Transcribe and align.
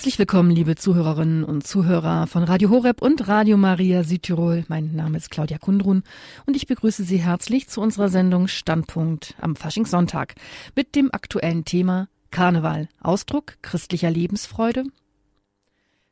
Herzlich 0.00 0.18
willkommen, 0.18 0.50
liebe 0.50 0.76
Zuhörerinnen 0.76 1.44
und 1.44 1.66
Zuhörer 1.66 2.26
von 2.26 2.42
Radio 2.42 2.70
Horeb 2.70 3.02
und 3.02 3.28
Radio 3.28 3.58
Maria 3.58 4.02
Südtirol. 4.02 4.64
Mein 4.68 4.94
Name 4.94 5.18
ist 5.18 5.30
Claudia 5.30 5.58
Kundrun 5.58 6.04
und 6.46 6.56
ich 6.56 6.66
begrüße 6.66 7.04
Sie 7.04 7.18
herzlich 7.18 7.68
zu 7.68 7.82
unserer 7.82 8.08
Sendung 8.08 8.48
Standpunkt 8.48 9.34
am 9.42 9.56
Faschingssonntag 9.56 10.36
mit 10.74 10.94
dem 10.94 11.12
aktuellen 11.12 11.66
Thema 11.66 12.08
Karneval, 12.30 12.88
Ausdruck 13.02 13.58
christlicher 13.60 14.10
Lebensfreude. 14.10 14.84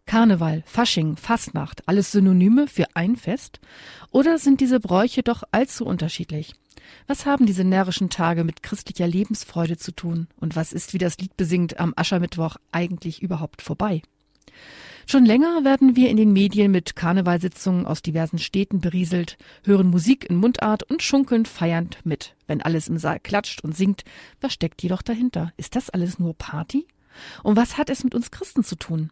Karneval, 0.05 0.64
Fasching, 0.66 1.16
Fastnacht, 1.16 1.88
alles 1.88 2.12
Synonyme 2.12 2.66
für 2.66 2.88
ein 2.92 3.16
Fest? 3.16 3.59
Oder 4.10 4.36
sind 4.36 4.60
diese 4.60 4.80
Bräuche 4.80 5.23
doch 5.23 5.45
allzu 5.50 5.86
unterschiedlich? 5.86 6.52
Was 7.07 7.27
haben 7.27 7.46
diese 7.46 7.64
närrischen 7.64 8.10
Tage 8.10 8.45
mit 8.45 8.62
christlicher 8.62 9.06
Lebensfreude 9.06 9.77
zu 9.77 9.92
tun? 9.92 10.29
Und 10.37 10.56
was 10.56 10.73
ist, 10.73 10.92
wie 10.95 10.98
das 10.98 11.19
Lied 11.19 11.37
besingt, 11.37 11.80
am 11.80 11.95
Aschermittwoch 11.96 12.56
eigentlich 12.73 13.23
überhaupt 13.23 13.62
vorbei? 13.62 14.02
Schon 15.10 15.24
länger 15.24 15.65
werden 15.65 15.96
wir 15.96 16.10
in 16.10 16.19
den 16.19 16.34
Medien 16.34 16.70
mit 16.70 16.95
Karnevalsitzungen 16.95 17.87
aus 17.87 18.02
diversen 18.02 18.38
Städten 18.38 18.80
berieselt, 18.80 19.38
hören 19.65 19.88
Musik 19.88 20.29
in 20.29 20.37
Mundart 20.37 20.82
und 20.82 21.02
schunkeln 21.02 21.46
feiernd 21.46 21.98
mit. 22.05 22.34
Wenn 22.46 22.60
alles 22.60 22.88
im 22.88 22.98
Saal 22.98 23.18
klatscht 23.18 23.65
und 23.65 23.74
singt, 23.74 24.05
was 24.43 24.52
steckt 24.52 24.82
jedoch 24.82 25.01
dahinter? 25.01 25.55
Ist 25.57 25.77
das 25.77 25.88
alles 25.88 26.18
nur 26.18 26.34
Party? 26.34 26.87
Und 27.43 27.57
was 27.57 27.79
hat 27.79 27.88
es 27.88 28.05
mit 28.05 28.15
uns 28.15 28.30
Christen 28.30 28.65
zu 28.65 28.77
tun? 28.77 29.10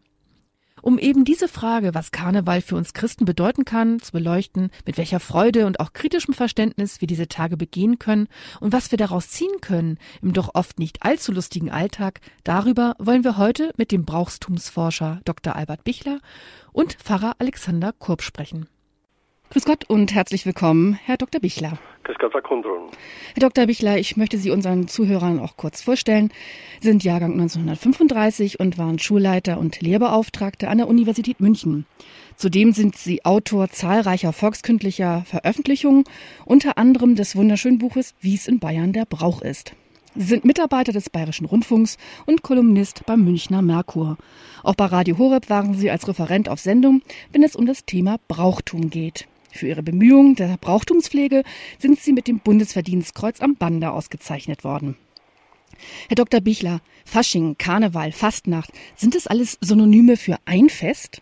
Um 0.83 0.99
eben 0.99 1.25
diese 1.25 1.49
Frage, 1.49 1.95
was 1.95 2.11
Karneval 2.11 2.61
für 2.61 2.77
uns 2.77 2.93
Christen 2.93 3.25
bedeuten 3.25 3.65
kann, 3.65 4.01
zu 4.01 4.13
beleuchten, 4.13 4.71
mit 4.85 4.99
welcher 4.99 5.21
Freude 5.21 5.67
und 5.67 5.81
auch 5.81 5.93
kritischem 5.93 6.35
Verständnis 6.35 7.01
wir 7.01 7.09
diese 7.09 7.29
Tage 7.29 7.57
begehen 7.57 7.99
können 7.99 8.29
und 8.61 8.73
was 8.73 8.91
wir 8.91 8.99
daraus 8.99 9.31
ziehen 9.31 9.61
können 9.61 9.99
im 10.23 10.33
doch 10.33 10.55
oft 10.55 10.79
nicht 10.79 11.03
allzu 11.03 11.33
lustigen 11.33 11.71
Alltag, 11.71 12.21
darüber 12.45 12.95
wollen 12.99 13.25
wir 13.25 13.37
heute 13.37 13.73
mit 13.77 13.91
dem 13.91 14.05
Brauchstumsforscher 14.05 15.21
Dr. 15.25 15.57
Albert 15.57 15.83
Bichler 15.85 16.21
und 16.73 16.95
Pfarrer 16.95 17.37
Alexander 17.39 17.93
Kurb 17.93 18.23
sprechen. 18.23 18.69
Grüß 19.51 19.65
Gott 19.65 19.85
und 19.89 20.13
herzlich 20.13 20.45
willkommen, 20.45 20.99
Herr 21.05 21.17
Dr. 21.17 21.41
Bichler. 21.41 21.79
Grüß 22.03 22.17
Gott, 22.19 22.35
Herr 22.35 22.43
Kundrun. 22.43 22.91
Herr 23.35 23.49
Dr. 23.49 23.67
Bichler, 23.67 23.97
ich 23.97 24.17
möchte 24.17 24.39
Sie 24.39 24.51
unseren 24.51 24.89
Zuhörern 24.89 25.39
auch 25.39 25.57
kurz 25.57 25.83
vorstellen. 25.83 26.31
Sie 26.81 26.89
sind 26.89 27.05
Jahrgang 27.05 27.33
1935 27.33 28.59
und 28.59 28.77
waren 28.77 28.99
Schulleiter 28.99 29.59
und 29.59 29.81
Lehrbeauftragter 29.81 30.69
an 30.69 30.79
der 30.79 30.89
Universität 30.89 31.41
München. 31.41 31.87
Zudem 32.35 32.73
sind 32.73 32.97
Sie 32.97 33.25
Autor 33.25 33.71
zahlreicher 33.71 34.33
volkskündlicher 34.33 35.23
Veröffentlichungen, 35.27 36.05
unter 36.45 36.77
anderem 36.77 37.15
des 37.15 37.37
wunderschönen 37.37 37.79
Buches 37.79 38.15
Wie 38.21 38.35
es 38.35 38.49
in 38.49 38.59
Bayern 38.59 38.93
der 38.93 39.05
Brauch 39.05 39.43
ist. 39.43 39.75
Sie 40.17 40.25
sind 40.25 40.45
Mitarbeiter 40.45 40.93
des 40.93 41.09
Bayerischen 41.09 41.47
Rundfunks 41.47 41.99
und 42.27 42.43
Kolumnist 42.43 43.07
beim 43.07 43.25
Münchner 43.25 43.63
Merkur. 43.63 44.17
Auch 44.65 44.75
bei 44.75 44.87
Radio 44.87 45.19
Horeb 45.19 45.49
waren 45.51 45.75
Sie 45.75 45.91
als 45.91 46.09
Referent 46.09 46.49
auf 46.49 46.59
Sendung, 46.59 47.03
wenn 47.33 47.43
es 47.43 47.55
um 47.55 47.65
das 47.65 47.85
Thema 47.85 48.17
Brauchtum 48.27 48.91
geht. 48.91 49.29
Für 49.53 49.69
ihre 49.69 49.83
Bemühungen 49.83 50.35
der 50.35 50.57
Brauchtumspflege 50.59 51.43
sind 51.79 52.01
sie 52.01 52.13
mit 52.13 52.29
dem 52.29 52.41
Bundesverdienstkreuz 52.41 53.41
am 53.41 53.57
Bande 53.57 53.91
ausgezeichnet 53.91 54.65
worden. 54.65 54.97
Herr 56.09 56.17
Dr. 56.17 56.41
Bichler, 56.41 56.81
Fasching, 57.05 57.57
Karneval, 57.59 58.13
Fastnacht, 58.13 58.71
sind 58.97 59.15
das 59.15 59.27
alles 59.27 59.59
Synonyme 59.61 60.17
für 60.17 60.37
ein 60.45 60.69
Fest? 60.69 61.21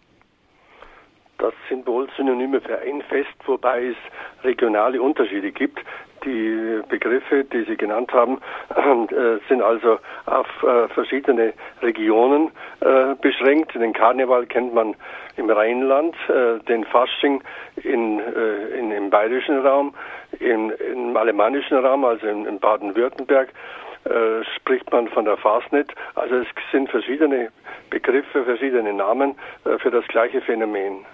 Das 1.38 1.52
sind 1.68 1.86
wohl 1.86 2.08
Synonyme 2.16 2.60
für 2.60 2.78
ein 2.78 3.02
Fest, 3.02 3.34
wobei 3.46 3.86
es 3.88 3.96
regionale 4.44 5.00
Unterschiede 5.02 5.52
gibt. 5.52 5.80
Die 6.24 6.80
Begriffe, 6.88 7.44
die 7.44 7.64
Sie 7.64 7.76
genannt 7.76 8.12
haben, 8.12 8.38
äh, 8.70 9.38
sind 9.48 9.60
also 9.60 9.98
auf 10.26 10.46
äh, 10.62 10.88
verschiedene 10.88 11.52
Regionen 11.82 12.50
äh, 12.80 13.14
beschränkt. 13.20 13.74
Den 13.74 13.92
Karneval 13.92 14.46
kennt 14.46 14.72
man 14.72 14.94
im 15.36 15.50
Rheinland, 15.50 16.14
den 16.68 16.84
Fasching 16.84 17.42
in, 17.82 18.20
in, 18.20 18.92
im 18.92 19.10
bayerischen 19.10 19.66
Raum, 19.66 19.92
im, 20.38 20.70
im 20.70 21.16
alemannischen 21.16 21.76
Raum, 21.76 22.04
also 22.04 22.28
in, 22.28 22.46
in 22.46 22.60
Baden-Württemberg. 22.60 23.48
Äh, 24.04 24.44
spricht 24.56 24.92
man 24.92 25.08
von 25.08 25.24
der 25.24 25.38
Fastnet. 25.38 25.90
Also 26.14 26.36
es 26.36 26.46
sind 26.70 26.90
verschiedene 26.90 27.50
Begriffe, 27.88 28.44
verschiedene 28.44 28.92
Namen 28.92 29.34
äh, 29.64 29.78
für 29.78 29.90
das 29.90 30.06
gleiche 30.08 30.42
Phänomen. 30.42 31.06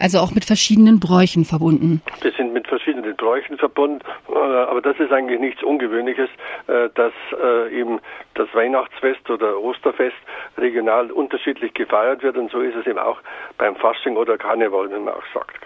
Also 0.00 0.18
auch 0.18 0.32
mit 0.32 0.46
verschiedenen 0.46 0.98
Bräuchen 0.98 1.44
verbunden. 1.44 2.00
Wir 2.22 2.32
sind 2.32 2.54
mit 2.54 2.66
verschiedenen 2.66 3.14
Bräuchen 3.16 3.58
verbunden, 3.58 4.00
äh, 4.30 4.34
aber 4.34 4.80
das 4.80 4.98
ist 4.98 5.12
eigentlich 5.12 5.38
nichts 5.38 5.62
Ungewöhnliches, 5.62 6.30
äh, 6.68 6.88
dass 6.94 7.12
äh, 7.38 7.78
eben 7.78 8.00
das 8.34 8.48
Weihnachtsfest 8.54 9.28
oder 9.28 9.60
Osterfest 9.60 10.16
regional 10.56 11.10
unterschiedlich 11.10 11.74
gefeiert 11.74 12.22
wird 12.22 12.38
und 12.38 12.50
so 12.50 12.60
ist 12.60 12.76
es 12.76 12.86
eben 12.86 12.98
auch 12.98 13.18
beim 13.58 13.76
Fasching 13.76 14.16
oder 14.16 14.38
Karneval, 14.38 14.90
wie 14.90 14.98
man 14.98 15.14
auch 15.14 15.22
sagt. 15.34 15.60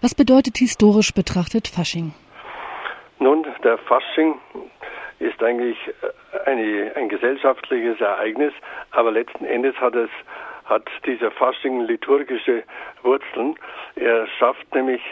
Was 0.00 0.14
bedeutet 0.14 0.56
historisch 0.58 1.12
betrachtet 1.12 1.66
Fasching? 1.66 2.14
Nun, 3.18 3.44
der 3.64 3.78
Fasching 3.78 4.36
ist 5.18 5.42
eigentlich 5.42 5.76
eine, 6.44 6.92
ein 6.94 7.08
gesellschaftliches 7.08 8.00
Ereignis, 8.00 8.52
aber 8.92 9.10
letzten 9.10 9.44
Endes 9.44 9.74
hat 9.80 9.96
es 9.96 10.10
hat 10.68 10.88
dieser 11.06 11.30
Fasching 11.30 11.80
liturgische 11.82 12.62
Wurzeln. 13.02 13.56
Er 13.96 14.26
schafft 14.38 14.74
nämlich 14.74 15.02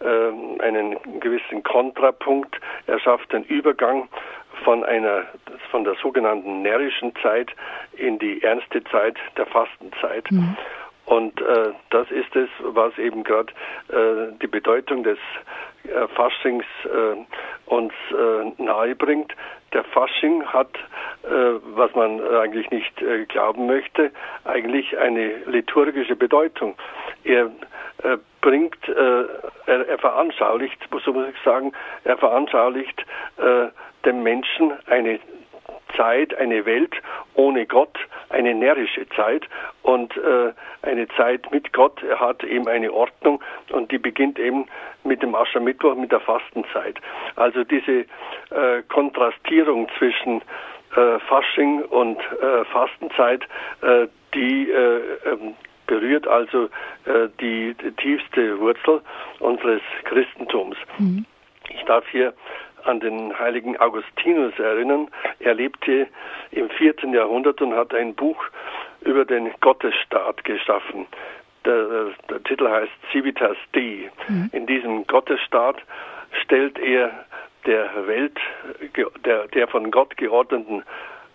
äh, 0.00 0.62
einen 0.62 0.96
gewissen 1.20 1.62
Kontrapunkt, 1.62 2.56
er 2.86 2.98
schafft 2.98 3.32
den 3.32 3.44
Übergang 3.44 4.08
von 4.64 4.84
einer 4.84 5.24
von 5.70 5.84
der 5.84 5.94
sogenannten 6.02 6.62
närrischen 6.62 7.14
Zeit 7.22 7.50
in 7.96 8.18
die 8.18 8.42
ernste 8.42 8.82
Zeit 8.84 9.16
der 9.36 9.46
Fastenzeit. 9.46 10.30
Mhm. 10.30 10.56
Und 11.06 11.40
äh, 11.40 11.72
das 11.90 12.10
ist 12.10 12.34
es, 12.34 12.48
was 12.60 12.96
eben 12.98 13.22
gerade 13.22 13.52
äh, 13.88 14.32
die 14.42 14.48
Bedeutung 14.48 15.04
des 15.04 15.18
äh, 15.84 16.08
Faschings 16.08 16.64
äh, 16.84 17.70
uns 17.70 17.92
äh, 18.10 18.62
nahe 18.62 18.94
bringt. 18.96 19.32
Der 19.72 19.84
Fasching 19.84 20.44
hat, 20.44 20.74
äh, 21.22 21.28
was 21.74 21.94
man 21.94 22.20
eigentlich 22.20 22.70
nicht 22.70 23.00
äh, 23.02 23.24
glauben 23.26 23.66
möchte, 23.66 24.10
eigentlich 24.44 24.98
eine 24.98 25.36
liturgische 25.46 26.16
Bedeutung. 26.16 26.76
Er 27.22 27.52
äh, 28.02 28.18
bringt, 28.40 28.88
äh, 28.88 29.24
er, 29.66 29.88
er, 29.88 29.98
veranschaulicht, 29.98 30.78
so 31.04 31.12
muss 31.12 31.28
ich 31.28 31.42
sagen, 31.44 31.72
er 32.02 32.16
veranschaulicht 32.16 33.04
äh, 33.36 33.68
dem 34.04 34.22
Menschen 34.24 34.72
eine 34.86 35.20
Zeit, 35.96 36.34
eine 36.34 36.64
Welt 36.64 36.94
ohne 37.34 37.66
Gott, 37.66 37.96
eine 38.28 38.54
närrische 38.54 39.08
Zeit 39.10 39.46
und 39.82 40.16
äh, 40.16 40.52
eine 40.82 41.08
Zeit 41.16 41.50
mit 41.52 41.72
Gott. 41.72 42.02
Hat 42.18 42.42
eben 42.44 42.68
eine 42.68 42.92
Ordnung 42.92 43.42
und 43.70 43.90
die 43.92 43.98
beginnt 43.98 44.38
eben 44.38 44.66
mit 45.04 45.22
dem 45.22 45.34
Aschermittwoch, 45.34 45.94
mit 45.94 46.12
der 46.12 46.20
Fastenzeit. 46.20 46.98
Also 47.36 47.64
diese 47.64 48.00
äh, 48.50 48.82
Kontrastierung 48.88 49.88
zwischen 49.98 50.42
äh, 50.96 51.18
Fasching 51.20 51.82
und 51.82 52.18
äh, 52.18 52.64
Fastenzeit, 52.66 53.42
äh, 53.82 54.06
die 54.34 54.70
äh, 54.70 55.00
ähm, 55.26 55.54
berührt 55.86 56.26
also 56.26 56.68
die, 57.40 57.74
die, 57.74 57.92
tiefste 57.92 58.58
Wurzel 58.58 59.02
unseres 59.38 59.80
Christentums. 60.02 60.76
Mhm. 60.98 61.24
Ich 61.70 61.84
darf 61.84 62.04
hier 62.08 62.34
an 62.86 63.00
den 63.00 63.38
heiligen 63.38 63.76
Augustinus 63.78 64.58
erinnern. 64.58 65.08
Er 65.40 65.54
lebte 65.54 66.06
im 66.50 66.70
vierten 66.70 67.12
Jahrhundert 67.12 67.60
und 67.60 67.74
hat 67.74 67.94
ein 67.94 68.14
Buch 68.14 68.42
über 69.00 69.24
den 69.24 69.50
Gottesstaat 69.60 70.44
geschaffen. 70.44 71.06
Der, 71.64 72.10
der 72.30 72.42
Titel 72.44 72.68
heißt 72.68 72.92
Civitas 73.10 73.56
Dei. 73.72 74.10
Mhm. 74.28 74.50
In 74.52 74.66
diesem 74.66 75.06
Gottesstaat 75.06 75.76
stellt 76.42 76.78
er 76.78 77.10
der 77.66 78.06
Welt, 78.06 78.38
der, 79.24 79.48
der 79.48 79.68
von 79.68 79.90
Gott 79.90 80.16
geordneten 80.16 80.84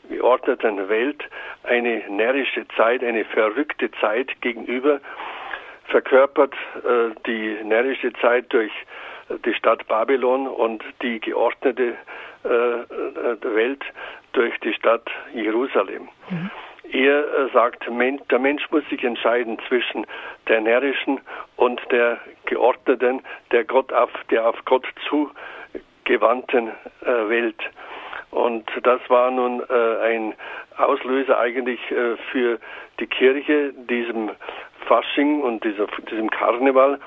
geordneten 0.09 0.89
Welt 0.89 1.24
eine 1.63 2.04
närrische 2.09 2.68
Zeit, 2.75 3.04
eine 3.04 3.24
verrückte 3.25 3.89
Zeit 4.01 4.30
gegenüber, 4.42 5.00
verkörpert 5.86 6.54
äh, 6.83 7.13
die 7.25 7.57
närrische 7.63 8.12
Zeit 8.13 8.51
durch 8.51 8.71
die 9.45 9.54
Stadt 9.54 9.88
Babylon 9.88 10.48
und 10.48 10.83
die 11.01 11.19
geordnete 11.19 11.95
äh, 12.44 12.48
äh 12.48 13.56
Welt 13.56 13.83
durch 14.33 14.57
die 14.60 14.74
Stadt 14.74 15.10
Jerusalem. 15.33 16.10
Mhm. 16.30 16.51
Er 16.92 17.19
äh, 17.19 17.50
sagt, 17.54 17.86
der 17.86 18.39
Mensch 18.39 18.69
muss 18.72 18.83
sich 18.89 19.04
entscheiden 19.04 19.57
zwischen 19.68 20.06
der 20.48 20.62
närrischen 20.62 21.22
und 21.56 21.80
der 21.92 22.19
geordneten, 22.45 23.22
der 23.51 23.63
Gott 23.63 23.94
auf, 23.94 24.12
der 24.30 24.48
auf 24.48 24.57
Gott 24.66 24.86
zugewandten 25.07 26.72
äh, 27.01 27.30
Welt. 27.30 27.62
Und 28.31 28.69
das 28.83 29.01
war 29.10 29.31
nun 29.31 29.62
äh, 29.69 29.98
ein 30.04 30.33
Auslöser 30.78 31.38
eigentlich 31.39 31.80
äh, 31.92 32.18
für 32.31 32.60
die 33.00 33.07
Kirche, 33.07 33.74
diesem 33.74 34.31
Fasching 34.86 35.42
und 35.42 35.63
dieser, 35.63 35.88
diesem 36.10 36.30
Karneval, 36.30 37.00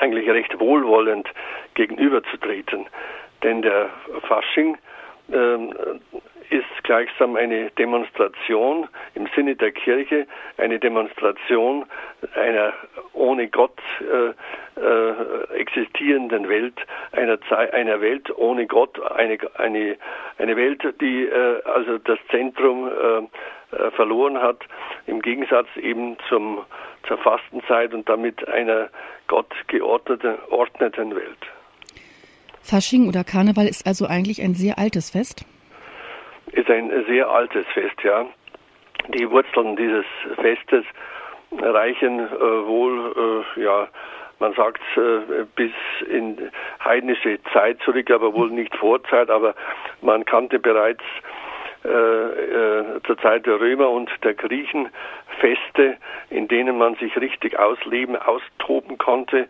eigentlich 0.00 0.28
recht 0.28 0.58
wohlwollend 0.58 1.28
gegenüberzutreten. 1.74 2.86
Denn 3.42 3.62
der 3.62 3.90
Fasching 4.28 4.76
ähm, 5.32 5.74
ist 6.50 6.84
gleichsam 6.84 7.36
eine 7.36 7.70
Demonstration 7.72 8.88
im 9.14 9.28
Sinne 9.34 9.56
der 9.56 9.72
Kirche, 9.72 10.26
eine 10.58 10.78
Demonstration 10.78 11.86
einer 12.34 12.72
ohne 13.12 13.48
Gott 13.48 13.78
äh, 14.00 14.80
äh, 14.80 15.58
existierenden 15.58 16.48
Welt, 16.48 16.74
einer, 17.12 17.38
einer 17.72 18.00
Welt 18.00 18.30
ohne 18.36 18.66
Gott, 18.66 19.00
eine, 19.12 19.38
eine, 19.56 19.96
eine 20.38 20.56
Welt, 20.56 20.82
die 21.00 21.24
äh, 21.24 21.62
also 21.64 21.98
das 21.98 22.18
Zentrum 22.30 22.88
äh, 22.88 23.76
äh, 23.76 23.90
verloren 23.92 24.38
hat, 24.38 24.58
im 25.06 25.20
Gegensatz 25.22 25.68
eben 25.76 26.16
zum, 26.28 26.60
zur 27.08 27.18
Fastenzeit 27.18 27.94
und 27.94 28.08
damit 28.08 28.46
einer 28.48 28.88
Gott 29.26 29.52
geordneten 29.68 31.14
Welt. 31.14 31.38
Fasching 32.62 33.08
oder 33.08 33.24
Karneval 33.24 33.66
ist 33.66 33.86
also 33.86 34.06
eigentlich 34.06 34.40
ein 34.42 34.54
sehr 34.54 34.78
altes 34.78 35.10
Fest? 35.10 35.44
Ist 36.52 36.70
ein 36.70 37.04
sehr 37.06 37.28
altes 37.28 37.66
Fest, 37.68 38.02
ja. 38.02 38.26
Die 39.08 39.30
Wurzeln 39.30 39.76
dieses 39.76 40.06
Festes 40.40 40.84
reichen 41.60 42.20
äh, 42.20 42.66
wohl, 42.66 43.44
äh, 43.56 43.62
ja, 43.62 43.88
man 44.38 44.54
sagt 44.54 44.82
äh, 44.96 45.44
bis 45.54 45.72
in 46.08 46.50
heidnische 46.84 47.38
Zeit 47.52 47.80
zurück, 47.84 48.10
aber 48.10 48.34
wohl 48.34 48.50
nicht 48.50 48.74
Vorzeit, 48.76 49.30
aber 49.30 49.54
man 50.00 50.24
kannte 50.24 50.58
bereits 50.58 51.04
äh, 51.84 51.88
äh, 51.88 53.02
zur 53.06 53.18
Zeit 53.18 53.44
der 53.44 53.60
Römer 53.60 53.90
und 53.90 54.10
der 54.22 54.32
Griechen 54.32 54.88
Feste, 55.38 55.98
in 56.30 56.48
denen 56.48 56.78
man 56.78 56.94
sich 56.94 57.14
richtig 57.18 57.58
ausleben, 57.58 58.16
austoben 58.16 58.96
konnte. 58.96 59.48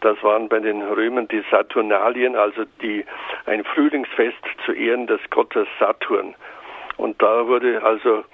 Das 0.00 0.22
waren 0.22 0.48
bei 0.48 0.60
den 0.60 0.82
Römern 0.82 1.28
die 1.28 1.42
Saturnalien, 1.50 2.36
also 2.36 2.64
die, 2.82 3.04
ein 3.46 3.64
Frühlingsfest 3.64 4.36
zu 4.64 4.72
Ehren 4.72 5.06
des 5.06 5.20
Gottes 5.30 5.66
Saturn. 5.78 6.34
Und 6.96 7.20
da 7.20 7.46
wurde 7.46 7.82
also 7.82 8.24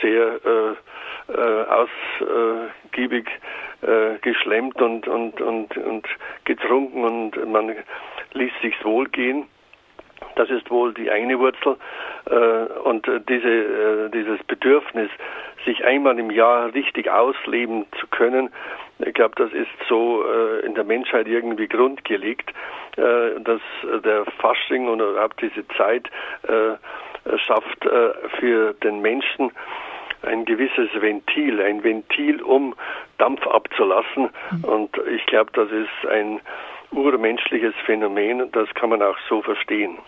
sehr 0.00 0.40
äh, 0.44 1.32
äh, 1.32 1.64
ausgiebig 1.64 3.28
äh, 3.82 4.18
geschlemmt 4.20 4.80
und, 4.80 5.06
und, 5.06 5.40
und, 5.40 5.76
und 5.76 6.06
getrunken 6.44 7.04
und 7.04 7.50
man 7.50 7.74
ließ 8.32 8.52
sich's 8.62 8.84
wohlgehen. 8.84 9.46
Das 10.36 10.50
ist 10.50 10.70
wohl 10.70 10.94
die 10.94 11.10
eine 11.10 11.38
Wurzel. 11.38 11.76
Äh, 12.30 12.78
und 12.84 13.06
diese, 13.28 13.48
äh, 13.48 14.10
dieses 14.10 14.42
Bedürfnis, 14.44 15.10
sich 15.64 15.84
einmal 15.84 16.18
im 16.18 16.30
Jahr 16.30 16.72
richtig 16.74 17.10
ausleben 17.10 17.86
zu 18.00 18.06
können, 18.06 18.50
ich 19.00 19.14
glaube, 19.14 19.34
das 19.36 19.52
ist 19.52 19.68
so 19.88 20.24
äh, 20.24 20.66
in 20.66 20.74
der 20.74 20.84
Menschheit 20.84 21.28
irgendwie 21.28 21.68
grundgelegt, 21.68 22.52
dass 22.96 23.60
der 24.02 24.24
Fasching 24.40 24.88
und 24.88 24.98
überhaupt 24.98 25.40
diese 25.40 25.64
Zeit 25.76 26.10
schafft 27.36 27.88
für 28.40 28.74
den 28.82 29.00
Menschen 29.00 29.52
ein 30.22 30.44
gewisses 30.44 30.88
Ventil, 31.00 31.62
ein 31.62 31.84
Ventil, 31.84 32.42
um 32.42 32.74
Dampf 33.18 33.46
abzulassen. 33.46 34.30
Mhm. 34.50 34.64
Und 34.64 35.00
ich 35.14 35.24
glaube, 35.26 35.52
das 35.52 35.70
ist 35.70 36.10
ein 36.10 36.40
urmenschliches 36.90 37.74
Phänomen 37.84 38.42
und 38.42 38.54
das 38.54 38.68
kann 38.74 38.90
man 38.90 39.02
auch 39.02 39.16
so 39.28 39.42
verstehen. 39.42 39.98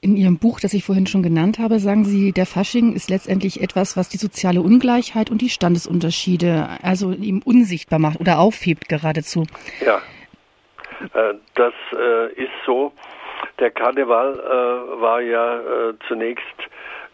In 0.00 0.16
Ihrem 0.16 0.38
Buch, 0.38 0.60
das 0.60 0.74
ich 0.74 0.84
vorhin 0.84 1.06
schon 1.06 1.22
genannt 1.22 1.58
habe, 1.58 1.78
sagen 1.78 2.04
Sie, 2.04 2.32
der 2.32 2.44
Fasching 2.44 2.92
ist 2.92 3.08
letztendlich 3.08 3.62
etwas, 3.62 3.96
was 3.96 4.10
die 4.10 4.18
soziale 4.18 4.60
Ungleichheit 4.60 5.30
und 5.30 5.40
die 5.40 5.48
Standesunterschiede 5.48 6.68
also 6.82 7.12
ihm 7.12 7.40
unsichtbar 7.42 7.98
macht 7.98 8.20
oder 8.20 8.38
aufhebt 8.38 8.88
geradezu. 8.90 9.44
Ja, 9.84 10.02
äh, 11.12 11.34
das 11.54 11.74
äh, 11.92 12.32
ist 12.34 12.52
so. 12.66 12.92
Der 13.58 13.70
Karneval 13.70 14.34
äh, 14.34 15.00
war 15.00 15.20
ja 15.20 15.60
zunächst 16.08 16.44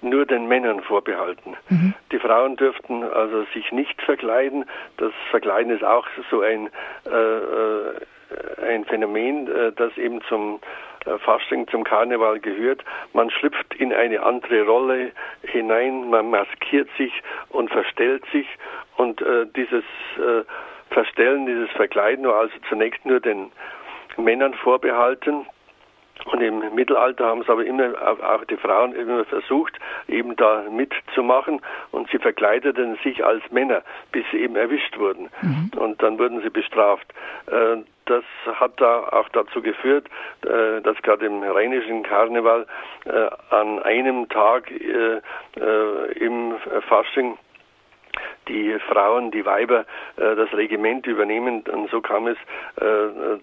nur 0.02 0.26
den 0.26 0.46
Männern 0.48 0.80
vorbehalten. 0.82 1.56
Mhm. 1.68 1.94
Die 2.12 2.18
Frauen 2.18 2.56
dürften 2.56 3.02
also 3.04 3.44
sich 3.54 3.70
nicht 3.72 4.00
verkleiden. 4.02 4.64
Das 4.96 5.12
Verkleiden 5.30 5.72
ist 5.72 5.84
auch 5.84 6.06
so 6.30 6.40
ein, 6.40 6.68
äh, 7.04 8.64
ein 8.64 8.84
Phänomen, 8.84 9.48
äh, 9.48 9.72
das 9.72 9.96
eben 9.98 10.20
zum 10.22 10.60
äh, 11.06 11.18
Fasching, 11.18 11.66
zum 11.68 11.84
Karneval 11.84 12.40
gehört. 12.40 12.84
Man 13.12 13.30
schlüpft 13.30 13.74
in 13.74 13.92
eine 13.92 14.22
andere 14.22 14.64
Rolle 14.64 15.12
hinein, 15.42 16.10
man 16.10 16.30
maskiert 16.30 16.88
sich 16.98 17.12
und 17.48 17.70
verstellt 17.70 18.24
sich 18.32 18.46
und 18.96 19.22
äh, 19.22 19.46
dieses 19.56 19.84
äh, 20.18 20.44
Verstellen, 20.90 21.46
dieses 21.46 21.70
Verkleiden 21.70 22.26
war 22.26 22.40
also 22.40 22.54
zunächst 22.68 23.04
nur 23.06 23.20
den 23.20 23.52
Männern 24.16 24.54
vorbehalten. 24.54 25.46
Und 26.26 26.40
im 26.42 26.74
Mittelalter 26.74 27.26
haben 27.26 27.42
es 27.42 27.48
aber 27.48 27.64
immer, 27.64 27.92
auch 28.02 28.44
die 28.44 28.56
Frauen 28.56 28.94
immer 28.94 29.24
versucht, 29.24 29.78
eben 30.08 30.36
da 30.36 30.64
mitzumachen 30.70 31.60
und 31.92 32.10
sie 32.10 32.18
verkleideten 32.18 32.98
sich 33.02 33.24
als 33.24 33.42
Männer, 33.50 33.82
bis 34.12 34.24
sie 34.30 34.38
eben 34.38 34.56
erwischt 34.56 34.98
wurden. 34.98 35.30
Mhm. 35.42 35.70
Und 35.76 36.02
dann 36.02 36.18
wurden 36.18 36.42
sie 36.42 36.50
bestraft. 36.50 37.06
Äh, 37.46 37.78
das 38.06 38.24
hat 38.54 38.80
da 38.80 39.08
auch 39.12 39.28
dazu 39.30 39.62
geführt, 39.62 40.08
äh, 40.42 40.80
dass 40.82 41.00
gerade 41.02 41.26
im 41.26 41.42
rheinischen 41.42 42.02
Karneval 42.02 42.66
äh, 43.04 43.54
an 43.54 43.80
einem 43.82 44.28
Tag 44.28 44.70
im 44.70 46.54
Fasching 46.88 47.38
die 48.48 48.76
Frauen, 48.88 49.30
die 49.30 49.44
Weiber 49.44 49.84
das 50.16 50.52
Regiment 50.52 51.06
übernehmen. 51.06 51.62
Und 51.70 51.90
so 51.90 52.00
kam 52.00 52.26
es 52.26 52.36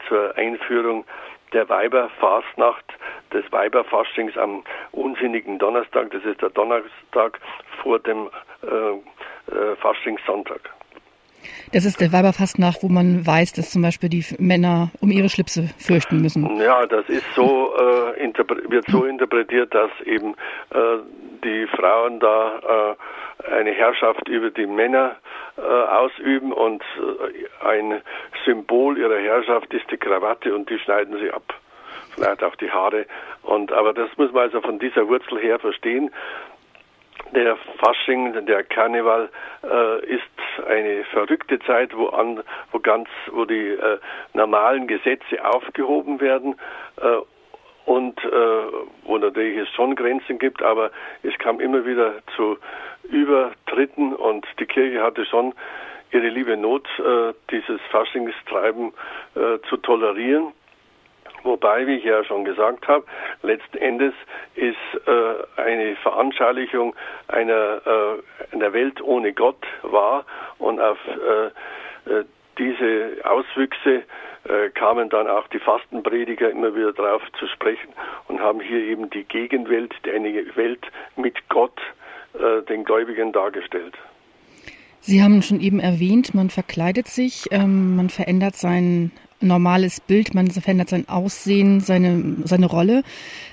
zur 0.07 0.35
Einführung 0.35 1.05
der 1.53 1.67
Weiberfastnacht, 1.69 2.85
des 3.33 3.49
Weiberfaschings 3.51 4.37
am 4.37 4.63
unsinnigen 4.91 5.59
Donnerstag, 5.59 6.11
das 6.11 6.23
ist 6.23 6.41
der 6.41 6.49
Donnerstag 6.49 7.39
vor 7.81 7.99
dem 7.99 8.29
äh, 8.63 9.53
äh, 9.53 9.75
Faschingssonntag. 9.77 10.76
Das 11.73 11.85
ist 11.85 11.99
der 11.99 12.11
Weiberfastnacht, 12.13 12.83
wo 12.83 12.87
man 12.87 13.25
weiß, 13.25 13.53
dass 13.53 13.71
zum 13.71 13.81
Beispiel 13.81 14.09
die 14.09 14.25
Männer 14.39 14.91
um 15.01 15.11
ihre 15.11 15.29
Schlipse 15.29 15.69
fürchten 15.77 16.21
müssen. 16.21 16.59
Ja, 16.59 16.85
das 16.85 17.07
ist 17.09 17.25
so, 17.35 17.73
äh, 17.75 18.69
wird 18.69 18.85
so 18.87 19.05
interpretiert, 19.05 19.73
dass 19.73 19.91
eben 20.05 20.33
äh, 20.71 20.97
die 21.43 21.67
Frauen 21.67 22.19
da 22.19 22.95
äh, 22.97 23.51
eine 23.51 23.71
Herrschaft 23.71 24.27
über 24.27 24.49
die 24.49 24.65
Männer 24.65 25.15
äh, 25.57 25.61
ausüben 25.61 26.51
und 26.51 26.83
äh, 26.83 27.65
ein 27.65 28.01
Symbol 28.45 28.97
ihrer 28.97 29.19
Herrschaft 29.19 29.73
ist 29.73 29.89
die 29.91 29.97
Krawatte 29.97 30.53
und 30.55 30.69
die 30.69 30.79
schneiden 30.79 31.17
sie 31.19 31.31
ab. 31.31 31.53
Vielleicht 32.15 32.43
auch 32.43 32.55
die 32.55 32.71
Haare. 32.71 33.05
Und, 33.43 33.71
aber 33.71 33.93
das 33.93 34.09
muss 34.17 34.31
man 34.31 34.43
also 34.43 34.61
von 34.61 34.79
dieser 34.79 35.07
Wurzel 35.07 35.39
her 35.39 35.59
verstehen. 35.59 36.09
Der 37.33 37.57
Fasching, 37.79 38.45
der 38.45 38.63
Karneval 38.63 39.29
äh, 39.63 40.05
ist 40.05 40.21
eine 40.67 41.03
verrückte 41.05 41.59
Zeit, 41.59 41.95
wo, 41.95 42.07
an, 42.07 42.41
wo 42.71 42.79
ganz, 42.79 43.09
wo 43.31 43.45
die 43.45 43.69
äh, 43.69 43.99
normalen 44.33 44.87
Gesetze 44.87 45.43
aufgehoben 45.43 46.21
werden 46.21 46.55
äh, 46.97 47.17
und 47.85 48.23
äh, 48.23 48.29
wo 49.03 49.17
natürlich 49.17 49.57
es 49.57 49.69
schon 49.69 49.95
Grenzen 49.95 50.39
gibt, 50.39 50.61
aber 50.61 50.91
es 51.23 51.37
kam 51.39 51.59
immer 51.59 51.85
wieder 51.85 52.13
zu 52.35 52.57
Übertritten 53.03 54.13
und 54.13 54.45
die 54.59 54.65
Kirche 54.65 55.01
hatte 55.01 55.25
schon 55.25 55.53
ihre 56.11 56.27
liebe 56.29 56.57
Not, 56.57 56.87
äh, 56.99 57.33
dieses 57.51 57.79
Faschingstreiben 57.91 58.93
äh, 59.35 59.59
zu 59.69 59.77
tolerieren. 59.77 60.53
Wobei, 61.47 61.87
wie 61.87 61.95
ich 61.95 62.03
ja 62.03 62.25
schon 62.25 62.43
gesagt 62.43 62.89
habe, 62.89 63.05
letzten 63.41 63.77
Endes 63.77 64.13
ist 64.55 64.75
äh, 65.07 65.61
eine 65.61 65.95
Veranschaulichung 65.95 66.93
einer, 67.29 67.81
äh, 67.85 68.53
einer 68.53 68.73
Welt 68.73 69.01
ohne 69.01 69.31
Gott 69.31 69.65
wahr 69.81 70.25
und 70.59 70.81
auf 70.81 70.97
äh, 71.07 72.11
äh 72.11 72.25
diese 72.59 73.23
Auswüchse 73.23 74.03
äh, 74.45 74.69
kamen 74.73 75.09
dann 75.09 75.27
auch 75.27 75.47
die 75.49 75.59
Fastenprediger 75.59 76.49
immer 76.49 76.75
wieder 76.75 76.91
drauf 76.91 77.21
zu 77.39 77.47
sprechen 77.47 77.89
und 78.27 78.39
haben 78.39 78.59
hier 78.59 78.79
eben 78.79 79.11
die 79.11 79.23
Gegenwelt, 79.23 79.93
eine 80.11 80.55
Welt 80.55 80.83
mit 81.15 81.47
Gott, 81.49 81.79
äh, 82.33 82.63
den 82.63 82.83
Gläubigen 82.83 83.31
dargestellt. 83.31 83.93
Sie 85.01 85.21
haben 85.21 85.43
schon 85.43 85.61
eben 85.61 85.79
erwähnt, 85.79 86.33
man 86.33 86.49
verkleidet 86.49 87.07
sich, 87.07 87.45
ähm, 87.51 87.95
man 87.95 88.09
verändert 88.09 88.55
sein 88.55 89.11
normales 89.39 89.99
Bild, 89.99 90.33
man 90.33 90.49
verändert 90.49 90.89
sein 90.89 91.07
Aussehen, 91.07 91.79
seine, 91.79 92.37
seine 92.43 92.65
Rolle. 92.65 93.03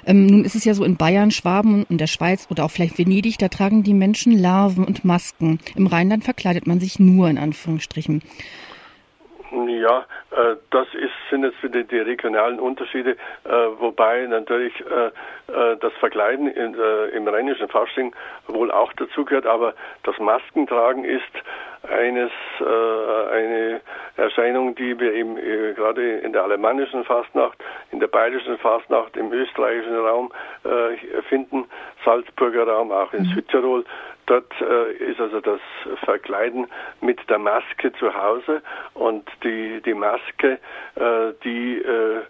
Ähm, 0.06 0.26
nun 0.26 0.44
ist 0.44 0.54
es 0.54 0.64
ja 0.64 0.74
so 0.74 0.84
in 0.84 0.96
Bayern, 0.96 1.30
Schwaben 1.30 1.84
und 1.84 2.00
der 2.00 2.06
Schweiz 2.06 2.46
oder 2.50 2.64
auch 2.64 2.70
vielleicht 2.70 2.98
Venedig, 2.98 3.38
da 3.38 3.48
tragen 3.48 3.82
die 3.82 3.94
Menschen 3.94 4.32
Larven 4.32 4.84
und 4.84 5.04
Masken. 5.04 5.58
Im 5.76 5.86
Rheinland 5.86 6.24
verkleidet 6.24 6.66
man 6.66 6.80
sich 6.80 6.98
nur 6.98 7.28
in 7.28 7.38
Anführungsstrichen. 7.38 8.22
Ja, 9.54 10.06
äh, 10.30 10.56
das 10.70 10.86
ist, 10.94 11.12
sind 11.30 11.44
jetzt 11.44 11.62
wieder 11.62 11.82
die 11.82 11.98
regionalen 11.98 12.58
Unterschiede, 12.58 13.12
äh, 13.44 13.50
wobei 13.78 14.26
natürlich 14.26 14.72
äh, 14.80 15.10
das 15.78 15.92
Verkleiden 16.00 16.48
in, 16.48 16.74
im 17.14 17.28
rheinischen 17.28 17.68
Fasching 17.68 18.14
wohl 18.48 18.70
auch 18.70 18.92
dazugehört, 18.94 19.46
aber 19.46 19.74
das 20.02 20.18
Maskentragen 20.18 21.04
ist 21.04 21.22
eines 21.82 22.30
eine 22.60 23.82
Erscheinung, 24.16 24.74
die 24.74 24.98
wir 24.98 25.12
eben 25.12 25.36
gerade 25.74 26.18
in 26.20 26.32
der 26.32 26.44
alemannischen 26.44 27.04
Fastnacht 27.04 27.58
in 27.90 28.00
der 28.00 28.06
bayerischen 28.06 28.56
Fastnacht, 28.56 29.18
im 29.18 29.30
österreichischen 29.32 29.98
Raum 29.98 30.32
finden, 31.28 31.66
Salzburger 32.06 32.66
Raum, 32.66 32.90
auch 32.90 33.12
in 33.12 33.24
mhm. 33.24 33.34
Südtirol. 33.34 33.84
Dort 34.26 34.52
äh, 34.60 34.92
ist 34.92 35.20
also 35.20 35.40
das 35.40 35.60
Verkleiden 36.04 36.66
mit 37.00 37.18
der 37.28 37.38
Maske 37.38 37.92
zu 37.94 38.14
Hause 38.14 38.62
und 38.94 39.28
die, 39.42 39.80
die 39.82 39.94
Maske, 39.94 40.58
äh, 40.96 41.32
die 41.42 41.78
äh, 41.78 42.22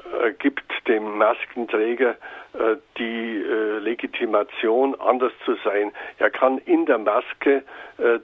äh, 0.00 0.32
gibt 0.32 0.62
dem 0.88 1.18
Maskenträger 1.18 2.16
äh, 2.52 2.76
die 2.98 3.42
äh, 3.42 3.78
Legitimation, 3.78 4.98
anders 5.00 5.32
zu 5.44 5.56
sein. 5.64 5.92
Er 6.18 6.30
kann 6.30 6.58
in 6.58 6.86
der 6.86 6.98
Maske 6.98 7.62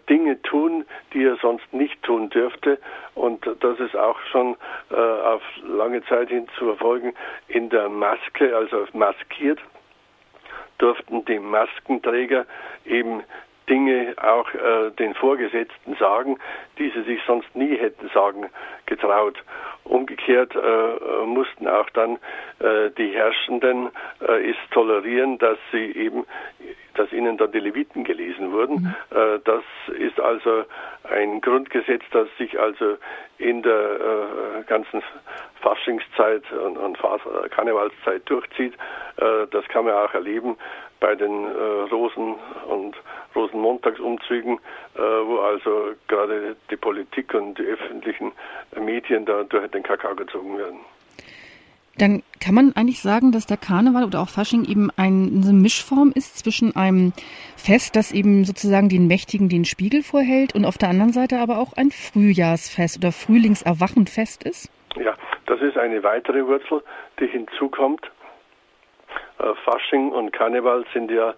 Dinge 0.09 0.41
tun, 0.41 0.87
die 1.13 1.25
er 1.25 1.37
sonst 1.37 1.71
nicht 1.71 2.03
tun 2.03 2.31
dürfte. 2.31 2.79
Und 3.15 3.47
das 3.61 3.79
ist 3.79 3.95
auch 3.95 4.19
schon 4.33 4.57
auf 4.89 5.43
lange 5.69 6.03
Zeit 6.07 6.31
hin 6.31 6.49
zu 6.57 6.65
verfolgen. 6.65 7.13
In 7.49 7.69
der 7.69 7.91
Maske, 7.91 8.57
also 8.57 8.87
maskiert, 8.95 9.61
durften 10.79 11.25
die 11.25 11.39
Maskenträger 11.39 12.47
eben 12.85 13.23
Dinge 13.69 14.15
auch 14.23 14.49
äh, 14.55 14.91
den 14.93 15.15
Vorgesetzten 15.15 15.97
sagen, 15.97 16.39
die 16.79 16.91
sie 16.91 17.03
sich 17.03 17.21
sonst 17.27 17.55
nie 17.55 17.77
hätten 17.77 18.09
sagen 18.15 18.47
getraut. 18.87 19.43
Umgekehrt 19.89 20.55
äh, 20.55 21.27
mussten 21.27 21.69
auch 21.69 21.89
dann 21.91 22.19
äh, 22.59 22.91
die 22.99 23.11
Herrschenden 23.11 23.91
äh, 24.21 24.51
es 24.51 24.57
tolerieren, 24.71 25.39
dass 25.39 25.59
sie 25.73 25.93
eben, 25.93 26.27
dass 26.95 27.13
ihnen 27.13 27.37
dann 27.37 27.53
die 27.53 27.61
Leviten 27.61 28.05
gelesen 28.05 28.53
wurden. 28.53 28.75
Mhm. 29.11 29.17
Äh, 29.17 29.39
das 29.45 29.63
ist 29.99 30.21
also 30.21 30.65
ein 31.11 31.41
Grundgesetz, 31.41 32.03
das 32.11 32.29
sich 32.39 32.59
also 32.59 32.97
in 33.39 33.63
der 33.63 33.73
äh, 33.73 34.63
ganzen 34.67 35.03
Faschingszeit 35.61 36.51
und, 36.53 36.77
und 36.77 36.99
Karnevalszeit 37.51 38.23
durchzieht. 38.27 38.75
Äh, 39.17 39.47
das 39.51 39.67
kann 39.69 39.85
man 39.85 39.95
auch 39.95 40.15
erleben 40.15 40.57
bei 41.07 41.15
den 41.15 41.45
äh, 41.45 41.89
Rosen- 41.93 42.35
und 42.67 42.97
Rosenmontagsumzügen, 43.37 44.59
äh, 44.97 44.99
wo 44.99 45.39
also 45.39 45.93
gerade 46.09 46.57
die 46.69 46.77
Politik 46.77 47.33
und 47.33 47.57
die 47.57 47.63
öffentlichen 47.63 48.33
Medien 48.77 49.25
da 49.25 49.45
durch 49.45 49.71
den 49.71 49.85
Kakao 49.85 50.17
gezogen 50.17 50.59
werden. 50.59 50.81
Dann 51.97 52.25
kann 52.41 52.57
man 52.57 52.73
eigentlich 52.75 53.03
sagen, 53.03 53.31
dass 53.31 53.47
der 53.47 53.57
Karneval 53.57 54.03
oder 54.03 54.21
auch 54.21 54.29
Fasching 54.29 54.65
eben 54.65 54.91
eine 54.97 55.53
Mischform 55.53 56.11
ist 56.13 56.39
zwischen 56.39 56.75
einem 56.75 57.13
Fest, 57.57 57.95
das 57.95 58.11
eben 58.11 58.45
sozusagen 58.45 58.89
den 58.89 59.07
Mächtigen 59.07 59.49
den 59.49 59.65
Spiegel 59.65 60.03
vorhält 60.03 60.57
und 60.57 60.65
auf 60.65 60.77
der 60.77 60.89
anderen 60.89 61.13
Seite 61.13 61.39
aber 61.39 61.59
auch 61.59 61.75
ein 61.77 61.93
Frühjahrsfest 61.93 62.99
oder 62.99 63.13
Frühlingserwachenfest 63.13 64.43
ist? 64.43 64.73
Ja, 64.97 65.15
das 65.47 65.61
ist 65.61 65.79
eine 65.79 66.03
weitere 66.03 66.45
Wurzel, 66.45 66.83
die 67.21 67.29
hinzukommt. 67.29 68.11
Äh, 69.39 69.55
Fasching 69.65 70.11
und 70.11 70.33
Karneval 70.33 70.85
sind 70.93 71.11
ja 71.11 71.35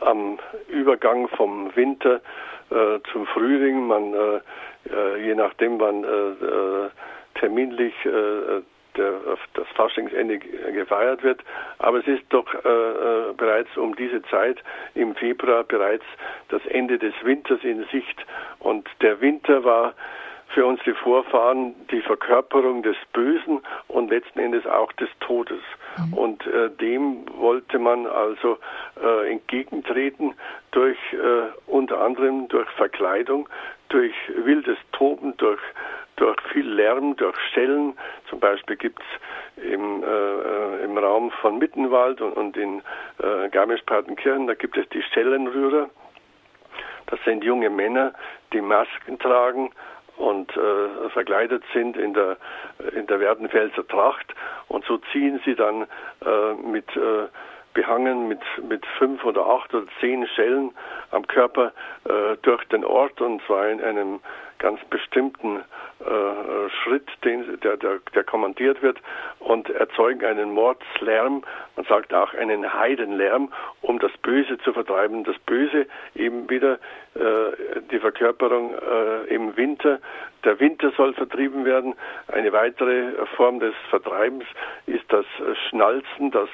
am 0.00 0.38
Übergang 0.68 1.28
vom 1.28 1.74
Winter 1.74 2.20
äh, 2.70 2.98
zum 3.12 3.26
Frühling. 3.26 3.86
Man, 3.86 4.14
äh, 4.14 4.40
äh 4.90 5.26
je 5.26 5.34
nachdem, 5.34 5.80
wann 5.80 6.04
äh, 6.04 6.08
äh, 6.08 6.90
terminlich 7.34 7.94
der, 8.02 9.12
das 9.54 9.68
Faschingsende 9.74 10.38
gefeiert 10.38 11.22
wird. 11.22 11.40
Aber 11.78 11.98
es 11.98 12.06
ist 12.06 12.24
doch 12.30 12.52
äh, 12.52 13.32
bereits 13.36 13.74
um 13.76 13.94
diese 13.94 14.22
Zeit 14.24 14.58
im 14.94 15.14
Februar 15.14 15.62
bereits 15.62 16.04
das 16.48 16.64
Ende 16.66 16.98
des 16.98 17.14
Winters 17.22 17.62
in 17.62 17.84
Sicht. 17.92 18.26
Und 18.58 18.88
der 19.00 19.20
Winter 19.20 19.62
war 19.64 19.94
für 20.48 20.66
unsere 20.66 20.94
Vorfahren 20.96 21.74
die 21.90 22.00
Verkörperung 22.00 22.82
des 22.82 22.96
Bösen 23.12 23.60
und 23.86 24.10
letzten 24.10 24.40
Endes 24.40 24.66
auch 24.66 24.92
des 24.94 25.08
Todes. 25.20 25.60
Mhm. 25.98 26.14
Und 26.14 26.46
äh, 26.46 26.70
dem 26.70 27.24
wollte 27.38 27.78
man 27.78 28.06
also 28.06 28.58
äh, 29.02 29.30
entgegentreten 29.30 30.34
durch 30.70 30.98
äh, 31.12 31.16
unter 31.66 32.00
anderem 32.00 32.48
durch 32.48 32.68
Verkleidung, 32.70 33.48
durch 33.88 34.14
wildes 34.34 34.78
Toben, 34.92 35.36
durch 35.36 35.60
durch 36.16 36.36
viel 36.52 36.68
Lärm, 36.68 37.16
durch 37.16 37.36
Schellen. 37.52 37.96
Zum 38.28 38.40
Beispiel 38.40 38.76
gibt 38.76 39.00
es 39.00 39.62
im, 39.62 40.02
äh, 40.02 40.84
im 40.84 40.98
Raum 40.98 41.30
von 41.30 41.58
Mittenwald 41.58 42.20
und, 42.20 42.32
und 42.32 42.56
in 42.56 42.82
äh, 43.22 43.48
Garmisch-Partenkirchen, 43.50 44.48
da 44.48 44.54
gibt 44.54 44.76
es 44.76 44.88
die 44.88 45.02
Schellenrührer. 45.02 45.88
Das 47.06 47.20
sind 47.24 47.44
junge 47.44 47.70
Männer, 47.70 48.12
die 48.52 48.60
Masken 48.60 49.18
tragen 49.18 49.70
und 50.18 50.54
äh, 50.56 51.08
verkleidet 51.10 51.62
sind 51.72 51.96
in 51.96 52.14
der, 52.14 52.36
in 52.94 53.06
der 53.06 53.20
Werdenfelser 53.20 53.86
Tracht. 53.86 54.34
Und 54.68 54.84
so 54.84 54.98
ziehen 55.12 55.40
sie 55.44 55.54
dann 55.54 55.82
äh, 56.24 56.54
mit 56.62 56.94
äh, 56.96 57.28
behangen 57.74 58.26
mit, 58.26 58.40
mit 58.68 58.84
fünf 58.98 59.24
oder 59.24 59.46
acht 59.46 59.72
oder 59.72 59.86
zehn 60.00 60.26
Schellen 60.26 60.72
am 61.12 61.26
Körper 61.26 61.72
äh, 62.04 62.36
durch 62.42 62.64
den 62.64 62.84
Ort 62.84 63.20
und 63.20 63.40
zwar 63.42 63.68
in 63.68 63.80
einem 63.80 64.20
ganz 64.58 64.80
bestimmten 64.90 65.60
äh, 66.00 66.70
Schritt, 66.82 67.08
den, 67.24 67.58
der, 67.60 67.76
der, 67.76 67.98
der 68.14 68.24
kommandiert 68.24 68.82
wird 68.82 68.98
und 69.40 69.68
erzeugen 69.70 70.24
einen 70.24 70.52
Mordslärm, 70.52 71.42
man 71.76 71.86
sagt 71.86 72.12
auch 72.14 72.34
einen 72.34 72.72
Heidenlärm, 72.72 73.52
um 73.82 73.98
das 73.98 74.12
Böse 74.18 74.58
zu 74.58 74.72
vertreiben. 74.72 75.24
Das 75.24 75.38
Böse 75.40 75.86
eben 76.14 76.48
wieder 76.50 76.74
äh, 77.14 77.80
die 77.90 77.98
Verkörperung 77.98 78.74
äh, 78.74 79.34
im 79.34 79.56
Winter. 79.56 80.00
Der 80.44 80.58
Winter 80.60 80.92
soll 80.96 81.14
vertrieben 81.14 81.64
werden. 81.64 81.94
Eine 82.28 82.52
weitere 82.52 83.12
Form 83.36 83.60
des 83.60 83.74
Vertreibens 83.90 84.44
ist 84.86 85.04
das 85.08 85.26
Schnalzen, 85.68 86.30
das 86.30 86.48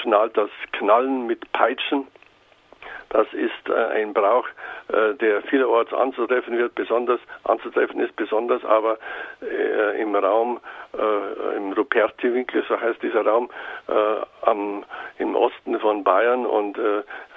schnallt 0.00 0.36
das 0.36 0.50
Knallen 0.72 1.26
mit 1.26 1.50
Peitschen. 1.52 2.06
Das 3.12 3.26
ist 3.34 3.68
äh, 3.68 4.00
ein 4.00 4.14
Brauch, 4.14 4.46
äh, 4.88 5.14
der 5.14 5.42
vielerorts 5.42 5.92
anzutreffen 5.92 6.56
wird, 6.56 6.74
besonders 6.74 7.20
anzutreffen 7.44 8.00
ist, 8.00 8.16
besonders 8.16 8.64
aber 8.64 8.96
äh, 9.42 10.00
im 10.00 10.14
Raum, 10.16 10.60
im 11.56 11.72
Ruperti-Winkel, 11.72 12.64
so 12.68 12.78
heißt 12.78 13.02
dieser 13.02 13.24
Raum, 13.24 13.48
am, 14.42 14.84
im 15.16 15.34
Osten 15.34 15.80
von 15.80 16.04
Bayern 16.04 16.44
und 16.44 16.78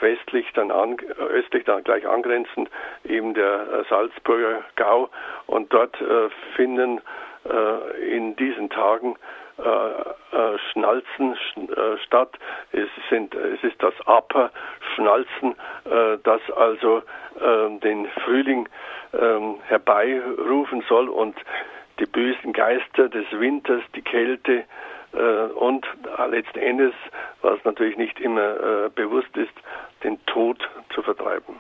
westlich 0.02 0.52
dann 0.56 0.72
an, 0.72 0.98
östlich 1.30 1.64
dann 1.64 1.82
gleich 1.86 2.06
angrenzend 2.06 2.70
eben 3.06 3.34
der 3.34 3.86
Salzburger 3.90 4.62
Gau. 4.76 5.10
Und 5.48 5.72
dort 5.72 5.98
finden 6.58 7.00
in 8.12 8.36
diesen 8.36 8.70
Tagen 8.70 9.16
äh, 9.58 10.36
äh, 10.36 10.58
Schnalzen 10.72 11.34
äh, 11.34 11.98
statt. 12.06 12.38
Es, 12.74 12.90
sind, 13.10 13.34
es 13.34 13.64
ist 13.64 13.82
das 13.82 13.94
Upper-Schnalzen, 14.06 15.56
äh, 15.86 16.18
das 16.24 16.42
also 16.58 17.04
ähm, 17.40 17.80
den 17.80 18.06
Frühling 18.26 18.68
ähm, 19.14 19.56
herbeirufen 19.68 20.84
soll 20.90 21.08
und 21.08 21.38
die 22.00 22.06
bösen 22.06 22.52
Geister 22.52 23.08
des 23.08 23.26
Winters, 23.32 23.82
die 23.96 24.02
Kälte 24.02 24.66
und 25.56 25.88
letzten 26.30 26.60
Endes, 26.60 26.94
was 27.42 27.58
natürlich 27.64 27.96
nicht 27.96 28.20
immer 28.20 28.90
bewusst 28.90 29.38
ist, 29.38 29.54
den 30.04 30.20
Tod 30.26 30.58
zu 30.94 31.02
vertreiben. 31.02 31.56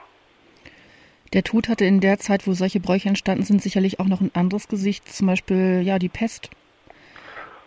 Der 1.32 1.44
Tod 1.44 1.70
hatte 1.70 1.86
in 1.86 2.02
der 2.02 2.18
Zeit, 2.20 2.48
wo 2.48 2.52
solche 2.52 2.82
Bräuche 2.82 3.08
entstanden 3.08 3.44
sind, 3.44 3.62
sicherlich 3.62 4.02
auch 4.02 4.08
noch 4.08 4.20
ein 4.20 4.32
anderes 4.34 4.68
Gesicht, 4.68 5.08
zum 5.08 5.28
Beispiel 5.28 5.84
ja 5.86 6.00
die 6.00 6.10
Pest. 6.10 6.50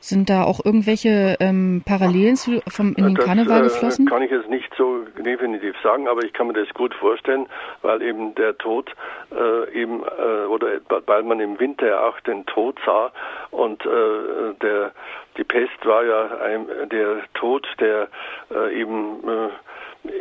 Sind 0.01 0.31
da 0.31 0.45
auch 0.45 0.65
irgendwelche 0.65 1.37
ähm, 1.41 1.83
Parallelen 1.85 2.37
zu, 2.37 2.61
vom, 2.69 2.95
in 2.95 3.05
den 3.05 3.15
das, 3.17 3.25
Karneval 3.25 3.61
äh, 3.61 3.65
geflossen? 3.65 4.07
Äh, 4.07 4.11
kann 4.11 4.23
ich 4.23 4.31
jetzt 4.31 4.49
nicht 4.49 4.73
so 4.77 5.05
definitiv 5.19 5.75
sagen, 5.83 6.09
aber 6.09 6.25
ich 6.25 6.33
kann 6.33 6.47
mir 6.47 6.53
das 6.53 6.69
gut 6.75 6.95
vorstellen, 6.95 7.47
weil 7.83 8.03
eben 8.03 8.35
der 8.37 8.57
Tod 8.59 8.95
äh, 9.33 9.73
eben 9.73 10.03
äh, 10.03 10.47
oder 10.47 10.69
weil 11.07 11.23
man 11.23 11.41
im 11.41 11.59
Winter 11.59 12.05
auch 12.05 12.21
den 12.21 12.47
Tod 12.47 12.79
sah 12.87 13.11
und 13.51 13.85
äh, 13.85 14.55
der 14.63 14.93
die 15.39 15.45
Pest 15.45 15.85
war 15.85 16.05
ja 16.05 16.39
ein, 16.39 16.67
der 16.91 17.23
Tod, 17.35 17.67
der 17.81 18.09
äh, 18.51 18.81
eben 18.81 19.23
äh, 19.29 19.49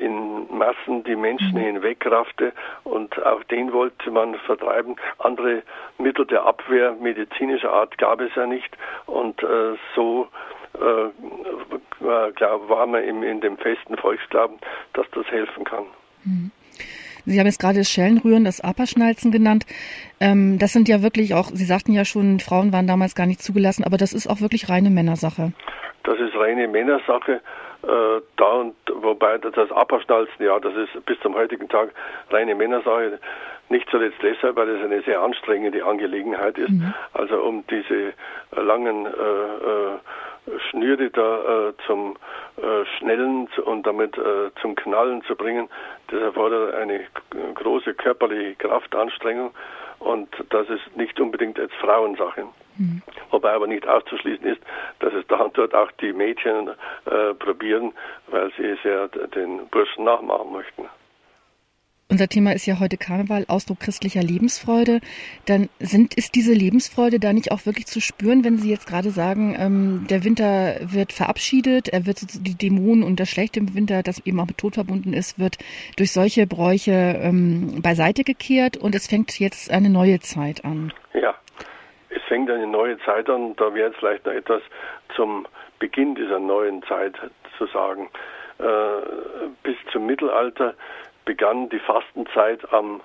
in 0.06 0.58
Massen 0.58 1.04
die 1.04 1.16
Menschen 1.16 1.54
mhm. 1.54 1.66
hinwegraffte 1.66 2.54
und 2.84 3.22
auch 3.26 3.44
den 3.46 3.74
wollte 3.74 4.12
man 4.12 4.36
vertreiben. 4.46 4.96
Andere 5.20 5.64
Mittel 5.98 6.26
der 6.26 6.46
Abwehr 6.46 6.94
medizinischer 6.94 7.72
Art 7.72 7.98
gab 7.98 8.22
es 8.22 8.34
ja 8.36 8.46
nicht 8.46 8.76
und 9.06 9.42
äh, 9.44 9.76
so 9.96 10.28
äh, 10.76 11.10
war 12.00 12.86
man 12.86 13.04
im, 13.04 13.24
in 13.24 13.42
dem 13.42 13.58
festen 13.58 13.98
Volksglauben, 13.98 14.58
dass 14.94 15.10
das 15.12 15.26
helfen 15.28 15.64
kann. 15.64 15.86
Mhm. 16.24 16.52
Sie 17.28 17.40
haben 17.40 17.46
jetzt 17.46 17.60
gerade 17.60 17.80
das 17.80 17.90
Schellenrühren, 17.90 18.46
das 18.46 18.62
Aperschnalzen 18.62 19.32
genannt. 19.32 19.66
Ähm, 20.22 20.58
das 20.60 20.72
sind 20.72 20.88
ja 20.88 21.04
wirklich 21.04 21.34
auch, 21.34 21.48
Sie 21.54 21.66
sagten 21.66 21.92
ja 21.92 22.06
schon, 22.06 22.40
Frauen 22.40 22.72
waren 22.72 22.88
damals 22.88 23.16
gar 23.16 23.28
nicht 23.28 23.42
zugelassen, 23.42 23.84
aber 23.84 23.98
das 23.98 24.14
ist 24.14 24.28
auch 24.28 24.40
wirklich 24.40 24.70
reine 24.70 24.90
Männersache. 24.90 25.52
Das 26.04 26.18
ist 26.20 26.36
reine 26.36 26.68
Männersache 26.70 27.42
äh, 27.84 28.22
da 28.38 28.52
und 28.54 28.76
wobei 29.02 29.38
das 29.38 29.72
Abschnalzen, 29.72 30.46
ja, 30.46 30.60
das 30.60 30.74
ist 30.76 31.06
bis 31.06 31.20
zum 31.20 31.36
heutigen 31.36 31.68
Tag 31.70 31.90
reine 32.30 32.56
Männersache. 32.56 33.20
Nicht 33.70 33.90
zuletzt 33.90 34.18
deshalb, 34.24 34.56
weil 34.56 34.70
es 34.70 34.84
eine 34.84 35.02
sehr 35.02 35.22
anstrengende 35.22 35.84
Angelegenheit 35.84 36.58
ist. 36.58 36.70
Mhm. 36.70 36.94
Also 37.14 37.42
um 37.42 37.66
diese 37.70 38.14
langen 38.56 39.06
äh, 39.06 39.10
äh, 39.10 40.60
Schnüre 40.70 41.10
da 41.10 41.70
äh, 41.70 41.74
zum 41.86 42.16
äh, 42.58 42.86
Schnellen 42.98 43.48
und 43.66 43.86
damit 43.86 44.18
äh, 44.18 44.52
zum 44.62 44.76
Knallen 44.76 45.24
zu 45.24 45.36
bringen, 45.36 45.70
das 46.08 46.22
erfordert 46.22 46.76
eine 46.76 47.02
große 47.54 47.94
körperliche 47.94 48.56
Kraftanstrengung 48.56 49.52
und 50.00 50.30
das 50.50 50.70
ist 50.70 50.96
nicht 50.96 51.20
unbedingt 51.20 51.60
als 51.60 51.72
Frauensache. 51.74 52.46
Mhm. 52.78 53.02
Wobei 53.32 53.54
aber 53.54 53.68
nicht 53.68 53.88
auszuschließen 53.88 54.46
ist, 54.46 54.62
dass 55.00 55.14
es 55.14 55.26
da 55.28 55.38
und 55.38 55.58
dort 55.58 55.74
auch 55.74 55.92
die 55.94 56.14
Mädchen 56.14 56.70
äh, 57.06 57.34
probieren, 57.34 57.94
weil 58.28 58.52
sie 58.58 58.76
sehr 58.84 59.08
den 59.08 59.68
Burschen 59.68 60.04
nachmachen 60.04 60.52
möchten. 60.52 60.90
Unser 62.10 62.30
Thema 62.30 62.54
ist 62.54 62.66
ja 62.66 62.80
heute 62.80 62.96
Karneval, 62.96 63.44
Ausdruck 63.50 63.82
christlicher 63.82 64.22
Lebensfreude. 64.24 65.02
Dann 65.46 65.68
sind, 65.80 66.14
ist 66.14 66.36
diese 66.36 66.54
Lebensfreude 66.54 67.20
da 67.20 67.34
nicht 67.34 67.52
auch 67.52 67.66
wirklich 67.66 67.86
zu 67.86 68.00
spüren, 68.00 68.46
wenn 68.46 68.58
Sie 68.58 68.70
jetzt 68.70 68.88
gerade 68.88 69.10
sagen, 69.10 69.58
ähm, 69.60 70.08
der 70.10 70.24
Winter 70.24 70.78
wird 70.80 71.12
verabschiedet, 71.12 71.90
er 71.90 72.06
wird 72.06 72.20
die 72.48 72.56
Dämonen 72.56 73.04
und 73.04 73.20
das 73.20 73.30
Schlechte 73.30 73.60
im 73.60 73.76
Winter, 73.76 74.04
das 74.04 74.26
eben 74.26 74.40
auch 74.40 74.48
mit 74.48 74.58
Tod 74.58 74.76
verbunden 74.76 75.12
ist, 75.12 75.38
wird 75.38 75.58
durch 75.98 76.14
solche 76.14 76.48
Bräuche 76.48 77.20
ähm, 77.22 77.82
beiseite 77.82 78.24
gekehrt 78.24 78.78
und 78.78 78.96
es 78.96 79.08
fängt 79.08 79.38
jetzt 79.38 79.70
eine 79.70 79.90
neue 79.90 80.22
Zeit 80.22 80.64
an. 80.64 80.94
Ja, 81.14 81.36
es 82.10 82.22
fängt 82.30 82.50
eine 82.50 82.68
neue 82.68 82.98
Zeit 83.00 83.30
an. 83.30 83.54
Da 83.58 83.74
wäre 83.74 83.90
jetzt 83.90 84.00
vielleicht 84.00 84.26
noch 84.26 84.32
etwas 84.32 84.62
zum 85.14 85.46
Beginn 85.80 86.16
dieser 86.16 86.40
neuen 86.40 86.84
Zeit 86.84 87.16
zu 87.58 87.68
sagen. 87.68 88.08
Äh, 88.60 89.50
bis 89.62 89.76
zum 89.92 90.08
Mittelalter 90.08 90.74
begann 91.28 91.70
die 91.70 91.80
Fastenzeit 91.80 92.62
am 92.74 93.02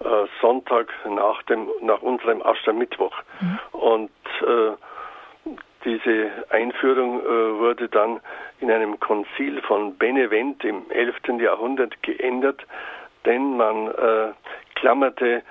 äh, 0.00 0.04
Sonntag 0.40 0.92
nach, 1.08 1.42
dem, 1.44 1.68
nach 1.80 2.02
unserem 2.02 2.42
Aschermittwoch. 2.42 3.16
Mhm. 3.40 3.58
Und 3.72 4.10
äh, 4.42 4.72
diese 5.84 6.30
Einführung 6.50 7.20
äh, 7.20 7.58
wurde 7.58 7.88
dann 7.88 8.20
in 8.60 8.70
einem 8.70 9.00
Konzil 9.00 9.60
von 9.62 9.96
Benevent 9.96 10.62
im 10.64 10.82
11. 10.90 11.40
Jahrhundert 11.40 12.00
geändert, 12.02 12.60
denn 13.24 13.56
man 13.56 13.88
äh, 13.88 14.32
klammerte 14.74 15.42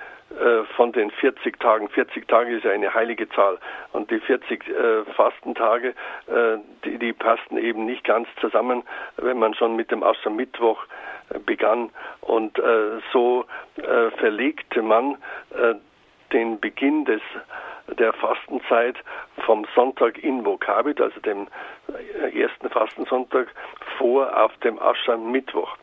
von 0.76 0.92
den 0.92 1.10
40 1.10 1.58
Tagen. 1.60 1.88
40 1.88 2.26
Tage 2.28 2.56
ist 2.56 2.64
ja 2.64 2.72
eine 2.72 2.92
heilige 2.92 3.28
Zahl. 3.30 3.58
Und 3.92 4.10
die 4.10 4.20
40 4.20 4.68
äh, 4.68 5.04
Fastentage, 5.14 5.94
äh, 6.26 6.58
die, 6.84 6.98
die 6.98 7.12
passten 7.12 7.58
eben 7.58 7.84
nicht 7.84 8.04
ganz 8.04 8.28
zusammen, 8.40 8.82
wenn 9.16 9.38
man 9.38 9.54
schon 9.54 9.76
mit 9.76 9.90
dem 9.90 10.02
Aschermittwoch 10.02 10.84
äh, 11.30 11.38
begann. 11.38 11.90
Und 12.20 12.58
äh, 12.58 13.00
so 13.12 13.44
äh, 13.76 14.10
verlegte 14.18 14.82
man 14.82 15.16
den 16.32 16.60
Beginn 16.60 17.04
des 17.04 17.20
der 17.98 18.12
Fastenzeit 18.14 18.96
vom 19.44 19.66
Sonntag 19.74 20.22
in 20.22 20.46
Vokabit, 20.46 21.00
also 21.00 21.20
dem 21.20 21.46
ersten 22.32 22.70
Fastensonntag, 22.70 23.48
vor 23.98 24.34
auf 24.42 24.56
dem 24.58 24.78
Aschermittwoch 24.78 25.76
äh, 25.76 25.81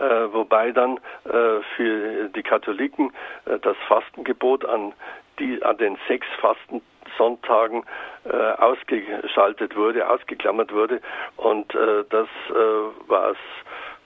wobei 0.00 0.72
dann 0.72 0.98
äh, 1.24 1.60
für 1.76 2.28
die 2.28 2.42
Katholiken 2.42 3.12
äh, 3.46 3.58
das 3.60 3.76
Fastengebot 3.88 4.64
an, 4.64 4.92
die, 5.38 5.62
an 5.62 5.76
den 5.78 5.96
sechs 6.08 6.26
Fastensonntagen 6.40 7.84
äh, 8.24 8.36
ausgeschaltet 8.36 9.76
wurde, 9.76 10.08
ausgeklammert 10.08 10.72
wurde 10.72 11.00
und 11.36 11.74
äh, 11.74 12.04
das 12.10 12.28
äh, 12.50 13.08
war 13.08 13.30
aus 13.30 13.36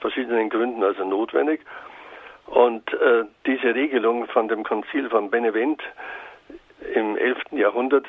verschiedenen 0.00 0.48
Gründen 0.50 0.82
also 0.84 1.04
notwendig. 1.04 1.60
Und 2.46 2.90
äh, 2.94 3.24
diese 3.46 3.74
Regelung 3.74 4.26
von 4.28 4.48
dem 4.48 4.64
Konzil 4.64 5.10
von 5.10 5.30
Benevent 5.30 5.82
im 6.94 7.16
11. 7.16 7.38
Jahrhundert 7.50 8.06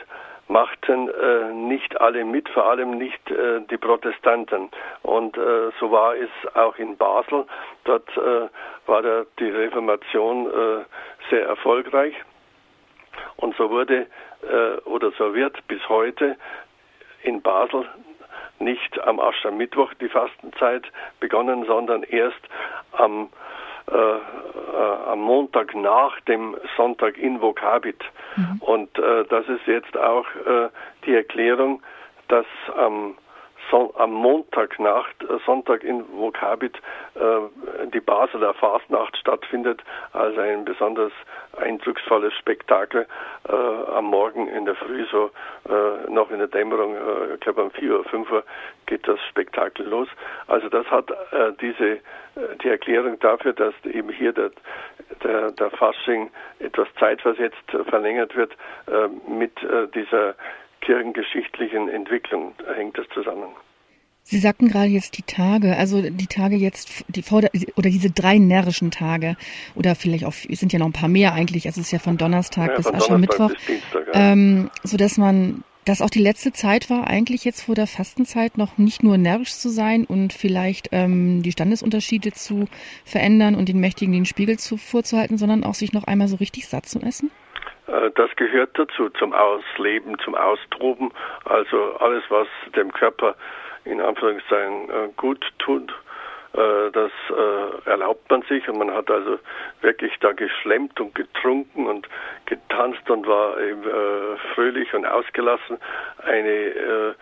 machten 0.50 1.10
äh, 1.10 1.53
nicht 1.53 2.01
alle 2.01 2.25
mit, 2.25 2.50
vor 2.50 2.65
allem 2.65 2.98
nicht 2.98 3.32
äh, 3.32 3.62
die 3.70 3.77
Protestanten. 3.77 4.70
Und 5.03 5.38
äh, 5.38 5.70
so 5.79 5.91
war 5.91 6.15
es 6.15 6.30
auch 6.56 6.76
in 6.78 6.97
Basel. 6.97 7.45
Dort 7.86 8.10
äh, 8.17 8.50
war 8.88 9.02
der, 9.02 9.26
die 9.38 9.50
Reformation 9.50 10.47
äh, 10.47 10.84
sehr 11.30 11.45
erfolgreich. 11.45 12.15
Und 13.38 13.56
so 13.58 13.69
wurde 13.69 14.08
äh, 14.41 14.82
oder 14.86 15.12
so 15.12 15.34
wird 15.36 15.65
bis 15.67 15.88
heute 15.88 16.36
in 17.21 17.41
Basel 17.41 17.88
nicht 18.60 19.00
am 19.04 19.19
Aschermittwoch 19.19 19.93
die 19.95 20.10
Fastenzeit 20.10 20.84
begonnen, 21.19 21.65
sondern 21.65 22.04
erst 22.04 22.41
am 22.93 23.30
äh, 23.91 23.95
äh, 23.95 25.12
am 25.12 25.21
Montag 25.21 25.75
nach 25.75 26.19
dem 26.21 26.56
Sonntag 26.78 27.17
in 27.17 27.41
Vokabit. 27.41 28.02
Mhm. 28.36 28.62
Und 28.62 28.97
äh, 28.99 29.25
das 29.30 29.47
ist 29.47 29.65
jetzt 29.65 29.97
auch 29.97 30.25
äh, 30.45 30.69
die 31.06 31.15
Erklärung, 31.15 31.82
dass 32.28 32.45
am 32.75 33.15
Son 33.69 33.89
am 33.95 34.12
Montag 34.12 34.79
nach 34.79 35.08
äh, 35.21 35.38
Sonntag 35.45 35.84
in 35.84 36.03
Vokabit 36.12 36.77
äh, 37.15 37.88
die 37.93 37.99
Basler 37.99 38.53
Fastnacht 38.53 39.17
stattfindet, 39.17 39.84
also 40.13 40.39
ein 40.41 40.65
besonders 40.65 41.12
eindrucksvolles 41.58 42.34
Spektakel 42.36 43.05
äh, 43.47 43.51
am 43.51 44.05
Morgen 44.05 44.47
in 44.47 44.65
der 44.65 44.75
Früh, 44.75 45.05
so 45.12 45.32
äh, 45.67 46.10
noch 46.10 46.32
in 46.32 46.39
der 46.39 46.47
Dämmerung, 46.47 46.95
äh, 46.95 47.34
ich 47.36 47.39
glaube 47.41 47.63
um 47.63 47.71
4 47.71 47.91
Uhr, 47.91 48.03
5 48.05 48.32
Uhr 48.32 48.43
geht 48.86 49.08
das 49.08 49.19
Spektakel 49.29 49.88
los. 49.88 50.08
Also 50.47 50.69
das 50.69 50.86
hat 50.88 51.10
äh, 51.12 51.51
diese 51.62 51.91
äh, 51.91 51.99
die 52.63 52.69
Erklärung 52.69 53.19
dafür, 53.19 53.53
dass 53.53 53.73
eben 53.86 54.10
hier 54.10 54.32
der, 54.32 54.51
der, 55.23 55.51
der 55.51 55.69
Fasching 55.71 56.32
etwas 56.60 56.88
zeitversetzt 56.99 57.58
verlängert 57.89 58.36
wird, 58.36 58.55
mit 59.27 59.51
dieser 59.93 60.36
kirchengeschichtlichen 60.82 61.89
Entwicklung 61.89 62.54
hängt 62.76 62.98
das 62.98 63.08
zusammen. 63.13 63.50
Sie 64.24 64.38
sagten 64.38 64.68
gerade 64.68 64.89
jetzt 64.89 65.18
die 65.18 65.24
Tage, 65.24 65.76
also 65.76 66.04
die 66.04 66.28
Tage 66.28 66.56
jetzt, 66.56 67.04
die 67.08 67.24
vor 67.24 67.42
oder 67.76 67.89
diese 67.89 68.12
drei 68.12 68.38
närrischen 68.38 68.92
Tage 68.92 69.36
oder 69.74 69.96
vielleicht 69.96 70.24
auch, 70.24 70.34
es 70.48 70.60
sind 70.60 70.72
ja 70.72 70.78
noch 70.78 70.86
ein 70.86 70.94
paar 70.94 71.10
mehr 71.10 71.34
eigentlich, 71.34 71.65
also 71.65 71.82
es 71.82 71.88
ist 71.88 71.92
ja 71.92 71.98
von 71.98 72.18
Donnerstag 72.18 72.70
ja, 72.70 72.78
bis 72.78 72.86
Aschermittwoch, 72.86 73.50
ja. 73.50 74.00
ähm, 74.13 74.70
so 74.84 74.98
dass 74.98 75.18
man, 75.18 75.63
dass 75.84 76.04
auch 76.04 76.12
die 76.12 76.22
letzte 76.22 76.54
Zeit 76.54 76.92
war, 76.92 77.08
eigentlich 77.08 77.44
jetzt 77.44 77.63
vor 77.63 77.74
der 77.74 77.88
Fastenzeit 77.88 78.60
noch 78.60 78.78
nicht 78.78 79.02
nur 79.02 79.18
närrisch 79.18 79.56
zu 79.56 79.70
sein 79.70 80.06
und 80.06 80.32
vielleicht 80.32 80.89
ähm, 80.92 81.42
die 81.42 81.52
Standesunterschiede 81.52 82.32
zu 82.32 82.65
verändern 83.06 83.56
und 83.56 83.68
den 83.68 83.80
Mächtigen 83.80 84.13
den 84.13 84.26
Spiegel 84.26 84.60
zu, 84.60 84.78
vorzuhalten, 84.78 85.39
sondern 85.39 85.63
auch 85.63 85.74
sich 85.74 85.92
noch 85.92 86.04
einmal 86.04 86.28
so 86.28 86.36
richtig 86.36 86.68
satt 86.68 86.86
zu 86.86 87.00
essen? 87.00 87.32
Äh, 87.89 88.12
das 88.15 88.36
gehört 88.36 88.78
dazu, 88.78 89.10
zum 89.10 89.34
Ausleben, 89.34 90.17
zum 90.19 90.36
Austoben, 90.36 91.12
also 91.45 91.95
alles, 91.99 92.23
was 92.30 92.47
dem 92.75 92.91
Körper 92.91 93.36
in 93.86 94.02
Anführungszeichen 94.02 94.89
äh, 94.89 95.10
gut 95.15 95.45
tut. 95.60 95.91
Äh, 96.54 96.91
das 96.91 97.12
äh, 97.30 97.89
erlaubt 97.89 98.30
man 98.30 98.41
sich 98.43 98.67
und 98.67 98.78
man 98.78 98.91
hat 98.91 99.10
also 99.10 99.39
wirklich 99.82 100.13
da 100.19 100.32
geschlemmt 100.32 100.99
und 100.99 101.15
getrunken 101.15 101.88
und 101.88 102.08
getanzt 102.45 103.10
und 103.10 103.28
war 103.28 103.60
eben, 103.60 103.84
fröhlich 104.54 104.93
und 104.93 105.06
ausgelassen. 105.06 105.78
Eine 106.23 107.15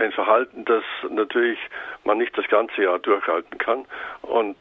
ein 0.00 0.12
Verhalten, 0.12 0.64
das 0.64 0.84
natürlich 1.10 1.58
man 2.04 2.18
nicht 2.18 2.38
das 2.38 2.46
ganze 2.46 2.82
Jahr 2.82 3.00
durchhalten 3.00 3.58
kann 3.58 3.84
und 4.22 4.56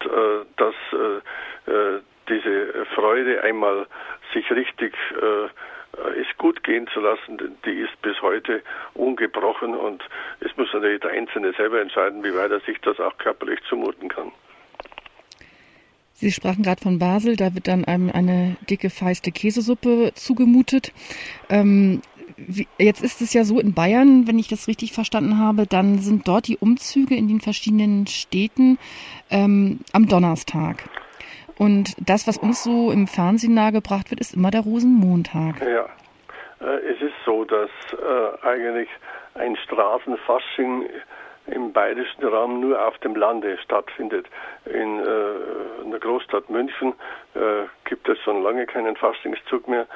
dass 0.58 0.74
diese 2.28 2.86
Freude 2.96 3.44
einmal 3.44 3.86
sich 4.34 4.50
richtig 4.52 4.94
äh, 5.14 5.50
es 6.20 6.38
gut 6.38 6.64
gehen 6.64 6.88
zu 6.94 7.00
lassen, 7.00 7.38
die 7.66 7.72
ist 7.72 8.02
bis 8.02 8.22
heute 8.22 8.62
ungebrochen 8.94 9.76
und 9.76 10.04
es 10.42 10.56
muss 10.58 10.72
natürlich 10.74 11.02
der 11.02 11.12
Einzelne 11.12 11.54
selber 11.54 11.82
entscheiden, 11.82 12.24
wie 12.24 12.36
weit 12.36 12.52
er 12.52 12.60
sich 12.62 12.80
das 12.82 13.00
auch 13.00 13.18
körperlich 13.18 13.60
zumuten 13.68 14.10
kann. 14.10 14.32
Sie 16.14 16.32
sprachen 16.32 16.64
gerade 16.64 16.82
von 16.82 16.98
Basel, 16.98 17.36
da 17.36 17.54
wird 17.54 17.68
dann 17.68 17.86
einem 17.86 18.10
eine 18.12 18.58
dicke, 18.70 18.90
feiste 18.90 19.32
Käsesuppe 19.32 20.12
zugemutet. 20.16 20.92
Ähm, 21.50 22.02
wie, 22.38 22.68
jetzt 22.80 23.04
ist 23.04 23.22
es 23.22 23.34
ja 23.34 23.44
so 23.44 23.60
in 23.60 23.74
Bayern, 23.74 24.28
wenn 24.28 24.40
ich 24.40 24.48
das 24.48 24.68
richtig 24.68 24.94
verstanden 24.94 25.38
habe, 25.38 25.68
dann 25.68 26.00
sind 26.00 26.28
dort 26.28 26.48
die 26.48 26.58
Umzüge 26.58 27.16
in 27.16 27.28
den 27.28 27.40
verschiedenen 27.40 28.08
Städten 28.08 28.80
ähm, 29.30 29.80
am 29.94 30.08
Donnerstag. 30.08 30.90
Und 31.58 31.96
das, 32.00 32.28
was 32.28 32.38
uns 32.38 32.64
so 32.64 32.92
im 32.92 33.08
Fernsehen 33.08 33.54
nahegebracht 33.54 34.12
wird, 34.12 34.20
ist 34.20 34.36
immer 34.36 34.52
der 34.52 34.62
Rosenmontag. 34.62 35.62
Ja, 35.62 35.88
äh, 36.62 36.80
es 36.92 37.02
ist 37.02 37.16
so, 37.26 37.46
dass 37.46 37.70
äh, 37.94 38.46
eigentlich 38.48 38.90
ein 39.36 39.56
Straßenfasching 39.58 40.90
im 41.48 41.72
bayerischen 41.72 42.26
Raum 42.26 42.60
nur 42.60 42.86
auf 42.86 42.98
dem 43.00 43.16
Lande 43.16 43.58
stattfindet. 43.60 44.28
In, 44.66 45.00
äh, 45.00 45.84
in 45.84 45.92
der 45.92 46.00
Großstadt 46.00 46.50
München 46.50 46.94
äh, 47.36 47.68
gibt 47.86 48.08
es 48.10 48.20
schon 48.20 48.44
lange 48.44 48.66
keinen 48.66 48.96
Faschingszug 48.98 49.68
mehr, 49.68 49.88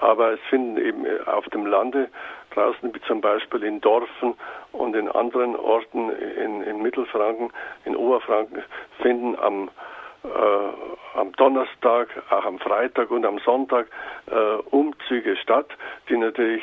aber 0.00 0.32
es 0.32 0.40
finden 0.50 0.76
eben 0.76 1.06
auf 1.26 1.46
dem 1.46 1.66
Lande 1.66 2.08
draußen, 2.54 2.94
wie 2.94 3.00
zum 3.02 3.22
Beispiel 3.22 3.62
in 3.62 3.80
Dorfen 3.80 4.34
und 4.72 4.94
in 4.94 5.08
anderen 5.08 5.56
Orten 5.56 6.10
in, 6.10 6.62
in 6.62 6.82
Mittelfranken, 6.82 7.50
in 7.86 7.96
Oberfranken, 7.96 8.62
finden 9.00 9.38
am 9.38 9.70
äh, 10.24 11.18
am 11.18 11.32
Donnerstag, 11.32 12.08
auch 12.30 12.44
am 12.44 12.58
Freitag 12.58 13.10
und 13.10 13.24
am 13.24 13.38
Sonntag 13.40 13.86
äh, 14.30 14.34
Umzüge 14.70 15.36
statt, 15.36 15.68
die 16.08 16.16
natürlich 16.16 16.62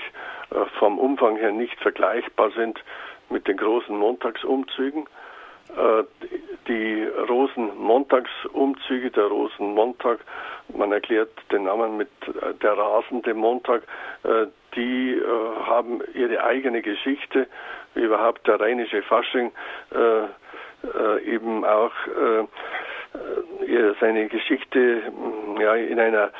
vom 0.80 0.98
Umfang 0.98 1.36
her 1.36 1.52
nicht 1.52 1.80
vergleichbar 1.80 2.50
sind 2.52 2.84
mit 3.30 3.48
den 3.48 3.58
großen 3.58 3.95
Montagsumzügen. 3.95 5.06
Die 6.67 7.04
Rosenmontagsumzüge, 7.04 9.12
der 9.12 9.26
Rosenmontag, 9.26 10.22
man 10.69 10.91
erklärt 10.91 11.30
den 11.52 11.65
Namen 11.65 11.98
mit 11.98 12.10
der 12.63 12.76
rasende 12.76 13.36
Montag, 13.36 13.84
die 14.76 15.22
haben 15.67 16.02
ihre 16.15 16.43
eigene 16.43 16.82
Geschichte, 16.82 17.45
wie 17.93 18.02
überhaupt 18.02 18.48
der 18.48 18.60
rheinische 18.60 19.04
Fasching 19.04 19.52
eben 21.24 21.63
auch 21.63 21.93
seine 24.00 24.28
Geschichte 24.28 25.02
ja, 25.60 25.76
in 25.76 26.00
einer 26.00 26.32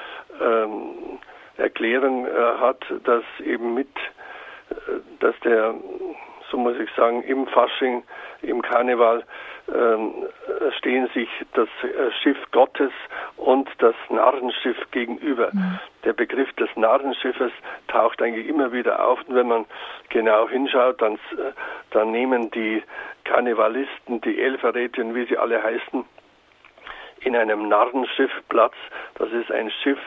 ähm, 0.42 1.20
Erklärung 1.58 2.26
äh, 2.26 2.30
hat, 2.32 2.84
dass 3.04 3.24
eben 3.44 3.74
mit, 3.74 3.90
äh, 4.70 4.76
dass 5.20 5.38
der, 5.42 5.76
so 6.50 6.58
muss 6.58 6.78
ich 6.80 6.90
sagen, 6.96 7.22
im 7.24 7.48
Fasching, 7.48 8.04
im 8.42 8.62
Karneval 8.62 9.24
ähm, 9.68 10.14
stehen 10.78 11.08
sich 11.14 11.30
das 11.54 11.68
äh, 11.84 12.12
Schiff 12.24 12.38
Gottes 12.52 12.92
und 13.38 13.70
das 13.80 13.96
Narrenschiff 14.10 14.78
gegenüber. 14.92 15.50
Mhm. 15.52 15.80
Der 16.06 16.14
Begriff 16.14 16.52
des 16.54 16.70
Narrenschiffes 16.76 17.52
taucht 17.88 18.22
eigentlich 18.22 18.48
immer 18.48 18.72
wieder 18.72 19.06
auf 19.06 19.20
und 19.28 19.36
wenn 19.36 19.48
man 19.48 19.66
genau 20.10 20.48
hinschaut, 20.48 21.02
dann, 21.02 21.16
äh, 21.16 21.52
dann 21.92 22.12
nehmen 22.12 22.50
die 22.52 22.82
Karnevalisten, 23.26 24.22
die 24.22 24.42
Elferräte 24.42 25.14
wie 25.14 25.26
sie 25.26 25.38
alle 25.38 25.62
heißen, 25.62 26.06
in 27.22 27.36
einem 27.36 27.68
Narrenschiff 27.68 28.32
Platz. 28.50 28.76
Das 29.16 29.32
ist 29.32 29.52
ein 29.52 29.72
Schiff 29.84 30.00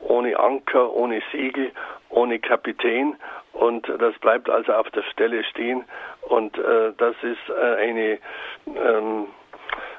ohne 0.00 0.38
Anker, 0.38 0.92
ohne 0.92 1.22
Segel, 1.30 1.72
ohne 2.08 2.38
Kapitän 2.38 3.16
und 3.52 3.88
das 3.98 4.18
bleibt 4.18 4.48
also 4.48 4.72
auf 4.72 4.90
der 4.90 5.02
Stelle 5.02 5.44
stehen 5.44 5.84
und 6.22 6.56
äh, 6.58 6.92
das 6.96 7.14
ist 7.22 7.48
äh, 7.48 7.76
eine 7.76 8.18
ähm, 8.66 9.26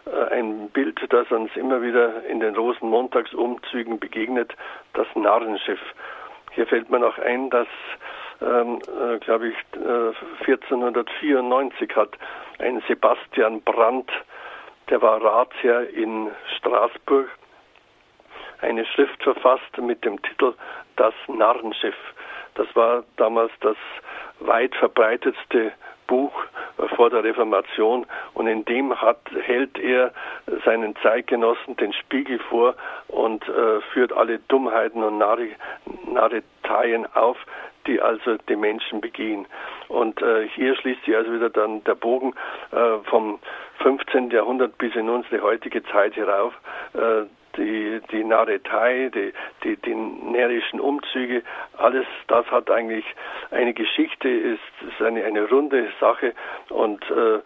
äh, 0.06 0.34
ein 0.34 0.70
Bild, 0.70 1.00
das 1.10 1.30
uns 1.32 1.56
immer 1.56 1.82
wieder 1.82 2.24
in 2.26 2.40
den 2.40 2.56
Rosenmontagsumzügen 2.56 4.00
begegnet, 4.00 4.54
das 4.94 5.08
Narrenschiff. 5.16 5.80
Hier 6.52 6.68
fällt 6.68 6.90
mir 6.90 7.00
noch 7.00 7.18
ein, 7.18 7.50
dass, 7.50 7.68
ähm, 8.42 8.80
äh, 8.88 9.20
glaube 9.20 9.50
ich, 9.50 9.56
äh, 9.76 10.46
1494 10.46 11.96
hat 11.96 12.18
ein 12.60 12.82
Sebastian 12.88 13.62
Brandt 13.62 14.12
der 14.92 15.02
war 15.02 15.24
Ratsherr 15.24 15.90
in 15.90 16.30
Straßburg, 16.58 17.30
eine 18.60 18.86
Schrift 18.86 19.24
verfasst 19.24 19.78
mit 19.78 20.06
dem 20.06 20.22
Titel 20.22 20.54
Das 20.98 21.14
Narrenschiff. 21.28 21.96
Das 22.56 22.68
war 22.76 23.04
damals 23.16 23.52
das 23.62 23.78
weit 24.40 24.76
verbreitetste 24.76 25.72
Buch 26.08 26.34
vor 26.98 27.10
der 27.10 27.24
Reformation 27.24 28.06
und 28.34 28.48
in 28.48 28.66
dem 28.66 29.00
hat, 29.00 29.22
hält 29.44 29.80
er 29.80 30.12
seinen 30.66 30.94
Zeitgenossen 30.98 31.78
den 31.78 31.94
Spiegel 31.94 32.40
vor 32.50 32.76
und 33.08 33.48
äh, 33.48 33.80
führt 33.94 34.12
alle 34.12 34.40
Dummheiten 34.50 35.02
und 35.04 35.18
Narreteien 35.18 37.08
auf, 37.16 37.38
die 37.88 38.02
also 38.02 38.38
die 38.50 38.56
Menschen 38.56 39.02
begehen. 39.02 39.46
Und 39.88 40.22
äh, 40.22 40.48
hier 40.50 40.76
schließt 40.76 41.04
sich 41.06 41.16
also 41.16 41.34
wieder 41.34 41.50
dann 41.50 41.84
der 41.84 41.96
Bogen 41.96 42.34
äh, 42.72 42.98
vom 43.10 43.40
15. 43.80 44.32
Jahrhundert 44.32 44.78
bis 44.78 44.96
in 44.96 45.10
unsere 45.10 45.42
heutige 45.42 45.84
Zeit 45.84 46.16
herauf. 46.16 46.54
Äh, 46.94 47.24
die, 47.58 48.02
die 48.12 48.24
Narretei, 48.24 49.12
die, 49.14 49.34
die, 49.64 49.76
die 49.78 49.94
närrischen 49.94 50.80
Umzüge, 50.80 51.44
alles 51.78 52.06
das 52.28 52.46
hat 52.50 52.72
eigentlich 52.72 53.06
eine 53.52 53.74
Geschichte, 53.74 54.30
ist, 54.30 54.60
ist 54.88 55.02
eine, 55.02 55.24
eine 55.26 55.50
runde 55.50 55.90
Sache 56.00 56.34
und 56.70 57.04
äh, 57.12 57.40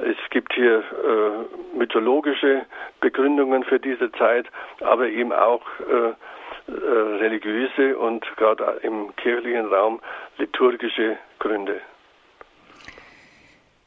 es 0.00 0.16
gibt 0.30 0.52
hier 0.52 0.78
äh, 0.78 1.76
mythologische 1.76 2.66
Begründungen 3.00 3.64
für 3.64 3.80
diese 3.80 4.12
Zeit, 4.12 4.46
aber 4.80 5.08
eben 5.08 5.32
auch 5.32 5.62
äh, 5.80 6.12
religiöse 6.68 7.96
und 7.98 8.24
gerade 8.36 8.80
im 8.82 9.14
kirchlichen 9.16 9.66
Raum 9.66 10.00
liturgische 10.36 11.16
Gründe. 11.38 11.80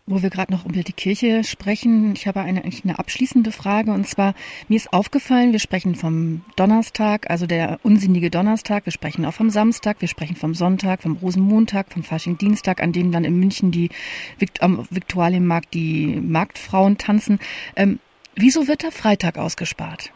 Wo 0.08 0.22
wir 0.22 0.32
gerade 0.32 0.52
noch 0.52 0.66
über 0.66 0.82
die 0.82 0.94
Kirche 0.94 1.44
sprechen, 1.44 2.14
ich 2.16 2.28
habe 2.28 2.42
eine, 2.42 2.64
eigentlich 2.64 2.84
eine 2.84 2.98
abschließende 2.98 3.52
Frage 3.52 3.92
und 3.92 4.08
zwar, 4.08 4.34
mir 4.68 4.76
ist 4.76 4.92
aufgefallen, 4.92 5.52
wir 5.52 5.60
sprechen 5.60 5.96
vom 5.96 6.44
Donnerstag, 6.56 7.30
also 7.30 7.46
der 7.46 7.80
unsinnige 7.84 8.32
Donnerstag, 8.32 8.86
wir 8.86 8.92
sprechen 8.92 9.26
auch 9.26 9.34
vom 9.34 9.52
Samstag, 9.52 10.02
wir 10.02 10.08
sprechen 10.08 10.36
vom 10.36 10.56
Sonntag, 10.56 11.04
vom 11.04 11.18
Rosenmontag, 11.18 11.94
vom 11.94 12.04
Faschingdienstag, 12.04 12.82
an 12.82 12.92
dem 12.92 13.12
dann 13.12 13.24
in 13.24 13.40
München 13.40 13.72
die 13.72 13.90
am 14.60 14.86
Viktualienmarkt 14.90 15.74
die 15.74 16.20
Marktfrauen 16.20 16.98
tanzen. 16.98 17.40
Ähm, 17.76 18.00
wieso 18.36 18.68
wird 18.68 18.82
der 18.82 18.92
Freitag 18.92 19.38
ausgespart? 19.38 20.12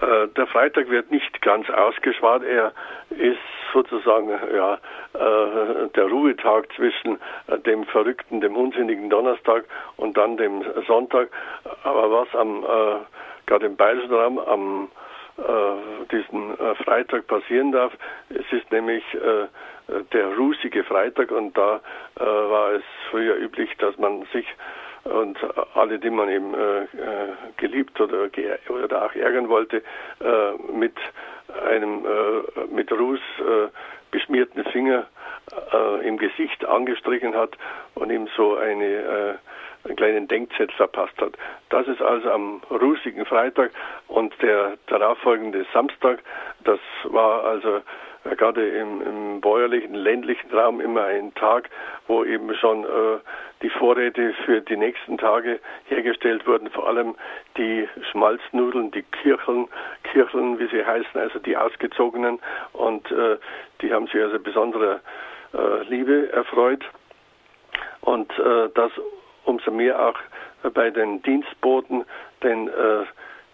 Äh, 0.00 0.28
der 0.28 0.46
Freitag 0.46 0.88
wird 0.90 1.10
nicht 1.10 1.42
ganz 1.42 1.68
ausgespart. 1.70 2.44
Er 2.44 2.72
ist 3.10 3.38
sozusagen 3.72 4.30
ja, 4.54 4.74
äh, 4.74 5.88
der 5.94 6.06
Ruhetag 6.06 6.68
zwischen 6.76 7.18
äh, 7.48 7.58
dem 7.58 7.84
verrückten, 7.84 8.40
dem 8.40 8.56
unsinnigen 8.56 9.10
Donnerstag 9.10 9.64
und 9.96 10.16
dann 10.16 10.36
dem 10.36 10.62
Sonntag. 10.86 11.30
Aber 11.82 12.10
was 12.10 12.34
am 12.34 12.64
gerade 13.46 13.66
im 13.66 13.76
Bayerischen 13.76 14.14
Raum 14.14 14.38
am 14.38 14.88
diesen 16.10 16.56
Freitag 16.84 17.28
passieren 17.28 17.70
darf, 17.70 17.92
es 18.28 18.44
ist 18.50 18.72
nämlich 18.72 19.04
der 20.12 20.36
rußige 20.36 20.84
Freitag 20.84 21.30
und 21.30 21.56
da 21.56 21.80
war 22.16 22.72
es 22.72 22.82
früher 23.08 23.36
üblich, 23.36 23.70
dass 23.78 23.96
man 23.98 24.24
sich 24.32 24.46
und 25.04 25.38
alle, 25.74 25.98
die 25.98 26.10
man 26.10 26.28
eben 26.28 26.54
äh, 26.54 26.86
geliebt 27.56 28.00
oder, 28.00 28.28
oder 28.68 29.04
auch 29.04 29.14
ärgern 29.14 29.48
wollte, 29.48 29.82
äh, 30.20 30.72
mit 30.72 30.94
einem 31.66 32.04
äh, 32.04 32.66
mit 32.70 32.92
Ruß 32.92 33.20
äh, 33.40 33.68
beschmierten 34.10 34.64
Finger 34.64 35.06
äh, 35.72 36.06
im 36.06 36.18
Gesicht 36.18 36.64
angestrichen 36.64 37.34
hat 37.34 37.56
und 37.94 38.10
ihm 38.10 38.28
so 38.36 38.56
eine 38.56 38.84
äh, 38.84 39.34
einen 39.84 39.96
kleinen 39.96 40.28
Denkzettel 40.28 40.74
verpasst 40.76 41.18
hat. 41.20 41.34
Das 41.70 41.86
ist 41.86 42.02
also 42.02 42.30
am 42.30 42.60
rußigen 42.70 43.24
Freitag 43.24 43.70
und 44.08 44.34
der 44.42 44.76
darauffolgende 44.86 45.64
Samstag, 45.72 46.20
das 46.64 46.80
war 47.04 47.44
also 47.44 47.76
äh, 47.76 47.80
gerade 48.24 48.68
im, 48.68 49.02
im 49.02 49.40
bäuerlichen, 49.40 49.94
ländlichen 49.94 50.50
Raum 50.50 50.80
immer 50.80 51.04
ein 51.04 51.34
Tag, 51.34 51.70
wo 52.06 52.24
eben 52.24 52.54
schon 52.54 52.84
äh, 52.84 53.18
die 53.62 53.70
Vorräte 53.70 54.34
für 54.44 54.60
die 54.60 54.76
nächsten 54.76 55.18
Tage 55.18 55.60
hergestellt 55.86 56.46
wurden, 56.46 56.70
vor 56.70 56.86
allem 56.86 57.14
die 57.56 57.88
Schmalznudeln, 58.10 58.90
die 58.90 59.02
Kircheln, 59.02 59.68
Kircheln, 60.04 60.58
wie 60.58 60.68
sie 60.68 60.84
heißen, 60.84 61.20
also 61.20 61.38
die 61.38 61.56
ausgezogenen. 61.56 62.38
Und 62.72 63.10
äh, 63.10 63.36
die 63.80 63.92
haben 63.92 64.06
sich 64.06 64.22
also 64.22 64.38
besonderer 64.38 65.00
äh, 65.54 65.82
Liebe 65.88 66.30
erfreut. 66.32 66.84
Und 68.00 68.30
äh, 68.38 68.68
das 68.74 68.92
umso 69.44 69.70
mehr 69.70 69.98
auch 70.00 70.18
bei 70.74 70.90
den 70.90 71.22
Dienstboten, 71.22 72.04
denn 72.42 72.68
äh, 72.68 73.04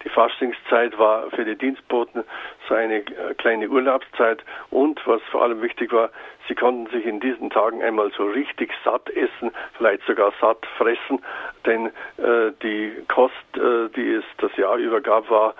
die 0.02 0.08
Fastingszeit 0.10 0.98
war 0.98 1.30
für 1.30 1.44
die 1.44 1.56
Dienstboten 1.56 2.24
so 2.68 2.74
eine 2.74 2.96
äh, 2.96 3.34
kleine 3.36 3.68
Urlaubszeit 3.68 4.44
und 4.70 5.00
was 5.06 5.22
vor 5.30 5.42
allem 5.42 5.62
wichtig 5.62 5.92
war, 5.92 6.10
sie 6.48 6.54
konnten 6.54 6.86
sich 6.90 7.04
in 7.06 7.20
diesen 7.20 7.50
Tagen 7.50 7.82
einmal 7.82 8.10
so 8.16 8.24
richtig 8.24 8.72
satt 8.84 9.08
essen, 9.10 9.50
vielleicht 9.76 10.04
sogar 10.06 10.32
satt 10.40 10.64
fressen, 10.78 11.22
denn 11.66 11.86
äh, 12.18 12.52
die 12.62 12.92
Kost, 13.08 13.34
äh, 13.56 13.88
die 13.94 14.14
es 14.14 14.24
das 14.38 14.56
Jahr 14.56 14.76
über 14.76 15.00
gab, 15.00 15.28
war 15.30 15.54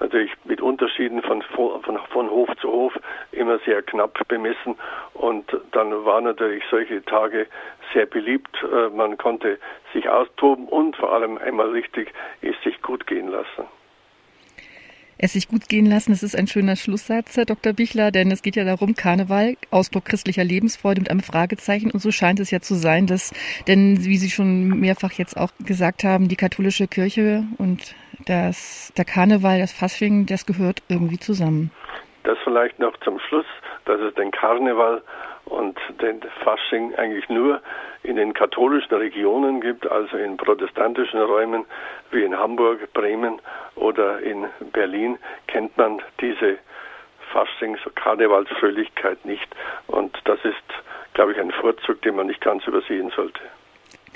natürlich 0.00 0.32
mit 0.44 0.60
Unterschieden 0.60 1.22
von, 1.22 1.42
von, 1.42 1.98
von 2.10 2.30
Hof 2.30 2.50
zu 2.60 2.70
Hof 2.70 2.98
immer 3.32 3.58
sehr 3.60 3.82
knapp 3.82 4.18
bemessen. 4.28 4.76
Und 5.14 5.56
dann 5.72 6.04
waren 6.04 6.24
natürlich 6.24 6.64
solche 6.70 7.04
Tage 7.04 7.46
sehr 7.92 8.06
beliebt. 8.06 8.62
Äh, 8.62 8.90
man 8.90 9.16
konnte 9.16 9.58
sich 9.92 10.08
austoben 10.08 10.68
und 10.68 10.96
vor 10.96 11.12
allem 11.12 11.38
einmal 11.38 11.70
richtig 11.70 12.12
es 12.42 12.54
sich 12.62 12.80
gut 12.82 13.06
gehen 13.06 13.28
lassen. 13.28 13.66
Es 15.18 15.32
sich 15.32 15.48
gut 15.48 15.68
gehen 15.68 15.86
lassen, 15.86 16.12
das 16.12 16.22
ist 16.22 16.36
ein 16.36 16.46
schöner 16.46 16.76
Schlusssatz, 16.76 17.38
Herr 17.38 17.46
Dr. 17.46 17.72
Bichler, 17.72 18.10
denn 18.10 18.30
es 18.30 18.42
geht 18.42 18.54
ja 18.54 18.64
darum, 18.64 18.94
Karneval, 18.94 19.56
Ausdruck 19.70 20.04
christlicher 20.04 20.44
Lebensfreude 20.44 21.00
mit 21.00 21.10
einem 21.10 21.20
Fragezeichen. 21.20 21.90
Und 21.90 22.00
so 22.00 22.10
scheint 22.10 22.38
es 22.38 22.50
ja 22.50 22.60
zu 22.60 22.74
sein, 22.74 23.06
dass, 23.06 23.32
denn 23.66 24.04
wie 24.04 24.18
Sie 24.18 24.28
schon 24.28 24.68
mehrfach 24.78 25.12
jetzt 25.12 25.38
auch 25.38 25.52
gesagt 25.64 26.04
haben, 26.04 26.28
die 26.28 26.36
katholische 26.36 26.86
Kirche 26.86 27.44
und 27.56 27.94
das, 28.26 28.92
der 28.96 29.06
Karneval, 29.06 29.58
das 29.58 29.72
Fasching, 29.72 30.26
das 30.26 30.44
gehört 30.44 30.82
irgendwie 30.88 31.18
zusammen. 31.18 31.70
Das 32.24 32.36
vielleicht 32.44 32.78
noch 32.78 32.98
zum 33.00 33.18
Schluss, 33.20 33.46
dass 33.86 34.00
es 34.00 34.14
den 34.14 34.30
Karneval 34.30 35.02
und 35.46 35.78
den 36.02 36.20
Fasching 36.42 36.94
eigentlich 36.96 37.28
nur 37.28 37.60
in 38.02 38.16
den 38.16 38.34
katholischen 38.34 38.94
Regionen 38.94 39.60
gibt, 39.60 39.90
also 39.90 40.16
in 40.16 40.36
protestantischen 40.36 41.20
Räumen 41.20 41.64
wie 42.10 42.22
in 42.22 42.36
Hamburg, 42.36 42.92
Bremen 42.92 43.40
oder 43.74 44.20
in 44.20 44.44
Berlin, 44.72 45.18
kennt 45.46 45.76
man 45.76 46.02
diese 46.20 46.58
Fasching, 47.32 47.76
so 47.84 47.90
Karnevalsfröhlichkeit 47.94 49.24
nicht. 49.24 49.48
Und 49.86 50.16
das 50.24 50.38
ist, 50.44 50.54
glaube 51.14 51.32
ich, 51.32 51.38
ein 51.38 51.50
Vorzug, 51.52 52.02
den 52.02 52.16
man 52.16 52.26
nicht 52.26 52.40
ganz 52.40 52.66
übersehen 52.66 53.10
sollte. 53.14 53.40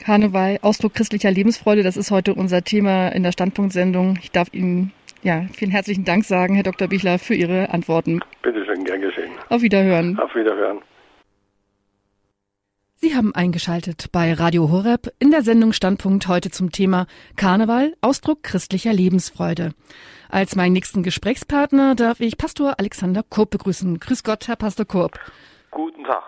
Karneval, 0.05 0.59
Ausdruck 0.63 0.95
christlicher 0.95 1.31
Lebensfreude, 1.31 1.83
das 1.83 1.97
ist 1.97 2.11
heute 2.11 2.35
unser 2.35 2.63
Thema 2.63 3.09
in 3.09 3.23
der 3.23 3.33
Standpunktsendung. 3.33 4.19
Ich 4.23 4.31
darf 4.31 4.49
Ihnen 4.53 4.93
ja, 5.23 5.47
vielen 5.53 5.71
herzlichen 5.71 6.05
Dank 6.05 6.25
sagen, 6.25 6.55
Herr 6.55 6.63
Dr. 6.63 6.89
Bichler, 6.89 7.19
für 7.19 7.35
Ihre 7.35 7.71
Antworten. 7.71 8.21
Bitte 8.43 8.65
schön, 8.65 8.85
gern 8.85 9.01
geschehen. 9.01 9.31
Auf 9.49 9.63
Wiederhören. 9.63 10.19
Auf 10.19 10.35
Wiederhören. 10.35 10.81
Sie 13.03 13.17
haben 13.17 13.35
eingeschaltet 13.35 14.09
bei 14.13 14.35
Radio 14.35 14.71
Horeb 14.71 15.11
in 15.19 15.31
der 15.31 15.41
Sendung 15.41 15.73
Standpunkt 15.73 16.29
heute 16.29 16.51
zum 16.51 16.71
Thema 16.71 17.07
Karneval, 17.35 17.95
Ausdruck 18.03 18.43
christlicher 18.43 18.93
Lebensfreude. 18.93 19.73
Als 20.29 20.55
meinen 20.55 20.75
nächsten 20.75 21.03
Gesprächspartner 21.03 21.95
darf 21.95 22.21
ich 22.21 22.37
Pastor 22.37 22.75
Alexander 22.79 23.23
Kurb 23.23 23.51
begrüßen. 23.51 23.99
Grüß 24.01 24.23
Gott, 24.23 24.49
Herr 24.49 24.57
Pastor 24.57 24.85
Kurb. 24.85 25.19
Guten 25.71 26.05
Tag. 26.05 26.23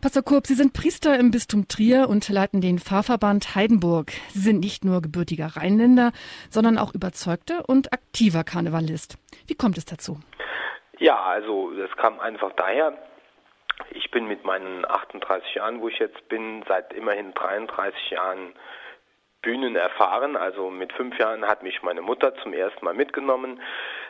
Pastor 0.00 0.22
Kurb, 0.22 0.46
Sie 0.46 0.54
sind 0.54 0.74
Priester 0.74 1.18
im 1.18 1.32
Bistum 1.32 1.66
Trier 1.66 2.08
und 2.08 2.28
leiten 2.28 2.60
den 2.60 2.78
Pfarrverband 2.78 3.56
Heidenburg. 3.56 4.12
Sie 4.28 4.38
sind 4.38 4.60
nicht 4.60 4.84
nur 4.84 5.02
gebürtiger 5.02 5.56
Rheinländer, 5.56 6.12
sondern 6.50 6.78
auch 6.78 6.94
überzeugter 6.94 7.68
und 7.68 7.92
aktiver 7.92 8.44
Karnevalist. 8.44 9.18
Wie 9.48 9.56
kommt 9.56 9.76
es 9.76 9.86
dazu? 9.86 10.20
Ja, 11.00 11.20
also 11.20 11.72
das 11.72 11.90
kam 11.96 12.20
einfach 12.20 12.52
daher. 12.52 12.96
Ich 13.90 14.08
bin 14.12 14.28
mit 14.28 14.44
meinen 14.44 14.84
38 14.84 15.56
Jahren, 15.56 15.80
wo 15.80 15.88
ich 15.88 15.98
jetzt 15.98 16.28
bin, 16.28 16.64
seit 16.68 16.92
immerhin 16.92 17.34
33 17.34 18.10
Jahren 18.10 18.54
Bühnen 19.42 19.74
erfahren. 19.74 20.36
Also 20.36 20.70
mit 20.70 20.92
fünf 20.92 21.18
Jahren 21.18 21.44
hat 21.44 21.64
mich 21.64 21.82
meine 21.82 22.02
Mutter 22.02 22.36
zum 22.36 22.52
ersten 22.52 22.84
Mal 22.84 22.94
mitgenommen. 22.94 23.60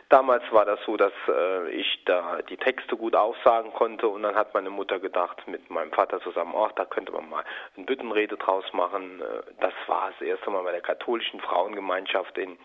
Damals 0.09 0.43
war 0.51 0.65
das 0.65 0.79
so, 0.87 0.97
dass 0.97 1.13
äh, 1.27 1.69
ich 1.69 2.03
da 2.05 2.41
die 2.41 2.57
Texte 2.57 2.97
gut 2.97 3.15
aufsagen 3.15 3.71
konnte 3.73 4.07
und 4.07 4.23
dann 4.23 4.33
hat 4.33 4.55
meine 4.55 4.71
Mutter 4.71 4.99
gedacht 4.99 5.47
mit 5.47 5.69
meinem 5.69 5.91
Vater 5.91 6.19
zusammen, 6.21 6.55
ach, 6.57 6.71
da 6.71 6.85
könnte 6.85 7.11
man 7.11 7.29
mal 7.29 7.43
eine 7.77 7.85
Büttenrede 7.85 8.35
draus 8.35 8.65
machen. 8.73 9.21
Äh, 9.21 9.43
das 9.59 9.73
war 9.85 10.09
das 10.09 10.27
erste 10.27 10.49
Mal 10.49 10.63
bei 10.63 10.71
der 10.71 10.81
katholischen 10.81 11.39
Frauengemeinschaft 11.41 12.39
in 12.39 12.57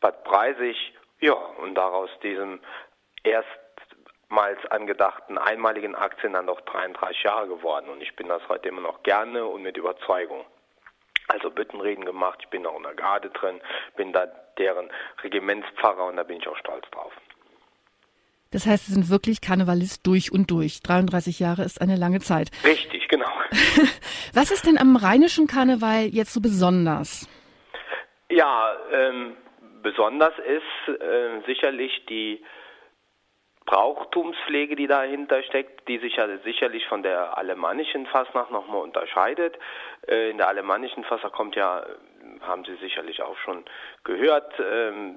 Bad 0.00 0.24
Breisig. 0.24 0.94
Ja, 1.20 1.34
und 1.34 1.74
daraus 1.74 2.08
diesem 2.22 2.60
erstmals 3.24 4.64
angedachten 4.70 5.36
einmaligen 5.36 5.94
Akt 5.94 6.22
sind 6.22 6.32
dann 6.32 6.46
doch 6.46 6.62
33 6.62 7.24
Jahre 7.24 7.46
geworden 7.46 7.90
und 7.90 8.00
ich 8.00 8.16
bin 8.16 8.28
das 8.28 8.40
heute 8.48 8.70
immer 8.70 8.80
noch 8.80 9.02
gerne 9.02 9.44
und 9.44 9.62
mit 9.62 9.76
Überzeugung 9.76 10.46
also 11.30 11.50
Büttenreden 11.50 12.04
gemacht. 12.04 12.38
Ich 12.42 12.48
bin 12.48 12.66
auch 12.66 12.76
in 12.76 12.82
der 12.82 12.94
Garde 12.94 13.30
drin, 13.30 13.60
bin 13.96 14.12
da 14.12 14.26
deren 14.58 14.90
Regimentspfarrer 15.22 16.06
und 16.06 16.16
da 16.16 16.22
bin 16.22 16.38
ich 16.38 16.48
auch 16.48 16.56
stolz 16.58 16.84
drauf. 16.90 17.12
Das 18.52 18.66
heißt, 18.66 18.86
Sie 18.86 18.92
sind 18.92 19.10
wirklich 19.10 19.40
Karnevalist 19.40 20.04
durch 20.06 20.32
und 20.32 20.50
durch. 20.50 20.82
33 20.82 21.38
Jahre 21.38 21.62
ist 21.62 21.80
eine 21.80 21.94
lange 21.94 22.18
Zeit. 22.18 22.50
Richtig, 22.64 23.06
genau. 23.08 23.30
Was 24.34 24.50
ist 24.50 24.66
denn 24.66 24.76
am 24.76 24.96
rheinischen 24.96 25.46
Karneval 25.46 26.06
jetzt 26.06 26.32
so 26.32 26.40
besonders? 26.40 27.28
Ja, 28.28 28.76
ähm, 28.92 29.36
besonders 29.82 30.34
ist 30.38 31.00
äh, 31.00 31.40
sicherlich 31.46 32.04
die 32.08 32.42
Brauchtumspflege, 33.66 34.74
die 34.74 34.88
dahinter 34.88 35.44
steckt, 35.44 35.86
die 35.86 35.98
sich 35.98 36.16
ja 36.16 36.26
sicherlich 36.38 36.86
von 36.86 37.04
der 37.04 37.38
alemannischen 37.38 38.06
Fasnacht 38.06 38.50
nochmal 38.50 38.82
unterscheidet. 38.82 39.56
Äh, 40.10 40.30
in 40.30 40.38
der 40.38 40.48
alemannischen 40.48 41.04
Fasnacht 41.04 41.34
kommt 41.34 41.56
ja, 41.56 41.84
haben 42.40 42.64
Sie 42.64 42.74
sicherlich 42.76 43.22
auch 43.22 43.36
schon 43.38 43.64
gehört, 44.04 44.52
ähm, 44.58 45.16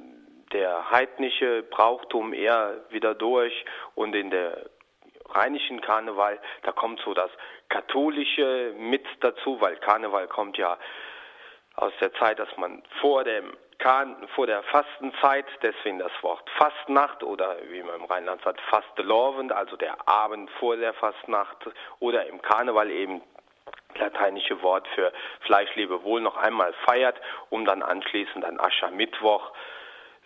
der 0.54 0.92
heidnische 0.92 1.64
Brauchtum 1.64 2.34
eher 2.34 2.86
wieder 2.90 3.16
durch 3.16 3.66
und 3.96 4.16
in 4.16 4.30
der 4.30 4.70
rheinischen 5.30 5.82
Karneval, 5.82 6.40
da 6.62 6.72
kommt 6.72 7.00
so 7.04 7.14
das 7.16 7.32
katholische 7.70 8.74
mit 8.78 9.06
dazu, 9.22 9.60
weil 9.62 9.78
Karneval 9.78 10.28
kommt 10.28 10.58
ja 10.58 10.78
aus 11.76 11.94
der 12.00 12.14
Zeit, 12.14 12.38
dass 12.38 12.56
man 12.58 12.84
vor 13.02 13.24
dem 13.24 13.58
vor 14.36 14.48
der 14.48 14.64
Fastenzeit, 14.64 15.46
deswegen 15.62 16.00
das 16.00 16.12
Wort 16.22 16.50
Fastnacht 16.52 17.22
oder 17.22 17.58
wie 17.68 17.84
man 17.84 17.96
im 17.96 18.06
Rheinland 18.06 18.42
sagt, 18.42 18.62
Fastelovend, 18.62 19.52
also 19.52 19.76
der 19.76 20.08
Abend 20.08 20.50
vor 20.52 20.78
der 20.78 20.94
Fastnacht 20.94 21.58
oder 22.00 22.26
im 22.28 22.42
Karneval 22.42 22.90
eben 22.90 23.22
lateinische 23.98 24.62
Wort 24.62 24.88
für 24.96 25.12
Fleischlebewohl 25.42 26.22
noch 26.22 26.38
einmal 26.38 26.74
feiert, 26.86 27.20
um 27.50 27.66
dann 27.66 27.82
anschließend 27.82 28.46
an 28.46 28.60
Aschermittwoch 28.60 29.52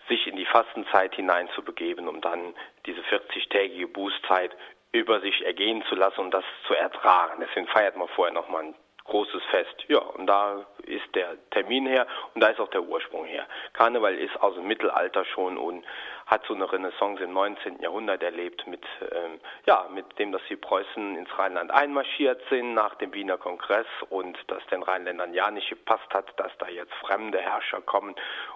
sich 0.08 0.27
in 0.27 0.36
die 0.36 0.45
Fastenzeit 0.45 1.15
hineinzubegeben, 1.15 2.08
um 2.08 2.21
dann 2.21 2.53
diese 2.86 3.01
40-tägige 3.01 3.88
Bußzeit 3.88 4.56
über 4.91 5.19
sich 5.19 5.45
ergehen 5.45 5.84
zu 5.89 5.95
lassen 5.95 6.21
und 6.21 6.34
das 6.34 6.45
zu 6.65 6.73
ertragen. 6.73 7.41
Deswegen 7.45 7.67
feiert 7.67 7.97
man 7.97 8.08
vorher 8.10 8.34
nochmal 8.34 8.63
ein 8.63 8.75
großes 9.08 9.43
Fest. 9.50 9.86
Ja, 9.88 10.00
und 10.00 10.28
da 10.28 10.65
ist 10.84 11.15
der 11.15 11.38
Termin 11.52 11.86
her 11.88 12.06
und 12.34 12.41
da 12.41 12.48
ist 12.48 12.60
auch 12.60 12.70
der 12.70 12.84
Ursprung 12.84 13.26
her. 13.26 13.46
Karneval 13.74 14.15
ist 14.15 14.39
aus 14.41 14.56
dem 14.56 14.67
Mittelalter 14.67 15.26
schon 15.26 15.58
und 15.58 15.84
hat 16.26 16.46
so 16.46 16.54
eine 16.54 16.72
Renaissance 16.72 17.24
im 17.24 17.34
19. 17.34 17.82
Jahrhundert 17.82 18.22
erlebt 18.22 18.67
mit, 18.67 18.84
ähm, 19.12 19.39
ja, 19.65 19.88
mit 19.93 20.20
dem, 20.20 20.32
dass 20.32 20.41
die 20.50 20.58
Preußen 20.58 21.15
ins 21.15 21.39
Rheinland 21.39 21.72
einmarschiert 21.72 22.41
sind 22.50 22.74
nach 22.74 22.96
dem 22.96 23.13
Wiener 23.13 23.38
Kongress 23.38 23.88
und 24.10 24.38
dass 24.48 24.65
den 24.67 24.84
Rheinländern 24.84 25.34
ja 25.34 25.50
nicht 25.52 25.70
gepasst 25.70 26.13
hat, 26.13 26.38
dass 26.38 26.52
da 26.60 26.67
jetzt 26.67 26.93
fremde 26.96 27.39
Herrscher 27.39 27.82
kommen 27.82 28.13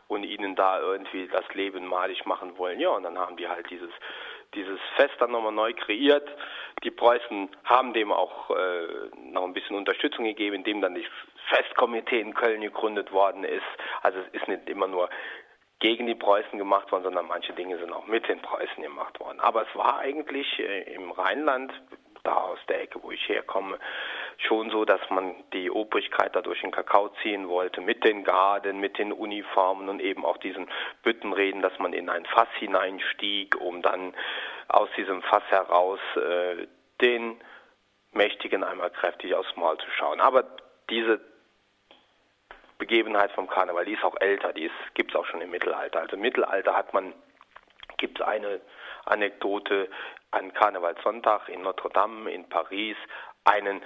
und 0.07 0.23
ihnen 0.23 0.55
da 0.55 0.79
irgendwie 0.81 1.27
das 1.27 1.47
Leben 1.53 1.85
malig 1.87 2.25
machen 2.25 2.57
wollen. 2.57 2.79
Ja, 2.79 2.89
und 2.89 3.03
dann 3.03 3.17
haben 3.17 3.37
die 3.37 3.47
halt 3.47 3.69
dieses 3.69 3.91
dieses 4.53 4.79
Fest 4.95 5.13
dann 5.19 5.31
nochmal 5.31 5.51
neu 5.51 5.73
kreiert. 5.73 6.27
Die 6.83 6.91
Preußen 6.91 7.49
haben 7.63 7.93
dem 7.93 8.11
auch 8.11 8.49
äh, 8.49 9.09
noch 9.31 9.43
ein 9.43 9.53
bisschen 9.53 9.75
Unterstützung 9.75 10.25
gegeben, 10.25 10.55
indem 10.55 10.81
dann 10.81 10.95
das 10.95 11.03
Festkomitee 11.49 12.19
in 12.19 12.33
Köln 12.33 12.61
gegründet 12.61 13.11
worden 13.11 13.43
ist. 13.43 13.61
Also 14.01 14.19
es 14.19 14.41
ist 14.41 14.47
nicht 14.47 14.69
immer 14.69 14.87
nur 14.87 15.09
gegen 15.79 16.07
die 16.07 16.15
Preußen 16.15 16.57
gemacht 16.57 16.91
worden, 16.91 17.03
sondern 17.03 17.27
manche 17.27 17.53
Dinge 17.53 17.77
sind 17.77 17.91
auch 17.91 18.07
mit 18.07 18.27
den 18.27 18.39
Preußen 18.41 18.81
gemacht 18.81 19.19
worden. 19.19 19.39
Aber 19.39 19.63
es 19.63 19.75
war 19.75 19.99
eigentlich 19.99 20.47
äh, 20.59 20.93
im 20.93 21.11
Rheinland 21.11 21.71
da 22.23 22.35
aus 22.35 22.59
der 22.67 22.81
Ecke, 22.81 23.01
wo 23.01 23.11
ich 23.11 23.27
herkomme, 23.27 23.79
schon 24.37 24.69
so, 24.69 24.85
dass 24.85 25.01
man 25.09 25.35
die 25.53 25.69
Obrigkeit 25.71 26.35
da 26.35 26.41
durch 26.41 26.61
den 26.61 26.71
Kakao 26.71 27.09
ziehen 27.21 27.47
wollte, 27.47 27.81
mit 27.81 28.03
den 28.03 28.23
Garden, 28.23 28.79
mit 28.79 28.97
den 28.97 29.11
Uniformen 29.11 29.89
und 29.89 29.99
eben 29.99 30.25
auch 30.25 30.37
diesen 30.37 30.67
Büttenreden, 31.03 31.61
dass 31.61 31.77
man 31.79 31.93
in 31.93 32.09
ein 32.09 32.25
Fass 32.25 32.49
hineinstieg, 32.59 33.59
um 33.59 33.81
dann 33.81 34.13
aus 34.67 34.89
diesem 34.97 35.21
Fass 35.23 35.43
heraus 35.49 35.99
äh, 36.15 36.67
den 37.01 37.41
Mächtigen 38.11 38.63
einmal 38.63 38.89
kräftig 38.91 39.33
aufs 39.33 39.55
Maul 39.55 39.77
zu 39.77 39.89
schauen. 39.91 40.19
Aber 40.19 40.43
diese 40.89 41.21
Begebenheit 42.77 43.31
vom 43.31 43.47
Karneval, 43.47 43.85
die 43.85 43.93
ist 43.93 44.03
auch 44.03 44.19
älter, 44.19 44.53
die 44.53 44.69
gibt 44.95 45.11
es 45.11 45.15
auch 45.15 45.25
schon 45.25 45.41
im 45.41 45.51
Mittelalter. 45.51 45.99
Also 45.99 46.15
im 46.15 46.21
Mittelalter 46.21 46.75
hat 46.75 46.93
man, 46.93 47.13
gibt 47.97 48.19
es 48.19 48.25
eine 48.25 48.59
Anekdote, 49.05 49.89
an 50.31 50.53
Karnevalssonntag 50.53 51.49
in 51.49 51.61
Notre 51.61 51.89
Dame 51.89 52.31
in 52.31 52.47
Paris 52.47 52.95
einen 53.43 53.81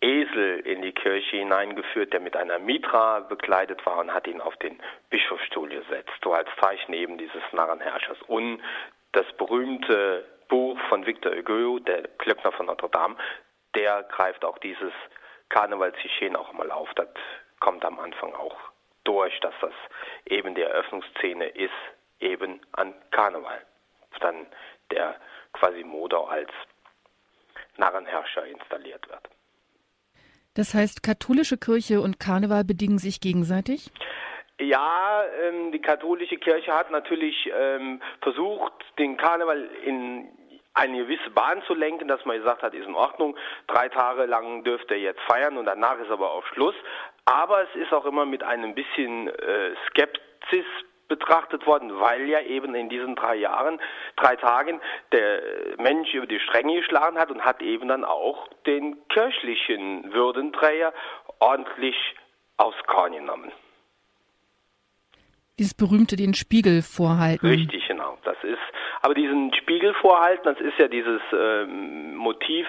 Esel 0.00 0.60
in 0.60 0.82
die 0.82 0.92
Kirche 0.92 1.38
hineingeführt, 1.38 2.12
der 2.12 2.20
mit 2.20 2.36
einer 2.36 2.58
Mitra 2.58 3.20
bekleidet 3.20 3.84
war 3.86 3.98
und 3.98 4.12
hat 4.12 4.26
ihn 4.26 4.40
auf 4.40 4.56
den 4.56 4.78
Bischofsstuhl 5.08 5.70
gesetzt, 5.70 6.12
so 6.22 6.34
als 6.34 6.48
Zeichen 6.60 6.92
eben 6.92 7.16
dieses 7.16 7.42
Narrenherrschers. 7.52 8.20
Und 8.26 8.60
das 9.16 9.26
berühmte 9.38 10.24
Buch 10.48 10.78
von 10.90 11.06
Victor 11.06 11.34
Hugo, 11.34 11.78
der 11.78 12.06
Klöckner 12.18 12.52
von 12.52 12.66
Notre 12.66 12.90
Dame, 12.90 13.16
der 13.74 14.02
greift 14.02 14.44
auch 14.44 14.58
dieses 14.58 14.92
Karnevalsgeschehen 15.48 16.36
auch 16.36 16.52
mal 16.52 16.70
auf. 16.70 16.92
Das 16.96 17.08
kommt 17.58 17.84
am 17.84 17.98
Anfang 17.98 18.34
auch 18.34 18.56
durch, 19.04 19.32
dass 19.40 19.54
das 19.62 19.72
eben 20.26 20.54
die 20.54 20.60
Eröffnungsszene 20.60 21.46
ist, 21.48 21.72
eben 22.20 22.60
an 22.72 22.92
Karneval. 23.10 23.64
Dann 24.20 24.46
der 24.90 25.16
Quasimodo 25.54 26.24
als 26.24 26.50
Narrenherrscher 27.78 28.44
installiert 28.46 29.08
wird. 29.08 29.28
Das 30.54 30.74
heißt, 30.74 31.02
katholische 31.02 31.56
Kirche 31.56 32.00
und 32.00 32.18
Karneval 32.20 32.64
bedingen 32.64 32.98
sich 32.98 33.20
gegenseitig? 33.20 33.90
Ja, 34.58 35.22
ähm, 35.42 35.70
die 35.70 35.82
katholische 35.82 36.38
Kirche 36.38 36.72
hat 36.72 36.90
natürlich 36.90 37.50
ähm, 37.54 38.00
versucht, 38.22 38.72
den 38.98 39.18
Karneval 39.18 39.68
in 39.84 40.28
eine 40.72 40.98
gewisse 40.98 41.30
Bahn 41.30 41.62
zu 41.66 41.74
lenken, 41.74 42.08
dass 42.08 42.24
man 42.24 42.38
gesagt 42.38 42.62
hat, 42.62 42.74
ist 42.74 42.86
in 42.86 42.94
Ordnung, 42.94 43.36
drei 43.66 43.88
Tage 43.88 44.24
lang 44.24 44.64
dürft 44.64 44.90
ihr 44.90 44.98
jetzt 44.98 45.20
feiern 45.22 45.56
und 45.58 45.66
danach 45.66 45.98
ist 45.98 46.10
aber 46.10 46.30
auch 46.30 46.44
Schluss. 46.46 46.74
Aber 47.26 47.62
es 47.62 47.74
ist 47.74 47.92
auch 47.92 48.06
immer 48.06 48.24
mit 48.24 48.42
einem 48.42 48.74
bisschen 48.74 49.28
äh, 49.28 49.74
Skepsis 49.88 50.66
betrachtet 51.08 51.66
worden, 51.66 52.00
weil 52.00 52.26
ja 52.28 52.40
eben 52.40 52.74
in 52.74 52.88
diesen 52.88 53.14
drei 53.14 53.36
Jahren, 53.36 53.80
drei 54.16 54.36
Tagen 54.36 54.80
der 55.12 55.42
Mensch 55.78 56.12
über 56.14 56.26
die 56.26 56.40
Stränge 56.40 56.76
geschlagen 56.76 57.18
hat 57.18 57.30
und 57.30 57.44
hat 57.44 57.62
eben 57.62 57.88
dann 57.88 58.04
auch 58.04 58.48
den 58.66 59.06
kirchlichen 59.08 60.12
Würdenträger 60.12 60.92
ordentlich 61.40 61.96
aufs 62.56 62.82
Korn 62.84 63.12
genommen. 63.12 63.52
Dieses 65.58 65.74
berühmte 65.74 66.16
den 66.16 66.34
Spiegel 66.34 66.82
vorhalten. 66.82 67.46
Richtig, 67.46 67.86
genau. 67.88 68.18
Das 68.24 68.36
ist 68.42 68.58
Aber 69.02 69.14
diesen 69.14 69.54
Spiegel 69.54 69.94
vorhalten, 69.94 70.44
das 70.44 70.60
ist 70.60 70.78
ja 70.78 70.88
dieses 70.88 71.20
ähm, 71.32 72.16
Motiv 72.16 72.66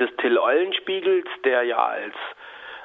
des 0.00 0.10
Till-Eulenspiegels, 0.16 1.26
der 1.44 1.62
ja 1.64 1.84
als 1.84 2.14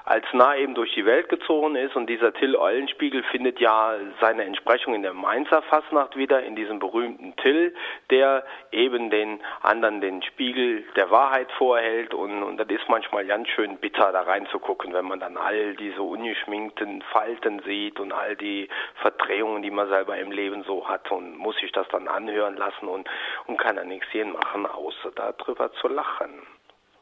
als 0.08 0.24
nah 0.32 0.56
eben 0.56 0.74
durch 0.74 0.94
die 0.94 1.06
Welt 1.06 1.28
gezogen 1.28 1.76
ist 1.76 1.98
und 1.98 2.10
dieser 2.10 2.34
Till 2.34 2.56
Eulenspiegel 2.56 3.24
findet 3.24 3.60
ja 3.60 3.96
seine 4.22 4.46
Entsprechung 4.46 4.94
in 4.94 5.02
der 5.02 5.14
Mainzer 5.14 5.62
Fastnacht 5.64 6.16
wieder, 6.16 6.42
in 6.44 6.56
diesem 6.56 6.80
berühmten 6.80 7.36
Till, 7.36 7.76
der 8.10 8.46
eben 8.72 9.10
den 9.10 9.42
anderen 9.62 10.00
den 10.00 10.24
Spiegel 10.24 10.86
der 10.96 11.12
Wahrheit 11.12 11.52
vorhält 11.58 12.14
und, 12.14 12.42
und 12.42 12.56
das 12.56 12.70
ist 12.70 12.88
manchmal 12.88 13.26
ganz 13.26 13.50
schön 13.50 13.76
bitter 13.80 14.14
da 14.14 14.22
reinzugucken, 14.22 14.94
wenn 14.94 15.04
man 15.04 15.20
dann 15.20 15.36
all 15.36 15.76
diese 15.76 16.02
ungeschminkten 16.02 17.02
Falten 17.12 17.62
sieht 17.66 18.00
und 18.00 18.14
all 18.14 18.38
die 18.38 18.70
Verdrehungen, 19.02 19.62
die 19.62 19.72
man 19.72 19.90
selber 19.90 20.18
im 20.18 20.32
Leben 20.32 20.64
so 20.64 20.88
hat 20.88 21.12
und 21.12 21.38
muss 21.38 21.58
sich 21.58 21.74
das 21.74 21.88
dann 21.90 22.08
anhören 22.08 22.56
lassen 22.56 22.88
und, 22.88 23.10
und 23.48 23.58
kann 23.58 23.76
dann 23.76 23.90
nichts 23.90 24.10
sehen 24.14 24.32
machen, 24.32 24.68
außer 24.68 25.12
darüber 25.16 25.70
zu 25.74 25.90
lachen. 25.90 26.48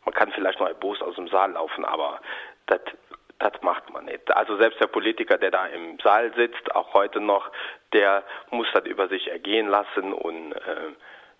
Man 0.05 0.13
kann 0.13 0.31
vielleicht 0.31 0.59
noch 0.59 0.67
erbost 0.67 1.01
aus 1.01 1.15
dem 1.15 1.27
Saal 1.27 1.51
laufen, 1.51 1.83
aber 1.83 2.19
das 2.67 2.81
das 3.39 3.51
macht 3.61 3.91
man 3.91 4.05
nicht. 4.05 4.33
Also 4.35 4.57
selbst 4.57 4.79
der 4.79 4.87
Politiker, 4.87 5.37
der 5.37 5.51
da 5.51 5.65
im 5.67 5.97
Saal 6.03 6.33
sitzt, 6.35 6.73
auch 6.73 6.93
heute 6.93 7.19
noch, 7.19 7.51
der 7.93 8.23
muss 8.49 8.67
das 8.73 8.85
über 8.85 9.09
sich 9.09 9.29
ergehen 9.29 9.67
lassen 9.67 10.13
und 10.13 10.53
äh, 10.53 10.93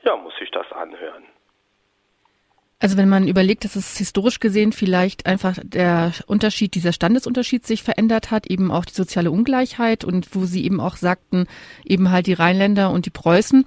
ja, 0.04 0.16
muss 0.18 0.36
sich 0.38 0.52
das 0.52 0.72
anhören. 0.72 1.24
Also 2.80 2.98
wenn 2.98 3.08
man 3.08 3.28
überlegt, 3.28 3.64
dass 3.64 3.78
es 3.78 3.98
historisch 3.98 4.42
gesehen 4.42 4.74
vielleicht 4.74 5.26
einfach 5.26 5.58
der 5.64 6.12
Unterschied, 6.28 6.76
dieser 6.76 6.92
Standesunterschied 6.92 7.66
sich 7.66 7.82
verändert 7.82 8.32
hat, 8.32 8.48
eben 8.48 8.70
auch 8.70 8.84
die 8.84 8.94
soziale 8.94 9.32
Ungleichheit 9.32 10.04
und 10.04 10.36
wo 10.36 10.44
Sie 10.44 10.66
eben 10.66 10.82
auch 10.82 10.98
sagten, 10.98 11.48
eben 11.86 12.12
halt 12.12 12.28
die 12.28 12.34
Rheinländer 12.34 12.92
und 12.92 13.06
die 13.06 13.12
Preußen, 13.12 13.66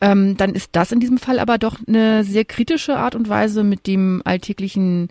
ähm, 0.00 0.36
dann 0.36 0.54
ist 0.54 0.74
das 0.74 0.90
in 0.90 0.98
diesem 0.98 1.18
Fall 1.18 1.38
aber 1.38 1.56
doch 1.56 1.76
eine 1.86 2.24
sehr 2.24 2.44
kritische 2.44 2.96
Art 2.96 3.14
und 3.14 3.28
Weise 3.28 3.62
mit 3.62 3.86
dem 3.86 4.22
alltäglichen 4.24 5.08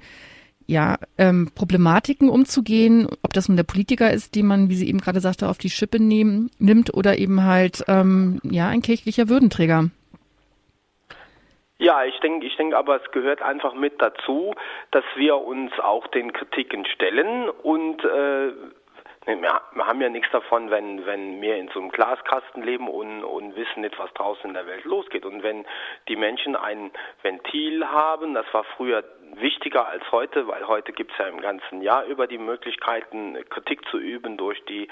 ja, 0.68 0.98
ähm, 1.18 1.50
Problematiken 1.56 2.30
umzugehen, 2.30 3.08
ob 3.24 3.34
das 3.34 3.48
nun 3.48 3.56
der 3.56 3.64
Politiker 3.64 4.12
ist, 4.12 4.36
den 4.36 4.48
man, 4.48 4.70
wie 4.70 4.76
sie 4.76 4.90
eben 4.90 5.00
gerade 5.00 5.22
sagte, 5.22 5.48
auf 5.48 5.58
die 5.58 5.70
Schippe 5.70 6.00
nehmen, 6.00 6.52
nimmt 6.60 6.94
oder 6.94 7.18
eben 7.18 7.44
halt 7.46 7.84
ähm, 7.88 8.40
ja 8.44 8.68
ein 8.68 8.82
kirchlicher 8.82 9.30
Würdenträger. 9.30 9.86
Ja, 11.80 12.04
ich 12.04 12.20
denke, 12.20 12.46
ich 12.46 12.56
denke 12.58 12.76
aber, 12.76 13.02
es 13.02 13.12
gehört 13.12 13.42
einfach 13.42 13.76
mit 13.76 14.02
dazu, 14.02 14.56
dass 14.92 15.04
wir 15.16 15.38
uns 15.38 15.72
auch 15.80 16.08
den 16.08 16.34
Kritiken 16.34 16.86
stellen 16.86 17.50
und 17.50 18.04
äh, 18.04 18.52
wir, 19.28 19.62
haben 19.86 20.02
ja 20.02 20.10
nichts 20.10 20.32
davon, 20.32 20.72
wenn, 20.72 21.06
wenn 21.06 21.42
wir 21.42 21.58
in 21.58 21.68
so 21.70 21.80
einem 21.80 21.90
Glaskasten 21.90 22.64
leben 22.64 22.88
und, 22.88 23.24
und 23.24 23.56
wissen 23.58 23.82
nicht, 23.82 24.00
was 24.00 24.14
draußen 24.14 24.46
in 24.46 24.54
der 24.54 24.68
Welt 24.68 24.86
losgeht. 24.86 25.26
Und 25.26 25.44
wenn 25.44 25.66
die 26.08 26.16
Menschen 26.16 26.56
ein 26.56 26.92
Ventil 27.24 27.86
haben, 27.88 28.34
das 28.34 28.46
war 28.54 28.64
früher 28.64 29.04
wichtiger 29.36 29.88
als 29.88 30.10
heute, 30.12 30.48
weil 30.48 30.68
heute 30.68 30.94
gibt 30.94 31.12
es 31.12 31.18
ja 31.18 31.28
im 31.28 31.42
ganzen 31.42 31.82
Jahr 31.82 32.06
über 32.06 32.28
die 32.28 32.38
Möglichkeiten, 32.38 33.38
Kritik 33.50 33.86
zu 33.90 33.98
üben 33.98 34.38
durch 34.38 34.64
die 34.66 34.88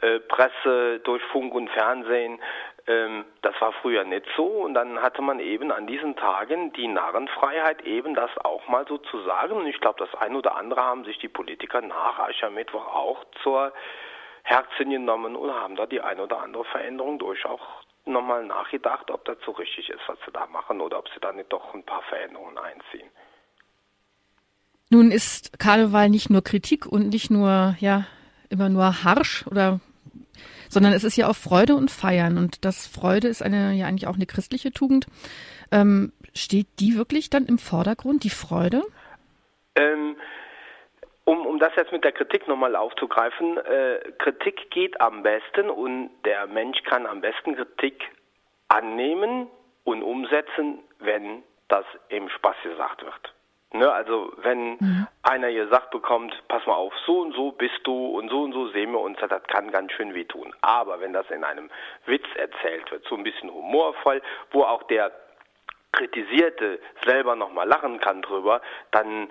äh, 0.00 0.20
Presse, 0.20 1.00
durch 1.00 1.22
Funk 1.24 1.52
und 1.54 1.68
Fernsehen. 1.70 2.38
Ähm, 2.86 3.24
das 3.42 3.54
war 3.60 3.72
früher 3.80 4.04
nicht 4.04 4.26
so 4.36 4.44
und 4.44 4.74
dann 4.74 5.00
hatte 5.00 5.22
man 5.22 5.38
eben 5.38 5.70
an 5.70 5.86
diesen 5.86 6.16
Tagen 6.16 6.72
die 6.72 6.88
Narrenfreiheit, 6.88 7.82
eben 7.82 8.14
das 8.14 8.30
auch 8.38 8.66
mal 8.68 8.84
so 8.88 8.98
zu 8.98 9.22
sagen. 9.22 9.54
Und 9.54 9.66
ich 9.66 9.80
glaube, 9.80 10.04
das 10.04 10.20
ein 10.20 10.34
oder 10.34 10.56
andere 10.56 10.80
haben 10.80 11.04
sich 11.04 11.18
die 11.18 11.28
Politiker 11.28 11.80
nach 11.80 12.18
Aschermittwoch 12.18 12.86
auch 12.86 13.24
zur 13.42 13.72
Herzen 14.42 14.90
genommen 14.90 15.36
und 15.36 15.54
haben 15.54 15.76
da 15.76 15.86
die 15.86 16.00
ein 16.00 16.18
oder 16.18 16.42
andere 16.42 16.64
Veränderung 16.64 17.18
durch 17.18 17.44
auch 17.46 17.82
nochmal 18.04 18.44
nachgedacht, 18.44 19.10
ob 19.10 19.24
das 19.24 19.36
so 19.44 19.52
richtig 19.52 19.88
ist, 19.88 20.00
was 20.08 20.18
sie 20.24 20.32
da 20.32 20.46
machen 20.46 20.80
oder 20.80 20.98
ob 20.98 21.08
sie 21.10 21.20
da 21.20 21.32
nicht 21.32 21.52
doch 21.52 21.74
ein 21.74 21.84
paar 21.84 22.02
Veränderungen 22.02 22.58
einziehen. 22.58 23.08
Nun 24.90 25.10
ist 25.10 25.58
Karneval 25.58 26.10
nicht 26.10 26.28
nur 26.28 26.42
Kritik 26.42 26.86
und 26.86 27.08
nicht 27.08 27.30
nur, 27.30 27.76
ja, 27.78 28.04
immer 28.50 28.68
nur 28.68 29.04
harsch 29.04 29.46
oder, 29.46 29.80
sondern 30.72 30.94
es 30.94 31.04
ist 31.04 31.16
ja 31.16 31.28
auch 31.28 31.36
Freude 31.36 31.74
und 31.74 31.90
Feiern. 31.90 32.38
Und 32.38 32.64
das 32.64 32.86
Freude 32.86 33.28
ist 33.28 33.42
eine, 33.42 33.72
ja 33.72 33.86
eigentlich 33.86 34.06
auch 34.06 34.14
eine 34.14 34.24
christliche 34.24 34.72
Tugend. 34.72 35.06
Ähm, 35.70 36.12
steht 36.34 36.66
die 36.80 36.96
wirklich 36.96 37.28
dann 37.28 37.44
im 37.44 37.58
Vordergrund, 37.58 38.24
die 38.24 38.30
Freude? 38.30 38.82
Ähm, 39.76 40.16
um, 41.24 41.46
um 41.46 41.58
das 41.58 41.72
jetzt 41.76 41.92
mit 41.92 42.04
der 42.04 42.12
Kritik 42.12 42.48
nochmal 42.48 42.74
aufzugreifen, 42.74 43.58
äh, 43.58 44.12
Kritik 44.18 44.70
geht 44.70 44.98
am 44.98 45.22
besten 45.22 45.68
und 45.68 46.10
der 46.24 46.46
Mensch 46.46 46.82
kann 46.84 47.06
am 47.06 47.20
besten 47.20 47.54
Kritik 47.54 48.02
annehmen 48.68 49.48
und 49.84 50.02
umsetzen, 50.02 50.78
wenn 51.00 51.42
das 51.68 51.84
im 52.08 52.30
Spaß 52.30 52.56
gesagt 52.62 53.04
wird. 53.04 53.34
Ne, 53.74 53.90
also 53.90 54.30
wenn 54.36 54.72
mhm. 54.72 55.06
einer 55.22 55.50
gesagt 55.50 55.92
bekommt, 55.92 56.34
pass 56.48 56.66
mal 56.66 56.74
auf, 56.74 56.92
so 57.06 57.20
und 57.22 57.32
so 57.34 57.52
bist 57.52 57.80
du 57.84 58.18
und 58.18 58.28
so 58.28 58.42
und 58.42 58.52
so 58.52 58.68
sehen 58.68 58.92
wir 58.92 59.00
uns, 59.00 59.18
das 59.18 59.42
kann 59.44 59.70
ganz 59.70 59.92
schön 59.92 60.12
wehtun. 60.12 60.54
Aber 60.60 61.00
wenn 61.00 61.14
das 61.14 61.30
in 61.30 61.42
einem 61.42 61.70
Witz 62.04 62.26
erzählt 62.34 62.90
wird, 62.90 63.06
so 63.08 63.16
ein 63.16 63.22
bisschen 63.22 63.50
humorvoll, 63.50 64.20
wo 64.50 64.64
auch 64.64 64.82
der 64.84 65.10
Kritisierte 65.92 66.80
selber 67.06 67.34
nochmal 67.34 67.66
lachen 67.66 67.98
kann 67.98 68.20
drüber, 68.20 68.60
dann 68.90 69.30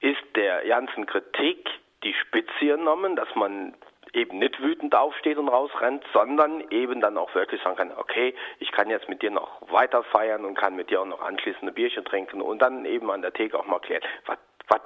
ist 0.00 0.24
der 0.34 0.66
ganzen 0.66 1.06
Kritik 1.06 1.68
die 2.02 2.14
Spitze 2.14 2.66
genommen, 2.66 3.14
dass 3.14 3.32
man 3.36 3.74
eben 4.12 4.38
nicht 4.38 4.60
wütend 4.60 4.94
aufsteht 4.94 5.38
und 5.38 5.48
rausrennt, 5.48 6.04
sondern 6.12 6.64
eben 6.70 7.00
dann 7.00 7.18
auch 7.18 7.34
wirklich 7.34 7.62
sagen 7.62 7.76
kann, 7.76 7.92
okay, 7.96 8.34
ich 8.58 8.72
kann 8.72 8.90
jetzt 8.90 9.08
mit 9.08 9.22
dir 9.22 9.30
noch 9.30 9.60
weiter 9.70 10.02
feiern 10.04 10.44
und 10.44 10.54
kann 10.54 10.76
mit 10.76 10.90
dir 10.90 11.00
auch 11.00 11.06
noch 11.06 11.20
anschließend 11.20 11.64
ein 11.64 11.74
Bierchen 11.74 12.04
trinken 12.04 12.40
und 12.40 12.60
dann 12.60 12.84
eben 12.84 13.10
an 13.10 13.22
der 13.22 13.32
Theke 13.32 13.58
auch 13.58 13.66
mal 13.66 13.80
klären, 13.80 14.02
was 14.26 14.38
was, 14.70 14.80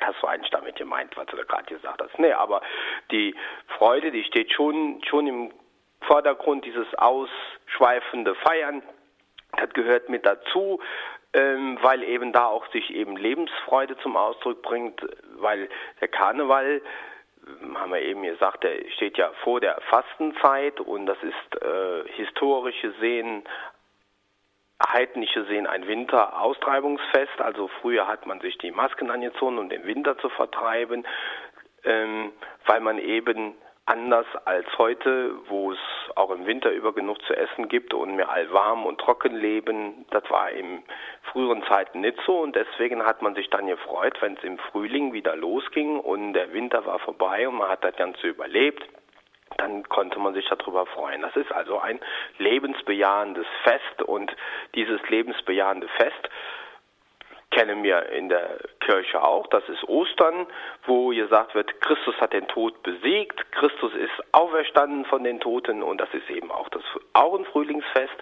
hast 0.00 0.22
du 0.22 0.26
eigentlich 0.26 0.50
damit 0.50 0.76
gemeint, 0.76 1.14
was 1.16 1.26
du 1.26 1.36
da 1.36 1.42
gerade 1.44 1.64
gesagt 1.64 2.00
hast? 2.02 2.18
Nee, 2.18 2.32
aber 2.32 2.62
die 3.10 3.34
Freude, 3.78 4.10
die 4.10 4.24
steht 4.24 4.50
schon, 4.52 5.02
schon 5.04 5.26
im 5.26 5.52
Vordergrund, 6.00 6.64
dieses 6.64 6.86
ausschweifende 6.94 8.34
Feiern, 8.36 8.82
das 9.58 9.70
gehört 9.70 10.08
mit 10.08 10.24
dazu, 10.24 10.80
ähm, 11.32 11.78
weil 11.82 12.02
eben 12.02 12.32
da 12.32 12.46
auch 12.46 12.66
sich 12.72 12.90
eben 12.90 13.16
Lebensfreude 13.16 13.96
zum 13.98 14.16
Ausdruck 14.16 14.62
bringt, 14.62 15.00
weil 15.36 15.68
der 16.00 16.08
Karneval 16.08 16.80
haben 17.74 17.92
wir 17.92 18.02
eben 18.02 18.22
gesagt, 18.22 18.64
der 18.64 18.90
steht 18.96 19.16
ja 19.18 19.30
vor 19.44 19.60
der 19.60 19.80
Fastenzeit 19.88 20.80
und 20.80 21.06
das 21.06 21.18
ist 21.22 21.62
äh, 21.62 22.08
historisch 22.12 22.80
gesehen, 22.82 23.44
heidnisch 24.84 25.32
gesehen 25.32 25.66
ein 25.66 25.86
Winteraustreibungsfest. 25.86 27.40
Also 27.40 27.68
früher 27.80 28.06
hat 28.08 28.26
man 28.26 28.40
sich 28.40 28.58
die 28.58 28.70
Masken 28.70 29.10
angezogen, 29.10 29.58
um 29.58 29.68
den 29.68 29.86
Winter 29.86 30.18
zu 30.18 30.28
vertreiben, 30.30 31.06
ähm, 31.84 32.32
weil 32.66 32.80
man 32.80 32.98
eben 32.98 33.54
anders 33.86 34.26
als 34.44 34.66
heute, 34.78 35.32
wo 35.48 35.72
es 35.72 35.78
auch 36.16 36.30
im 36.30 36.44
Winter 36.44 36.70
über 36.72 36.92
genug 36.92 37.22
zu 37.22 37.34
essen 37.34 37.68
gibt 37.68 37.94
und 37.94 38.18
wir 38.18 38.28
all 38.28 38.52
warm 38.52 38.84
und 38.84 39.00
trocken 39.00 39.34
leben. 39.34 40.04
Das 40.10 40.28
war 40.28 40.50
in 40.50 40.82
früheren 41.32 41.62
Zeiten 41.64 42.00
nicht 42.00 42.18
so 42.26 42.40
und 42.40 42.56
deswegen 42.56 43.04
hat 43.04 43.22
man 43.22 43.34
sich 43.34 43.48
dann 43.48 43.68
gefreut, 43.68 44.20
wenn 44.20 44.36
es 44.36 44.44
im 44.44 44.58
Frühling 44.58 45.12
wieder 45.12 45.36
losging 45.36 46.00
und 46.00 46.32
der 46.32 46.52
Winter 46.52 46.84
war 46.84 46.98
vorbei 46.98 47.48
und 47.48 47.56
man 47.56 47.68
hat 47.68 47.84
das 47.84 47.94
Ganze 47.96 48.26
überlebt. 48.26 48.84
Dann 49.58 49.88
konnte 49.88 50.18
man 50.18 50.34
sich 50.34 50.46
darüber 50.48 50.84
freuen. 50.86 51.22
Das 51.22 51.34
ist 51.36 51.52
also 51.52 51.78
ein 51.78 52.00
lebensbejahendes 52.38 53.46
Fest 53.62 54.02
und 54.02 54.34
dieses 54.74 55.00
lebensbejahende 55.08 55.88
Fest 55.88 56.28
kennen 57.50 57.82
wir 57.82 58.10
in 58.10 58.28
der 58.28 58.58
Kirche 58.80 59.22
auch. 59.22 59.46
Das 59.48 59.66
ist 59.68 59.84
Ostern, 59.84 60.46
wo 60.84 61.08
gesagt 61.08 61.54
wird, 61.54 61.80
Christus 61.80 62.14
hat 62.20 62.32
den 62.32 62.48
Tod 62.48 62.82
besiegt, 62.82 63.52
Christus 63.52 63.94
ist 63.94 64.12
auferstanden 64.32 65.04
von 65.06 65.24
den 65.24 65.40
Toten 65.40 65.82
und 65.82 66.00
das 66.00 66.12
ist 66.12 66.28
eben 66.28 66.50
auch 66.50 66.68
das 66.68 66.82
auch 67.12 67.38
ein 67.38 67.44
Frühlingsfest. 67.46 68.16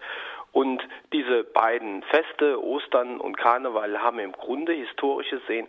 Und 0.52 0.86
diese 1.12 1.42
beiden 1.42 2.04
Feste, 2.04 2.62
Ostern 2.62 3.18
und 3.18 3.36
Karneval, 3.36 4.00
haben 4.00 4.20
im 4.20 4.30
Grunde 4.32 4.72
historisch 4.72 5.30
gesehen, 5.30 5.68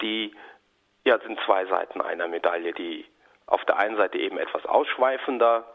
die 0.00 0.34
ja, 1.04 1.18
sind 1.18 1.38
zwei 1.44 1.66
Seiten 1.66 2.00
einer 2.00 2.28
Medaille, 2.28 2.72
die 2.72 3.04
auf 3.46 3.62
der 3.66 3.76
einen 3.76 3.96
Seite 3.96 4.18
eben 4.18 4.38
etwas 4.38 4.64
ausschweifender 4.64 5.66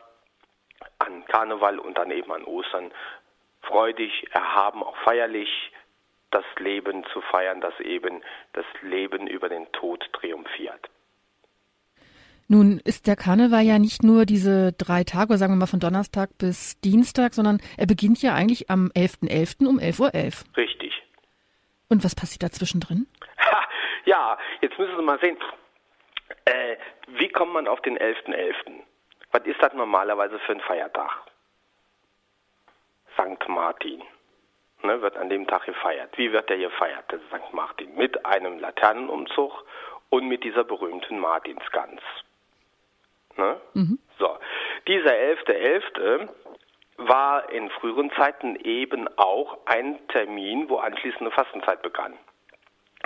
an 0.98 1.26
Karneval 1.26 1.78
und 1.78 1.98
dann 1.98 2.10
eben 2.10 2.32
an 2.32 2.46
Ostern 2.46 2.92
freudig, 3.62 4.28
erhaben, 4.32 4.82
auch 4.82 4.98
feierlich 5.04 5.50
das 6.32 6.46
Leben 6.58 7.06
zu 7.14 7.22
feiern, 7.22 7.62
dass 7.62 7.80
eben 7.80 8.22
das 8.54 8.66
Leben 8.82 9.28
über 9.28 9.50
den 9.50 9.72
Tod 9.72 10.08
triumphiert. 10.14 10.90
Nun 12.50 12.80
ist 12.86 13.08
der 13.08 13.18
Karneval 13.18 13.64
ja 13.64 13.78
nicht 13.78 14.04
nur 14.04 14.26
diese 14.26 14.72
drei 14.72 15.04
Tage, 15.04 15.32
oder 15.32 15.38
sagen 15.38 15.54
wir 15.54 15.58
mal 15.58 15.68
von 15.68 15.82
Donnerstag 15.82 16.30
bis 16.38 16.80
Dienstag, 16.80 17.34
sondern 17.34 17.60
er 17.78 17.88
beginnt 17.88 18.22
ja 18.22 18.36
eigentlich 18.36 18.70
am 18.70 18.90
11.11. 18.96 19.60
.11. 19.60 19.68
um 19.68 19.80
11.11 19.80 20.00
Uhr. 20.00 20.08
.11. 20.10 20.58
Richtig. 20.58 21.04
Und 21.90 22.06
was 22.06 22.16
passiert 22.16 22.44
da 22.44 22.50
zwischendrin? 22.50 23.08
ja, 24.06 24.38
jetzt 24.62 24.80
müssen 24.80 24.96
Sie 24.96 25.04
mal 25.04 25.20
sehen, 25.20 25.38
äh, 26.46 26.78
wie 27.08 27.30
kommt 27.30 27.52
man 27.52 27.68
auf 27.68 27.82
den 27.82 27.98
11.11.? 27.98 28.28
.11.? 28.28 28.54
Was 29.32 29.46
ist 29.46 29.62
das 29.62 29.74
normalerweise 29.74 30.40
für 30.40 30.54
ein 30.54 30.62
Feiertag? 30.62 31.12
St. 33.14 33.50
Martin. 33.50 34.04
Ne, 34.84 35.02
wird 35.02 35.18
an 35.18 35.30
dem 35.30 35.48
Tag 35.48 35.66
gefeiert. 35.66 36.18
Wie 36.18 36.32
wird 36.32 36.50
der 36.50 36.58
gefeiert, 36.58 37.12
der 37.12 37.20
St. 37.20 37.52
Martin? 37.54 37.96
Mit 37.96 38.26
einem 38.26 38.60
Laternenumzug 38.60 39.66
und 40.10 40.28
mit 40.28 40.44
dieser 40.44 40.64
berühmten 40.64 41.20
Martinsgans. 41.20 42.02
Ne? 43.38 43.60
Mhm. 43.74 44.00
So, 44.20 44.38
dieser 44.88 45.14
11.11. 45.14 45.98
.11. 45.98 46.30
war 46.98 47.50
in 47.52 47.70
früheren 47.72 48.12
Zeiten 48.12 48.56
eben 48.58 49.08
auch 49.18 49.58
ein 49.66 50.00
Termin, 50.10 50.70
wo 50.70 50.78
anschließend 50.78 51.22
eine 51.22 51.32
Fastenzeit 51.32 51.82
begann. 51.82 52.14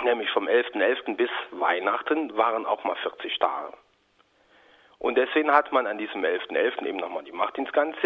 Nämlich 0.02 0.30
vom 0.30 0.48
11.11. 0.48 1.06
.11. 1.06 1.16
bis 1.16 1.30
Weihnachten 1.50 2.36
waren 2.36 2.66
auch 2.66 2.84
mal 2.84 2.96
40 2.96 3.38
Tage. 3.38 3.72
Und 5.02 5.16
deswegen 5.16 5.52
hat 5.52 5.72
man 5.72 5.88
an 5.88 5.98
diesem 5.98 6.22
11.11. 6.22 6.52
.11. 6.52 6.86
eben 6.86 6.98
nochmal 6.98 7.24
die 7.24 7.32
Martinsgans 7.32 7.96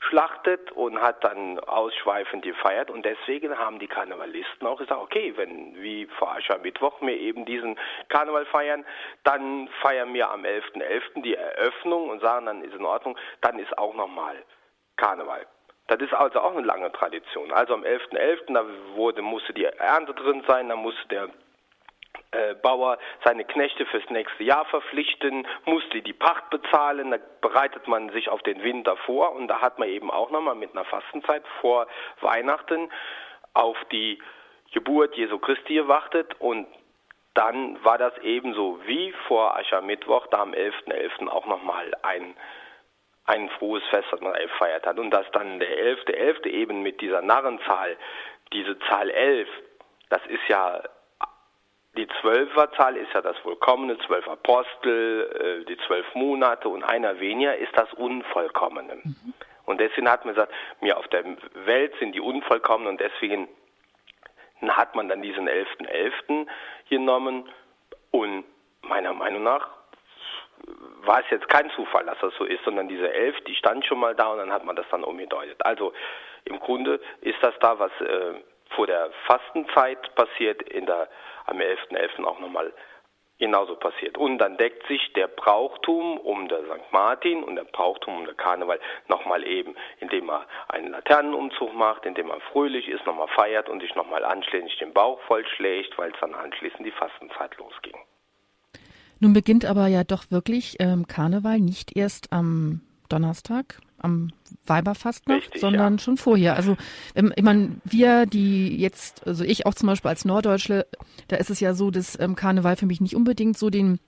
geschlachtet 0.00 0.72
und 0.72 1.00
hat 1.00 1.22
dann 1.22 1.60
ausschweifend 1.60 2.42
gefeiert. 2.42 2.90
Und 2.90 3.04
deswegen 3.04 3.56
haben 3.56 3.78
die 3.78 3.86
Karnevalisten 3.86 4.66
auch 4.66 4.78
gesagt, 4.78 5.00
okay, 5.00 5.32
wenn 5.36 5.80
wie 5.80 6.06
vor 6.18 6.32
Aschermittwoch 6.32 7.00
wir 7.02 7.16
eben 7.16 7.44
diesen 7.44 7.78
Karneval 8.08 8.46
feiern, 8.46 8.84
dann 9.22 9.68
feiern 9.80 10.12
wir 10.12 10.28
am 10.28 10.42
11.11. 10.42 10.82
.11. 11.14 11.22
die 11.22 11.36
Eröffnung 11.36 12.08
und 12.08 12.20
sagen, 12.20 12.46
dann 12.46 12.64
ist 12.64 12.74
in 12.74 12.84
Ordnung, 12.84 13.16
dann 13.42 13.60
ist 13.60 13.78
auch 13.78 13.94
nochmal 13.94 14.34
Karneval. 14.96 15.46
Das 15.86 16.00
ist 16.00 16.12
also 16.12 16.40
auch 16.40 16.56
eine 16.56 16.66
lange 16.66 16.90
Tradition. 16.90 17.52
Also 17.52 17.74
am 17.74 17.84
11.11. 17.84 18.48
.11., 18.48 18.54
da 18.54 18.64
wurde, 18.96 19.22
musste 19.22 19.52
die 19.52 19.66
Ernte 19.66 20.14
drin 20.14 20.42
sein, 20.48 20.68
da 20.68 20.74
musste 20.74 21.06
der 21.10 21.28
Bauer 22.62 22.98
seine 23.24 23.44
Knechte 23.44 23.86
fürs 23.86 24.08
nächste 24.08 24.44
Jahr 24.44 24.64
verpflichten, 24.66 25.46
musste 25.64 26.00
die 26.00 26.12
Pacht 26.12 26.48
bezahlen, 26.50 27.10
da 27.10 27.18
bereitet 27.40 27.88
man 27.88 28.10
sich 28.10 28.28
auf 28.28 28.42
den 28.42 28.62
Winter 28.62 28.96
vor 28.98 29.32
und 29.32 29.48
da 29.48 29.60
hat 29.60 29.78
man 29.78 29.88
eben 29.88 30.10
auch 30.10 30.30
nochmal 30.30 30.54
mit 30.54 30.72
einer 30.72 30.84
Fastenzeit 30.84 31.42
vor 31.60 31.88
Weihnachten 32.20 32.88
auf 33.54 33.76
die 33.90 34.22
Geburt 34.72 35.16
Jesu 35.16 35.38
Christi 35.38 35.74
gewartet 35.74 36.36
und 36.38 36.68
dann 37.34 37.82
war 37.84 37.98
das 37.98 38.16
ebenso 38.18 38.80
wie 38.86 39.12
vor 39.26 39.56
Aschermittwoch, 39.56 40.26
da 40.28 40.42
am 40.42 40.52
11.11. 40.52 41.20
.11. 41.22 41.28
auch 41.28 41.46
nochmal 41.46 41.92
ein, 42.02 42.34
ein 43.26 43.48
frohes 43.50 43.84
Fest, 43.90 44.08
das 44.10 44.20
man 44.20 44.32
gefeiert 44.34 44.86
hat. 44.86 44.98
Und 44.98 45.10
dass 45.10 45.30
dann 45.32 45.60
der 45.60 45.68
11.11. 45.68 46.42
.11. 46.42 46.46
eben 46.46 46.82
mit 46.82 47.00
dieser 47.00 47.22
Narrenzahl, 47.22 47.96
diese 48.52 48.78
Zahl 48.80 49.10
11, 49.10 49.48
das 50.08 50.24
ist 50.26 50.48
ja 50.48 50.82
die 51.96 52.06
Zwölferzahl 52.20 52.96
ist 52.96 53.12
ja 53.12 53.20
das 53.20 53.36
Vollkommene, 53.38 53.98
zwölf 54.06 54.26
Apostel, 54.28 55.62
äh, 55.62 55.64
die 55.64 55.76
zwölf 55.86 56.06
Monate 56.14 56.68
und 56.68 56.84
einer 56.84 57.18
weniger 57.18 57.56
ist 57.56 57.76
das 57.76 57.92
Unvollkommene. 57.94 58.96
Mhm. 59.02 59.34
Und 59.66 59.80
deswegen 59.80 60.08
hat 60.08 60.24
man 60.24 60.34
gesagt, 60.34 60.52
mir 60.80 60.96
auf 60.96 61.08
der 61.08 61.24
Welt 61.64 61.94
sind 61.98 62.12
die 62.14 62.20
Unvollkommenen 62.20 62.92
und 62.92 63.00
deswegen 63.00 63.48
hat 64.68 64.94
man 64.94 65.08
dann 65.08 65.22
diesen 65.22 65.48
11.11. 65.48 66.12
.11. 66.28 66.46
genommen 66.88 67.48
und 68.10 68.44
meiner 68.82 69.12
Meinung 69.12 69.42
nach 69.42 69.68
war 71.02 71.20
es 71.20 71.30
jetzt 71.30 71.48
kein 71.48 71.70
Zufall, 71.70 72.04
dass 72.04 72.18
das 72.20 72.34
so 72.36 72.44
ist, 72.44 72.62
sondern 72.64 72.88
diese 72.88 73.12
elf, 73.12 73.40
die 73.46 73.54
stand 73.54 73.86
schon 73.86 73.98
mal 73.98 74.14
da 74.14 74.28
und 74.28 74.38
dann 74.38 74.52
hat 74.52 74.64
man 74.64 74.76
das 74.76 74.86
dann 74.90 75.04
umgedeutet. 75.04 75.56
Also 75.64 75.92
im 76.44 76.58
Grunde 76.60 77.00
ist 77.22 77.38
das 77.42 77.54
da, 77.60 77.78
was 77.78 77.92
äh, 78.00 78.34
vor 78.70 78.86
der 78.86 79.10
Fastenzeit 79.26 80.14
passiert, 80.14 80.62
in 80.62 80.86
der, 80.86 81.08
am 81.46 81.58
11.11. 81.58 82.18
.11. 82.18 82.24
auch 82.24 82.40
nochmal 82.40 82.72
genauso 83.40 83.74
passiert. 83.74 84.16
Und 84.18 84.38
dann 84.38 84.56
deckt 84.56 84.86
sich 84.86 85.12
der 85.14 85.26
Brauchtum 85.26 86.18
um 86.18 86.46
der 86.48 86.60
St. 86.60 86.92
Martin 86.92 87.42
und 87.42 87.56
der 87.56 87.64
Brauchtum 87.64 88.18
um 88.18 88.24
der 88.26 88.34
Karneval 88.34 88.78
nochmal 89.08 89.44
eben, 89.44 89.74
indem 89.98 90.30
er 90.30 90.46
einen 90.68 90.92
Laternenumzug 90.92 91.74
macht, 91.74 92.06
indem 92.06 92.30
er 92.30 92.40
fröhlich 92.52 92.86
ist, 92.86 93.04
nochmal 93.06 93.28
feiert 93.28 93.68
und 93.68 93.80
sich 93.80 93.94
nochmal 93.96 94.24
anschließend 94.24 94.80
den 94.80 94.92
Bauch 94.92 95.18
vollschlägt, 95.22 95.98
weil 95.98 96.12
es 96.12 96.20
dann 96.20 96.34
anschließend 96.34 96.86
die 96.86 96.92
Fastenzeit 96.92 97.56
losging. 97.56 97.96
Nun 99.18 99.32
beginnt 99.32 99.64
aber 99.64 99.86
ja 99.86 100.04
doch 100.04 100.30
wirklich 100.30 100.76
ähm, 100.78 101.06
Karneval 101.06 101.58
nicht 101.58 101.96
erst 101.96 102.32
am 102.32 102.82
Donnerstag, 103.10 103.80
am 103.98 104.30
Weiberfastnacht, 104.66 105.42
Richtig, 105.42 105.60
sondern 105.60 105.94
ja. 105.94 105.98
schon 105.98 106.16
vorher. 106.16 106.56
Also 106.56 106.76
ähm, 107.14 107.32
ich 107.36 107.42
meine, 107.42 107.76
wir, 107.84 108.26
die 108.26 108.76
jetzt, 108.76 109.26
also 109.26 109.44
ich 109.44 109.66
auch 109.66 109.74
zum 109.74 109.88
Beispiel 109.88 110.08
als 110.08 110.24
Norddeutsche, 110.24 110.86
da 111.28 111.36
ist 111.36 111.50
es 111.50 111.60
ja 111.60 111.74
so, 111.74 111.90
dass 111.90 112.18
ähm, 112.18 112.34
Karneval 112.34 112.76
für 112.76 112.86
mich 112.86 113.00
nicht 113.00 113.14
unbedingt 113.14 113.58
so 113.58 113.70
den 113.70 113.98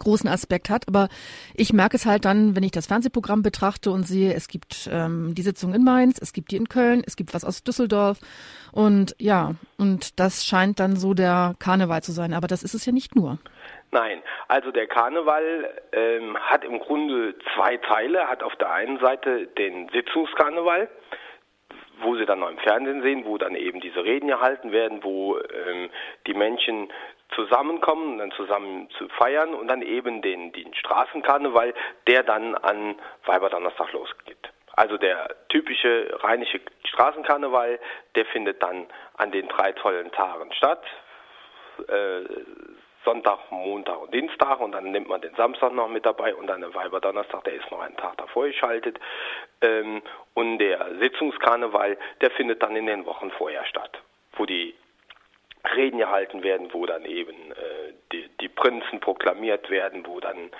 großen 0.00 0.28
Aspekt 0.28 0.70
hat. 0.70 0.88
Aber 0.88 1.08
ich 1.54 1.72
merke 1.72 1.96
es 1.96 2.06
halt 2.06 2.24
dann, 2.24 2.56
wenn 2.56 2.64
ich 2.64 2.72
das 2.72 2.88
Fernsehprogramm 2.88 3.42
betrachte 3.42 3.90
und 3.90 4.02
sehe, 4.02 4.34
es 4.34 4.48
gibt 4.48 4.90
ähm, 4.92 5.34
die 5.34 5.42
Sitzung 5.42 5.72
in 5.74 5.84
Mainz, 5.84 6.18
es 6.20 6.32
gibt 6.32 6.50
die 6.50 6.56
in 6.56 6.68
Köln, 6.68 7.02
es 7.06 7.16
gibt 7.16 7.34
was 7.34 7.44
aus 7.44 7.62
Düsseldorf. 7.62 8.18
Und 8.72 9.14
ja, 9.18 9.54
und 9.78 10.18
das 10.18 10.44
scheint 10.44 10.80
dann 10.80 10.96
so 10.96 11.14
der 11.14 11.54
Karneval 11.58 12.02
zu 12.02 12.12
sein. 12.12 12.34
Aber 12.34 12.48
das 12.48 12.62
ist 12.62 12.74
es 12.74 12.86
ja 12.86 12.92
nicht 12.92 13.14
nur. 13.14 13.38
Nein, 13.92 14.22
also 14.46 14.70
der 14.70 14.86
Karneval 14.86 15.68
ähm, 15.92 16.36
hat 16.38 16.64
im 16.64 16.78
Grunde 16.78 17.34
zwei 17.54 17.76
Teile. 17.76 18.28
Hat 18.28 18.42
auf 18.42 18.54
der 18.56 18.70
einen 18.72 19.00
Seite 19.00 19.46
den 19.46 19.88
Sitzungskarneval, 19.88 20.88
wo 22.02 22.14
Sie 22.16 22.24
dann 22.24 22.38
noch 22.38 22.50
im 22.50 22.58
Fernsehen 22.58 23.02
sehen, 23.02 23.24
wo 23.24 23.36
dann 23.36 23.56
eben 23.56 23.80
diese 23.80 24.04
Reden 24.04 24.28
gehalten 24.28 24.70
werden, 24.70 25.02
wo 25.02 25.38
ähm, 25.38 25.90
die 26.26 26.34
Menschen 26.34 26.88
zusammenkommen, 27.34 28.18
dann 28.18 28.32
zusammen 28.32 28.88
zu 28.98 29.08
feiern 29.08 29.54
und 29.54 29.68
dann 29.68 29.82
eben 29.82 30.22
den, 30.22 30.52
den 30.52 30.74
Straßenkarneval, 30.74 31.74
der 32.06 32.22
dann 32.22 32.54
an 32.54 32.96
Weiberdonnerstag 33.24 33.92
losgeht. 33.92 34.50
Also 34.72 34.96
der 34.96 35.28
typische 35.48 36.16
rheinische 36.22 36.60
Straßenkarneval, 36.84 37.78
der 38.14 38.24
findet 38.26 38.62
dann 38.62 38.86
an 39.16 39.30
den 39.30 39.48
drei 39.48 39.72
tollen 39.72 40.10
Tagen 40.12 40.52
statt. 40.52 40.84
Äh, 41.88 42.24
Sonntag, 43.04 43.50
Montag 43.50 44.00
und 44.00 44.12
Dienstag 44.12 44.60
und 44.60 44.72
dann 44.72 44.90
nimmt 44.90 45.08
man 45.08 45.22
den 45.22 45.34
Samstag 45.34 45.72
noch 45.72 45.88
mit 45.88 46.04
dabei 46.04 46.34
und 46.34 46.46
dann 46.46 46.60
der 46.60 46.74
Weiberdonnerstag, 46.74 47.44
der 47.44 47.54
ist 47.54 47.70
noch 47.70 47.80
einen 47.80 47.96
Tag 47.96 48.18
davor 48.18 48.46
geschaltet. 48.46 49.00
Ähm, 49.62 50.02
und 50.34 50.58
der 50.58 50.98
Sitzungskarneval, 50.98 51.96
der 52.20 52.30
findet 52.32 52.62
dann 52.62 52.76
in 52.76 52.86
den 52.86 53.06
Wochen 53.06 53.30
vorher 53.30 53.64
statt, 53.64 54.02
wo 54.34 54.44
die 54.44 54.74
Reden 55.76 55.98
gehalten 55.98 56.42
werden, 56.42 56.72
wo 56.72 56.86
dann 56.86 57.04
eben 57.04 57.52
äh, 57.52 57.92
die, 58.12 58.28
die 58.40 58.48
Prinzen 58.48 59.00
proklamiert 59.00 59.70
werden, 59.70 60.06
wo 60.06 60.20
dann 60.20 60.50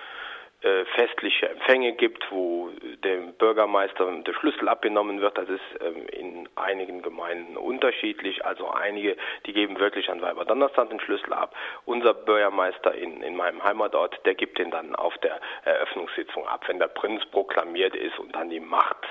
äh, 0.63 0.85
festliche 0.95 1.49
Empfänge 1.49 1.95
gibt, 1.95 2.31
wo 2.31 2.71
dem 3.03 3.33
Bürgermeister 3.33 4.13
der 4.21 4.35
Schlüssel 4.35 4.69
abgenommen 4.69 5.23
wird. 5.23 5.39
Das 5.39 5.49
ist 5.49 5.63
ähm, 5.81 6.07
in 6.09 6.49
einigen 6.55 7.01
Gemeinden 7.01 7.57
unterschiedlich. 7.57 8.45
Also 8.45 8.69
einige, 8.69 9.17
die 9.47 9.55
geben 9.55 9.79
wirklich 9.79 10.11
an 10.11 10.21
Weiberdonnerstag 10.21 10.91
den 10.91 11.01
Schlüssel 11.01 11.33
ab. 11.33 11.57
Unser 11.87 12.13
Bürgermeister 12.13 12.95
in, 12.95 13.23
in 13.23 13.37
meinem 13.37 13.65
Heimatort, 13.65 14.21
der 14.27 14.35
gibt 14.35 14.59
den 14.59 14.71
dann 14.71 14.95
auf 14.95 15.17
der 15.19 15.41
Eröffnungssitzung 15.65 16.47
ab. 16.47 16.65
Wenn 16.67 16.79
der 16.79 16.89
Prinz 16.89 17.25
proklamiert 17.31 17.97
ist 17.97 18.19
und 18.19 18.37
dann 18.37 18.51
die 18.51 18.61
Macht 18.61 19.07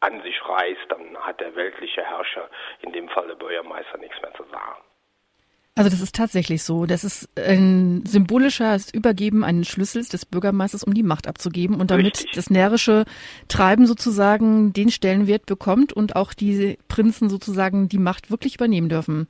an 0.00 0.22
sich 0.22 0.48
reißt, 0.48 0.86
dann 0.88 1.14
hat 1.18 1.40
der 1.40 1.54
weltliche 1.56 2.02
Herrscher, 2.02 2.48
in 2.80 2.92
dem 2.92 3.10
Fall 3.10 3.26
der 3.26 3.34
Bürgermeister, 3.34 3.98
nichts 3.98 4.20
mehr 4.22 4.32
zu 4.32 4.44
sagen. 4.44 4.80
Also 5.76 5.88
das 5.88 6.00
ist 6.00 6.14
tatsächlich 6.14 6.62
so. 6.62 6.84
Das 6.84 7.04
ist 7.04 7.28
ein 7.38 8.02
symbolisches 8.04 8.92
Übergeben 8.92 9.44
eines 9.44 9.68
Schlüssels 9.68 10.08
des 10.08 10.26
Bürgermeisters, 10.26 10.84
um 10.84 10.94
die 10.94 11.02
Macht 11.02 11.28
abzugeben 11.28 11.80
und 11.80 11.90
damit 11.90 12.18
Richtig. 12.18 12.32
das 12.32 12.50
närrische 12.50 13.04
Treiben 13.48 13.86
sozusagen 13.86 14.72
den 14.72 14.90
Stellenwert 14.90 15.46
bekommt 15.46 15.92
und 15.92 16.16
auch 16.16 16.34
die 16.34 16.76
Prinzen 16.88 17.30
sozusagen 17.30 17.88
die 17.88 17.98
Macht 17.98 18.30
wirklich 18.30 18.56
übernehmen 18.56 18.88
dürfen. 18.88 19.28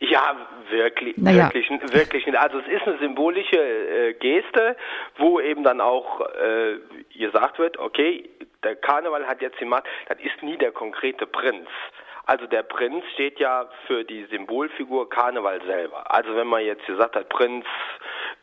Ja, 0.00 0.36
wirklich, 0.70 1.16
naja. 1.16 1.50
wirklich, 1.52 1.68
wirklich. 1.92 2.38
Also 2.38 2.58
es 2.58 2.68
ist 2.68 2.86
eine 2.86 2.98
symbolische 2.98 3.58
äh, 3.58 4.14
Geste, 4.14 4.76
wo 5.16 5.40
eben 5.40 5.64
dann 5.64 5.80
auch 5.80 6.20
äh, 6.20 6.76
gesagt 7.18 7.58
wird, 7.58 7.78
okay, 7.78 8.28
der 8.62 8.76
Karneval 8.76 9.26
hat 9.26 9.40
jetzt 9.40 9.60
die 9.60 9.64
Macht, 9.64 9.84
das 10.08 10.18
ist 10.20 10.42
nie 10.42 10.56
der 10.56 10.72
konkrete 10.72 11.26
Prinz. 11.26 11.68
Also 12.28 12.46
der 12.46 12.62
Prinz 12.62 13.06
steht 13.14 13.40
ja 13.40 13.70
für 13.86 14.04
die 14.04 14.26
Symbolfigur 14.26 15.08
Karneval 15.08 15.62
selber. 15.64 16.14
Also 16.14 16.36
wenn 16.36 16.46
man 16.46 16.62
jetzt 16.62 16.84
gesagt 16.84 17.16
hat, 17.16 17.30
Prinz 17.30 17.64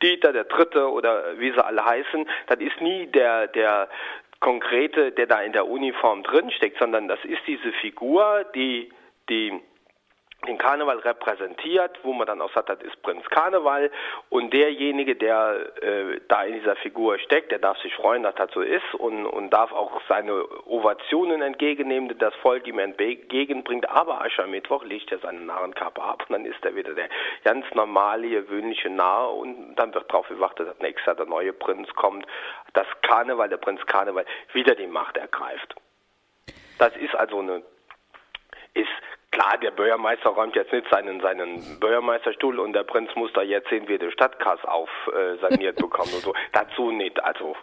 Dieter 0.01 0.33
der 0.33 0.45
Dritte 0.45 0.91
oder 0.91 1.37
wie 1.37 1.51
sie 1.51 1.63
alle 1.63 1.85
heißen, 1.85 2.27
das 2.47 2.59
ist 2.61 2.81
nie 2.81 3.05
der, 3.05 3.45
der 3.45 3.87
konkrete, 4.39 5.11
der 5.11 5.27
da 5.27 5.39
in 5.39 5.53
der 5.53 5.67
Uniform 5.67 6.23
drinsteckt, 6.23 6.79
sondern 6.79 7.07
das 7.07 7.23
ist 7.25 7.41
diese 7.45 7.71
Figur, 7.73 8.43
die, 8.55 8.91
die 9.29 9.53
den 10.47 10.57
Karneval 10.57 10.99
repräsentiert, 10.99 11.97
wo 12.03 12.13
man 12.13 12.27
dann 12.27 12.41
auch 12.41 12.53
sagt, 12.53 12.69
das 12.69 12.79
ist 12.81 13.01
Prinz 13.01 13.25
Karneval 13.29 13.89
und 14.29 14.53
derjenige, 14.53 15.15
der 15.15 15.71
äh, 15.81 16.19
da 16.27 16.43
in 16.43 16.53
dieser 16.53 16.75
Figur 16.77 17.17
steckt, 17.19 17.51
der 17.51 17.59
darf 17.59 17.77
sich 17.79 17.93
freuen, 17.95 18.23
dass 18.23 18.35
das 18.35 18.51
so 18.51 18.61
ist 18.61 18.93
und, 18.95 19.25
und 19.25 19.49
darf 19.49 19.71
auch 19.71 20.01
seine 20.07 20.45
Ovationen 20.67 21.41
entgegennehmen, 21.41 22.09
die 22.09 22.17
das 22.17 22.35
Volk 22.35 22.67
ihm 22.67 22.79
entgegenbringt, 22.79 23.89
aber 23.89 24.21
Aschermittwoch 24.21 24.83
legt 24.83 25.11
er 25.11 25.19
seine 25.19 25.39
Narrenkappe 25.39 26.01
ab 26.01 26.25
und 26.27 26.33
dann 26.33 26.45
ist 26.45 26.63
er 26.63 26.75
wieder 26.75 26.93
der 26.93 27.09
ganz 27.43 27.65
normale, 27.73 28.29
gewöhnliche 28.29 28.89
Narr 28.89 29.33
und 29.33 29.75
dann 29.75 29.93
wird 29.93 30.11
darauf 30.11 30.27
gewartet, 30.27 30.67
dass 30.67 30.79
nächstes 30.79 31.05
Jahr 31.05 31.15
der 31.15 31.25
neue 31.25 31.53
Prinz 31.53 31.87
kommt, 31.95 32.25
dass 32.73 32.87
Karneval, 33.01 33.49
der 33.49 33.57
Prinz 33.57 33.83
Karneval 33.85 34.25
wieder 34.53 34.75
die 34.75 34.87
Macht 34.87 35.17
ergreift. 35.17 35.75
Das 36.77 36.95
ist 36.97 37.15
also 37.15 37.39
eine 37.39 37.63
ist 38.75 38.89
klar, 39.35 39.57
der 39.61 39.71
Bürgermeister 39.71 40.29
räumt 40.29 40.55
jetzt 40.55 40.71
nicht 40.71 40.87
seinen, 40.89 41.19
seinen 41.19 41.79
Bürgermeisterstuhl 41.79 42.59
und 42.59 42.73
der 42.73 42.83
Prinz 42.83 43.09
muss 43.15 43.31
da 43.33 43.41
jetzt 43.41 43.69
sehen, 43.69 43.87
wie 43.87 43.97
der 43.97 44.11
Stadtkass 44.11 44.59
aufsaniert 44.63 45.77
äh, 45.77 45.81
bekommt 45.81 46.13
und 46.13 46.21
so. 46.21 46.33
Dazu 46.53 46.91
nicht, 46.91 47.21
also. 47.23 47.55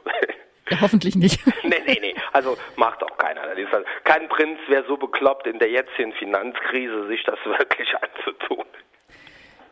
Ja, 0.68 0.80
hoffentlich 0.80 1.16
nicht. 1.16 1.40
nee, 1.64 1.82
nee, 1.86 1.98
nee. 2.00 2.14
Also 2.32 2.56
macht 2.76 3.02
auch 3.02 3.16
keiner. 3.16 3.40
Halt, 3.42 3.86
kein 4.04 4.28
Prinz 4.28 4.58
wäre 4.68 4.84
so 4.86 4.96
bekloppt, 4.96 5.46
in 5.46 5.58
der 5.58 5.70
jetzigen 5.70 6.12
Finanzkrise 6.12 7.08
sich 7.08 7.22
das 7.24 7.38
wirklich 7.44 7.88
anzutun. 7.96 8.64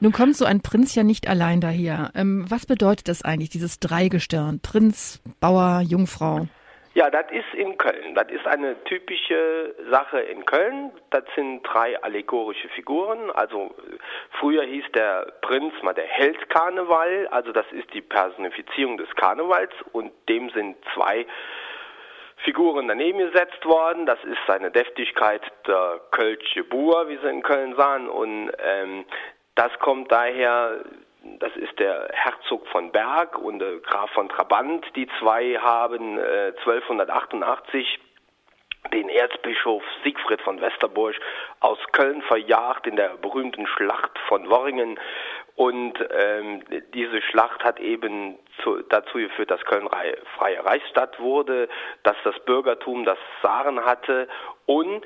Nun 0.02 0.12
kommt 0.12 0.34
so 0.34 0.46
ein 0.46 0.62
Prinz 0.62 0.94
ja 0.94 1.02
nicht 1.02 1.28
allein 1.28 1.60
daher. 1.60 2.10
Ähm, 2.14 2.46
was 2.48 2.64
bedeutet 2.64 3.08
das 3.08 3.22
eigentlich, 3.22 3.50
dieses 3.50 3.78
Dreigestirn? 3.78 4.60
Prinz, 4.62 5.20
Bauer, 5.40 5.82
Jungfrau? 5.82 6.48
Ja, 6.92 7.08
das 7.08 7.26
ist 7.30 7.54
in 7.54 7.78
Köln. 7.78 8.14
Das 8.16 8.28
ist 8.30 8.44
eine 8.48 8.82
typische 8.84 9.76
Sache 9.90 10.20
in 10.20 10.44
Köln. 10.44 10.90
Das 11.10 11.22
sind 11.36 11.62
drei 11.62 12.02
allegorische 12.02 12.68
Figuren. 12.70 13.30
Also 13.30 13.72
früher 14.40 14.64
hieß 14.64 14.86
der 14.92 15.32
Prinz 15.40 15.72
mal 15.82 15.94
der 15.94 16.06
Held 16.06 16.50
Karneval. 16.50 17.28
Also 17.28 17.52
das 17.52 17.66
ist 17.70 17.94
die 17.94 18.00
Personifizierung 18.00 18.98
des 18.98 19.08
Karnevals 19.14 19.72
und 19.92 20.10
dem 20.28 20.50
sind 20.50 20.76
zwei 20.92 21.26
Figuren 22.38 22.88
daneben 22.88 23.18
gesetzt 23.18 23.64
worden. 23.64 24.06
Das 24.06 24.18
ist 24.24 24.40
seine 24.48 24.72
Deftigkeit, 24.72 25.42
der 25.68 26.00
Kölsche 26.10 26.64
Buhr, 26.64 27.08
wie 27.08 27.18
sie 27.18 27.30
in 27.30 27.42
Köln 27.42 27.76
sahen. 27.76 28.08
Und 28.08 28.50
ähm, 28.58 29.04
das 29.54 29.70
kommt 29.78 30.10
daher 30.10 30.82
das 31.38 31.54
ist 31.56 31.78
der 31.78 32.08
Herzog 32.12 32.66
von 32.68 32.92
Berg 32.92 33.38
und 33.38 33.58
der 33.58 33.78
Graf 33.78 34.10
von 34.10 34.28
Trabant. 34.28 34.84
Die 34.96 35.08
zwei 35.18 35.54
haben 35.54 36.18
äh, 36.18 36.52
1288 36.64 38.00
den 38.92 39.08
Erzbischof 39.08 39.82
Siegfried 40.02 40.40
von 40.40 40.60
Westerburg 40.60 41.14
aus 41.60 41.78
Köln 41.92 42.22
verjagt 42.22 42.86
in 42.86 42.96
der 42.96 43.16
berühmten 43.16 43.66
Schlacht 43.66 44.18
von 44.26 44.48
Worringen. 44.48 44.98
Und 45.54 45.98
ähm, 46.10 46.62
diese 46.94 47.20
Schlacht 47.22 47.62
hat 47.62 47.78
eben 47.78 48.38
zu, 48.62 48.82
dazu 48.88 49.18
geführt, 49.18 49.50
dass 49.50 49.60
Köln 49.64 49.88
freie 50.36 50.64
Reichsstadt 50.64 51.20
wurde, 51.20 51.68
dass 52.02 52.16
das 52.24 52.38
Bürgertum 52.46 53.04
das 53.04 53.18
Saren 53.42 53.84
hatte 53.84 54.26
und 54.66 55.04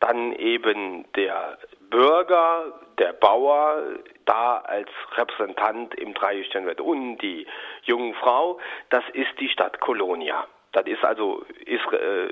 dann 0.00 0.32
eben 0.32 1.10
der 1.14 1.58
Bürger, 1.90 2.72
der 2.98 3.12
Bauer 3.14 3.82
da 4.26 4.58
als 4.58 4.88
Repräsentant 5.16 5.94
im 5.94 6.14
Dreigestirn 6.14 6.66
wird. 6.66 6.80
Und 6.80 7.18
die 7.18 7.46
junge 7.82 8.14
Frau, 8.14 8.58
das 8.90 9.04
ist 9.12 9.40
die 9.40 9.48
Stadt 9.48 9.80
Kolonia. 9.80 10.46
Das 10.72 10.86
ist 10.86 11.02
also 11.04 11.44
ist, 11.64 11.92
äh, 11.92 12.28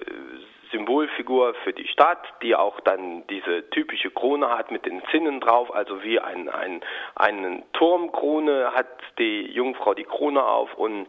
Symbolfigur 0.74 1.54
für 1.62 1.72
die 1.72 1.86
Stadt, 1.86 2.18
die 2.42 2.54
auch 2.54 2.80
dann 2.80 3.26
diese 3.28 3.70
typische 3.70 4.10
Krone 4.10 4.50
hat 4.50 4.70
mit 4.70 4.84
den 4.84 5.02
Zinnen 5.10 5.40
drauf, 5.40 5.72
also 5.72 6.02
wie 6.02 6.18
ein, 6.18 6.48
ein, 6.48 6.80
einen 7.14 7.62
Turmkrone 7.72 8.72
hat 8.74 8.88
die 9.18 9.52
Jungfrau 9.52 9.94
die 9.94 10.04
Krone 10.04 10.44
auf 10.44 10.74
und 10.74 11.06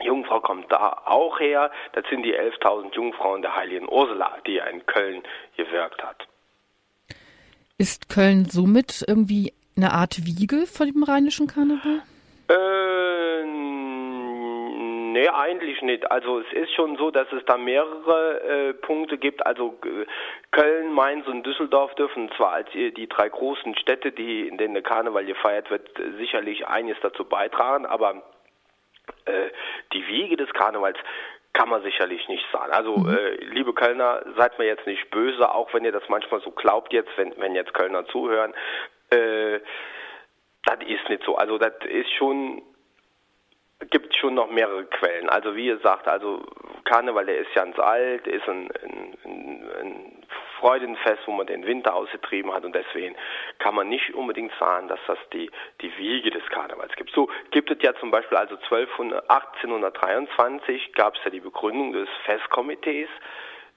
Jungfrau 0.00 0.40
kommt 0.40 0.70
da 0.70 1.02
auch 1.04 1.40
her. 1.40 1.70
Das 1.92 2.04
sind 2.08 2.22
die 2.22 2.36
11.000 2.36 2.94
Jungfrauen 2.94 3.42
der 3.42 3.56
heiligen 3.56 3.88
Ursula, 3.88 4.36
die 4.46 4.58
in 4.58 4.86
Köln 4.86 5.22
gewirkt 5.56 6.02
hat. 6.02 6.26
Ist 7.78 8.08
Köln 8.08 8.44
somit 8.44 9.04
irgendwie 9.06 9.52
eine 9.76 9.92
Art 9.92 10.24
Wiege 10.24 10.66
von 10.66 10.86
dem 10.86 11.02
rheinischen 11.02 11.46
Karneval? 11.46 12.02
Äh, 12.48 13.44
nee, 15.12 15.28
eigentlich 15.28 15.80
nicht. 15.82 16.10
Also 16.10 16.40
es 16.40 16.52
ist 16.52 16.72
schon 16.74 16.96
so, 16.96 17.10
dass 17.10 17.30
es 17.32 17.44
da 17.46 17.56
mehrere 17.56 18.40
äh, 18.42 18.74
Punkte 18.74 19.18
gibt. 19.18 19.46
Also 19.46 19.78
äh, 19.84 20.06
Köln, 20.50 20.92
Mainz 20.92 21.26
und 21.26 21.44
Düsseldorf 21.44 21.94
dürfen 21.94 22.30
zwar 22.36 22.52
als 22.52 22.68
die, 22.72 22.92
die 22.92 23.08
drei 23.08 23.28
großen 23.28 23.76
Städte, 23.76 24.12
die, 24.12 24.46
in 24.48 24.58
denen 24.58 24.74
der 24.74 24.82
Karneval 24.82 25.24
gefeiert 25.24 25.70
wird, 25.70 25.88
sicherlich 26.18 26.66
einiges 26.66 26.98
dazu 27.02 27.24
beitragen, 27.24 27.86
aber 27.86 28.22
äh, 29.24 29.50
die 29.92 30.06
Wiege 30.06 30.36
des 30.36 30.52
Karnevals 30.52 30.98
kann 31.52 31.68
man 31.68 31.82
sicherlich 31.82 32.26
nicht 32.28 32.44
sagen. 32.50 32.72
Also, 32.72 32.96
mhm. 32.96 33.14
äh, 33.14 33.34
liebe 33.44 33.74
Kölner, 33.74 34.22
seid 34.36 34.58
mir 34.58 34.66
jetzt 34.66 34.86
nicht 34.86 35.10
böse, 35.10 35.52
auch 35.54 35.72
wenn 35.74 35.84
ihr 35.84 35.92
das 35.92 36.08
manchmal 36.08 36.40
so 36.40 36.50
glaubt 36.50 36.92
jetzt, 36.92 37.10
wenn, 37.16 37.34
wenn 37.36 37.54
jetzt 37.54 37.74
Kölner 37.74 38.06
zuhören. 38.06 38.54
Äh, 39.12 39.60
das 40.64 40.78
ist 40.86 41.08
nicht 41.08 41.24
so. 41.24 41.36
Also, 41.36 41.58
das 41.58 41.74
ist 41.88 42.10
schon, 42.12 42.62
gibt 43.90 44.16
schon 44.16 44.34
noch 44.34 44.50
mehrere 44.50 44.84
Quellen. 44.86 45.28
Also, 45.28 45.56
wie 45.56 45.66
ihr 45.66 45.78
sagt, 45.78 46.08
also 46.08 46.44
Karneval, 46.84 47.26
der 47.26 47.38
ist 47.38 47.52
ganz 47.54 47.78
alt, 47.78 48.26
ist 48.26 48.48
ein, 48.48 48.70
ein, 48.82 49.18
ein, 49.24 49.70
ein 49.80 50.22
Freudenfest, 50.62 51.26
wo 51.26 51.32
man 51.32 51.48
den 51.48 51.66
Winter 51.66 51.92
ausgetrieben 51.94 52.54
hat 52.54 52.64
und 52.64 52.72
deswegen 52.72 53.16
kann 53.58 53.74
man 53.74 53.88
nicht 53.88 54.14
unbedingt 54.14 54.52
sagen, 54.60 54.86
dass 54.86 55.00
das 55.08 55.18
die, 55.32 55.50
die 55.80 55.96
Wiege 55.98 56.30
des 56.30 56.46
Karnevals 56.50 56.94
gibt. 56.94 57.10
So 57.10 57.28
gibt 57.50 57.70
es 57.72 57.78
ja 57.82 57.92
zum 57.96 58.12
Beispiel 58.12 58.38
also 58.38 58.54
1200, 58.54 59.28
1823 59.28 60.92
gab 60.94 61.16
es 61.16 61.24
ja 61.24 61.30
die 61.30 61.40
Begründung 61.40 61.92
des 61.92 62.08
Festkomitees 62.24 63.08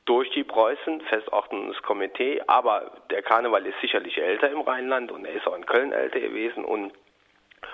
durch 0.05 0.29
die 0.31 0.43
Preußen, 0.43 1.01
Festordnungskomitee, 1.01 2.41
aber 2.47 2.91
der 3.09 3.23
Karneval 3.23 3.65
ist 3.65 3.79
sicherlich 3.81 4.17
älter 4.17 4.49
im 4.49 4.61
Rheinland 4.61 5.11
und 5.11 5.25
er 5.25 5.33
ist 5.33 5.47
auch 5.47 5.55
in 5.55 5.65
Köln 5.65 5.91
älter 5.91 6.19
gewesen 6.19 6.63
und, 6.63 6.93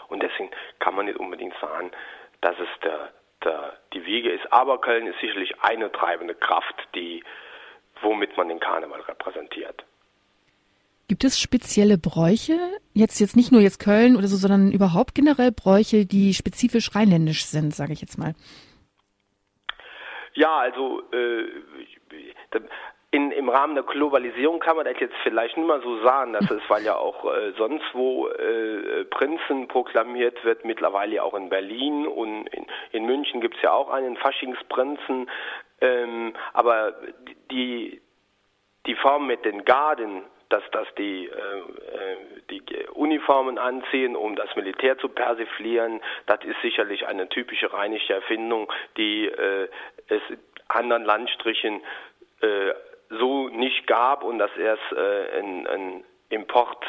und 0.08 0.24
deswegen 0.24 0.50
kann 0.80 0.96
man 0.96 1.06
nicht 1.06 1.20
unbedingt 1.20 1.54
sagen, 1.60 1.92
dass 2.40 2.56
es 2.58 2.70
der, 2.84 3.10
der, 3.44 3.78
die 3.94 4.06
Wiege 4.06 4.32
ist. 4.32 4.52
Aber 4.52 4.80
Köln 4.80 5.08
ist 5.08 5.20
sicherlich 5.20 5.62
eine 5.62 5.92
treibende 5.92 6.34
Kraft, 6.34 6.88
die 6.96 7.24
womit 8.02 8.36
man 8.38 8.48
den 8.48 8.60
Karneval 8.60 9.02
repräsentiert. 9.02 9.84
Gibt 11.08 11.24
es 11.26 11.40
spezielle 11.40 11.98
Bräuche, 11.98 12.58
jetzt, 12.94 13.20
jetzt 13.20 13.36
nicht 13.36 13.52
nur 13.52 13.62
jetzt 13.62 13.80
Köln 13.80 14.16
oder 14.16 14.28
so, 14.28 14.38
sondern 14.38 14.72
überhaupt 14.72 15.14
generell 15.14 15.52
Bräuche, 15.52 16.06
die 16.06 16.34
spezifisch 16.34 16.96
rheinländisch 16.96 17.46
sind, 17.46 17.76
sage 17.76 17.94
ich 17.94 18.02
jetzt 18.02 18.18
mal? 18.18 18.34
Ja, 20.34 20.58
also 20.58 21.04
äh, 21.12 21.46
in, 23.12 23.32
im 23.32 23.50
Rahmen 23.50 23.76
der 23.76 23.84
Globalisierung 23.84 24.60
kann 24.60 24.78
man 24.78 24.86
das 24.86 25.00
jetzt 25.00 25.16
vielleicht 25.24 25.58
nicht 25.58 25.68
mal 25.68 25.82
so 25.82 26.02
sagen, 26.02 26.32
dass 26.32 26.50
es, 26.50 26.62
weil 26.70 26.84
ja 26.84 26.96
auch 26.96 27.26
äh, 27.26 27.52
sonst 27.58 27.86
wo 27.94 28.30
äh, 28.30 29.04
Prinzen 29.06 29.68
proklamiert 29.68 30.44
wird, 30.46 30.64
mittlerweile 30.64 31.22
auch 31.22 31.34
in 31.34 31.50
Berlin 31.50 32.08
und 32.08 32.48
in, 32.48 32.66
in 32.94 33.06
München 33.06 33.42
gibt 33.42 33.58
es 33.58 33.62
ja 33.64 33.74
auch 33.74 33.90
einen 33.90 34.16
Faschingsprinzen, 34.16 35.30
ähm, 35.82 36.34
aber 36.54 36.94
die, 37.52 38.02
die 38.86 38.96
Form 38.96 39.28
mit 39.28 39.44
den 39.44 39.66
Garden, 39.66 40.24
dass, 40.52 40.64
dass 40.72 40.88
die, 40.96 41.28
äh, 41.28 41.30
äh, 41.30 42.18
die 42.50 42.62
Uniformen 42.94 43.58
anziehen, 43.58 44.16
um 44.16 44.36
das 44.36 44.56
Militär 44.56 44.98
zu 44.98 45.10
persiflieren, 45.10 46.02
das 46.26 46.44
ist 46.44 46.62
sicherlich 46.62 47.08
eine 47.08 47.30
typische 47.30 47.72
rheinische 47.72 48.14
Erfindung, 48.14 48.72
die 48.98 49.28
äh, 49.28 49.70
es 50.08 50.22
anderen 50.68 51.04
Landstrichen 51.04 51.82
äh, 52.42 52.74
so 53.10 53.50
nicht 53.50 53.88
gab 53.88 54.24
und 54.24 54.40
dass 54.40 54.56
erst 54.58 54.92
äh, 54.94 55.40
ein, 55.40 55.68
ein 55.68 56.04
Import 56.30 56.86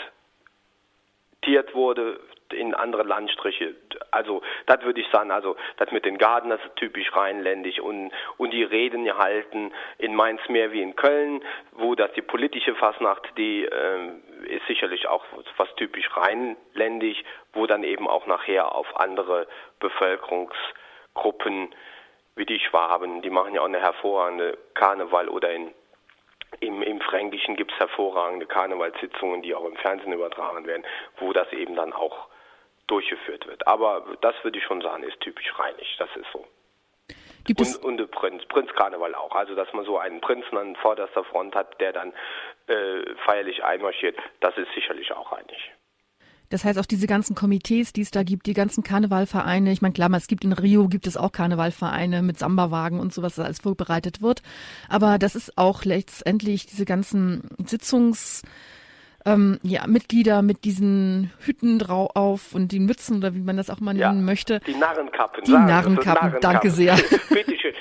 wurde 1.75 2.21
in 2.53 2.75
andere 2.75 3.03
Landstriche. 3.03 3.75
Also, 4.11 4.43
das 4.67 4.83
würde 4.83 5.01
ich 5.01 5.09
sagen, 5.09 5.31
also, 5.31 5.57
das 5.77 5.91
mit 5.91 6.05
den 6.05 6.19
Garten, 6.19 6.51
das 6.51 6.61
ist 6.65 6.77
typisch 6.77 7.15
rheinländisch 7.15 7.81
und, 7.81 8.13
und 8.37 8.53
die 8.53 8.65
Reden 8.65 9.05
gehalten 9.05 9.73
in 9.99 10.15
Mainz 10.15 10.41
mehr 10.49 10.73
wie 10.73 10.83
in 10.83 10.97
Köln, 10.97 11.43
wo 11.73 11.95
das 11.95 12.13
die 12.13 12.23
politische 12.23 12.75
Fasnacht, 12.75 13.23
die 13.37 13.65
äh, 13.65 14.09
ist 14.47 14.67
sicherlich 14.67 15.09
auch 15.09 15.25
was 15.57 15.75
typisch 15.77 16.09
rheinländisch, 16.17 17.23
wo 17.53 17.67
dann 17.67 17.85
eben 17.85 18.09
auch 18.09 18.27
nachher 18.27 18.75
auf 18.75 19.01
andere 19.01 19.47
Bevölkerungsgruppen 19.81 21.75
wie 22.35 22.47
die 22.47 22.61
Schwaben, 22.61 23.21
die 23.21 23.31
machen 23.31 23.55
ja 23.55 23.61
auch 23.61 23.67
eine 23.67 23.81
hervorragende 23.81 24.57
Karneval 24.75 25.29
oder 25.29 25.53
in 25.53 25.73
im, 26.61 26.83
Im 26.83 27.01
Fränkischen 27.01 27.57
gibt 27.57 27.73
es 27.73 27.79
hervorragende 27.79 28.47
Karnevalssitzungen, 28.47 29.43
die 29.43 29.55
auch 29.55 29.65
im 29.65 29.77
Fernsehen 29.77 30.13
übertragen 30.13 30.67
werden, 30.67 30.85
wo 31.19 31.33
das 31.33 31.51
eben 31.53 31.75
dann 31.75 31.93
auch 31.93 32.29
durchgeführt 32.93 33.47
wird. 33.47 33.67
Aber 33.67 34.05
das 34.21 34.35
würde 34.43 34.59
ich 34.59 34.65
schon 34.65 34.83
sagen, 34.83 35.03
ist 35.03 35.19
typisch 35.21 35.51
rheinisch, 35.59 35.97
das 35.99 36.11
ist 36.15 36.27
so. 36.33 36.47
Gibt 37.45 37.61
und, 37.61 37.67
es 37.67 37.77
und 37.77 37.97
der 37.97 38.07
Prinz, 38.07 38.45
Prinzkarneval 38.45 39.15
auch. 39.15 39.35
Also, 39.35 39.55
dass 39.55 39.73
man 39.73 39.85
so 39.85 39.99
einen 39.99 40.21
Prinzen 40.21 40.57
an 40.59 40.77
vorderster 40.77 41.25
Front 41.25 41.55
hat, 41.55 41.81
der 41.81 41.93
dann 41.93 42.13
äh, 42.67 43.17
feierlich 43.25 43.65
einmarschiert, 43.65 44.17
das 44.41 44.57
ist 44.59 44.69
sicherlich 44.75 45.11
auch 45.13 45.33
rheinisch. 45.33 45.73
Das 46.51 46.65
heißt, 46.65 46.79
auch 46.79 46.87
diese 46.87 47.07
ganzen 47.07 47.35
Komitees, 47.35 47.95
die 47.95 48.03
es 48.03 48.11
da 48.11 48.23
gibt, 48.23 48.47
die 48.47 48.53
ganzen 48.53 48.85
Karnevalvereine, 48.85 49.73
ich 49.73 49.81
meine, 49.81 49.95
klar, 49.95 50.11
es 50.13 50.27
gibt 50.27 50.45
in 50.45 50.53
Rio, 50.53 50.87
gibt 50.87 51.07
es 51.07 51.17
auch 51.17 51.33
Karnevalvereine 51.33 52.21
mit 52.21 52.39
Samba-Wagen 52.39 53.01
und 53.01 53.15
sowas, 53.15 53.37
das 53.37 53.47
alles 53.47 53.61
vorbereitet 53.61 54.21
wird. 54.21 54.43
Aber 54.91 55.19
das 55.19 55.35
ist 55.35 55.57
auch 55.57 55.85
letztendlich 55.85 56.67
diese 56.67 56.85
ganzen 56.85 57.49
Sitzungs- 57.65 58.43
ähm, 59.27 59.59
ja, 59.63 59.87
Mitglieder 59.87 60.43
mit 60.43 60.65
diesen 60.65 61.33
Hüten 61.45 61.79
drauf 61.79 62.55
und 62.55 62.73
den 62.73 62.87
Mützen 62.87 63.19
oder 63.19 63.35
wie 63.35 63.41
man 63.41 63.57
das 63.57 63.71
auch 63.71 63.81
mal 63.81 63.95
nennen 63.95 64.21
ja, 64.21 64.25
möchte. 64.25 64.61
Die 64.61 64.75
Narrenkappen. 64.75 65.45
Die 65.45 65.53
Narrenkappen, 65.53 65.95
Narrenkappen, 65.95 66.41
danke 66.41 66.71
sehr. 66.71 66.95
Bitteschön. 67.29 67.75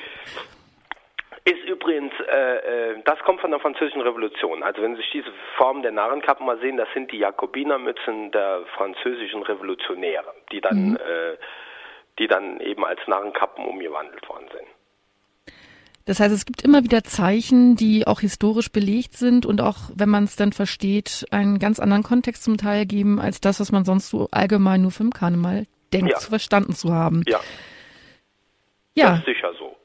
Ist 1.43 1.63
übrigens, 1.67 2.13
äh, 2.31 2.91
äh, 2.91 3.01
das 3.03 3.17
kommt 3.19 3.41
von 3.41 3.49
der 3.49 3.59
Französischen 3.59 4.01
Revolution. 4.01 4.61
Also 4.61 4.83
wenn 4.83 4.95
Sie 4.95 5.01
sich 5.01 5.09
diese 5.11 5.33
Form 5.57 5.81
der 5.81 5.91
Narrenkappen 5.91 6.45
mal 6.45 6.59
sehen, 6.59 6.77
das 6.77 6.87
sind 6.93 7.11
die 7.11 7.17
Jakobinermützen 7.17 8.31
der 8.31 8.61
französischen 8.75 9.41
Revolutionäre, 9.41 10.35
die 10.51 10.61
dann, 10.61 10.91
mhm. 10.91 10.95
äh, 10.97 11.37
die 12.19 12.27
dann 12.27 12.59
eben 12.59 12.85
als 12.85 12.99
Narrenkappen 13.07 13.65
umgewandelt 13.65 14.29
worden 14.29 14.49
sind. 14.53 14.67
Das 16.05 16.19
heißt, 16.19 16.33
es 16.33 16.45
gibt 16.45 16.63
immer 16.63 16.83
wieder 16.83 17.03
Zeichen, 17.03 17.75
die 17.75 18.07
auch 18.07 18.21
historisch 18.21 18.71
belegt 18.71 19.13
sind 19.13 19.45
und 19.45 19.61
auch, 19.61 19.77
wenn 19.95 20.09
man 20.09 20.23
es 20.23 20.35
dann 20.35 20.51
versteht, 20.51 21.25
einen 21.31 21.59
ganz 21.59 21.79
anderen 21.79 22.03
Kontext 22.03 22.43
zum 22.43 22.57
Teil 22.57 22.85
geben, 22.85 23.19
als 23.19 23.41
das, 23.41 23.59
was 23.59 23.71
man 23.71 23.85
sonst 23.85 24.09
so 24.09 24.27
allgemein 24.31 24.81
nur 24.81 24.91
vom 24.91 25.11
Karneval 25.11 25.67
denkt, 25.93 26.11
ja. 26.11 26.17
zu 26.17 26.29
verstanden 26.29 26.73
zu 26.73 26.91
haben. 26.91 27.23
Ja. 27.27 27.39
Ja. 28.93 29.11
Das 29.11 29.19
ist 29.19 29.25
sicher 29.25 29.53
so. 29.57 29.75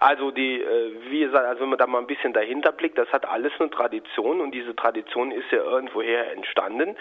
Also 0.00 0.30
die, 0.30 0.62
äh, 0.62 0.92
wie 1.10 1.20
gesagt, 1.20 1.44
also 1.44 1.62
wenn 1.62 1.70
man 1.70 1.78
da 1.78 1.86
mal 1.88 1.98
ein 1.98 2.06
bisschen 2.06 2.32
dahinter 2.32 2.70
blickt, 2.70 2.98
das 2.98 3.08
hat 3.08 3.26
alles 3.26 3.52
eine 3.58 3.68
Tradition 3.70 4.40
und 4.40 4.52
diese 4.52 4.76
Tradition 4.76 5.32
ist 5.32 5.50
ja 5.50 5.58
irgendwoher 5.58 6.30
entstanden 6.32 6.96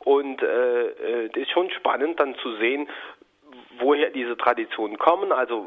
und 0.00 0.42
äh, 0.42 1.26
äh, 1.26 1.30
ist 1.34 1.50
schon 1.50 1.70
spannend 1.70 2.18
dann 2.18 2.36
zu 2.36 2.56
sehen, 2.56 2.88
woher 3.80 4.10
diese 4.10 4.36
Traditionen 4.36 4.98
kommen. 4.98 5.32
Also 5.32 5.66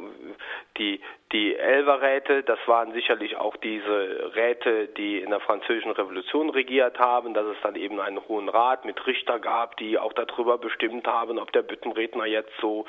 die, 0.78 1.02
die 1.32 1.56
Elverräte, 1.56 2.44
das 2.44 2.60
waren 2.66 2.94
sicherlich 2.94 3.38
auch 3.38 3.56
diese 3.58 4.32
Räte, 4.36 4.88
die 4.88 5.20
in 5.20 5.30
der 5.30 5.40
französischen 5.40 5.92
Revolution 5.92 6.50
regiert 6.50 7.00
haben, 7.00 7.34
dass 7.34 7.46
es 7.46 7.58
dann 7.64 7.76
eben 7.76 8.00
einen 8.00 8.20
Hohen 8.28 8.50
Rat 8.50 8.86
mit 8.86 9.06
Richter 9.08 9.40
gab, 9.40 9.78
die 9.78 9.98
auch 9.98 10.14
darüber 10.14 10.58
bestimmt 10.58 11.08
haben, 11.08 11.40
ob 11.40 11.52
der 11.52 11.62
Büttenredner 11.62 12.26
jetzt 12.26 12.54
so 12.60 12.86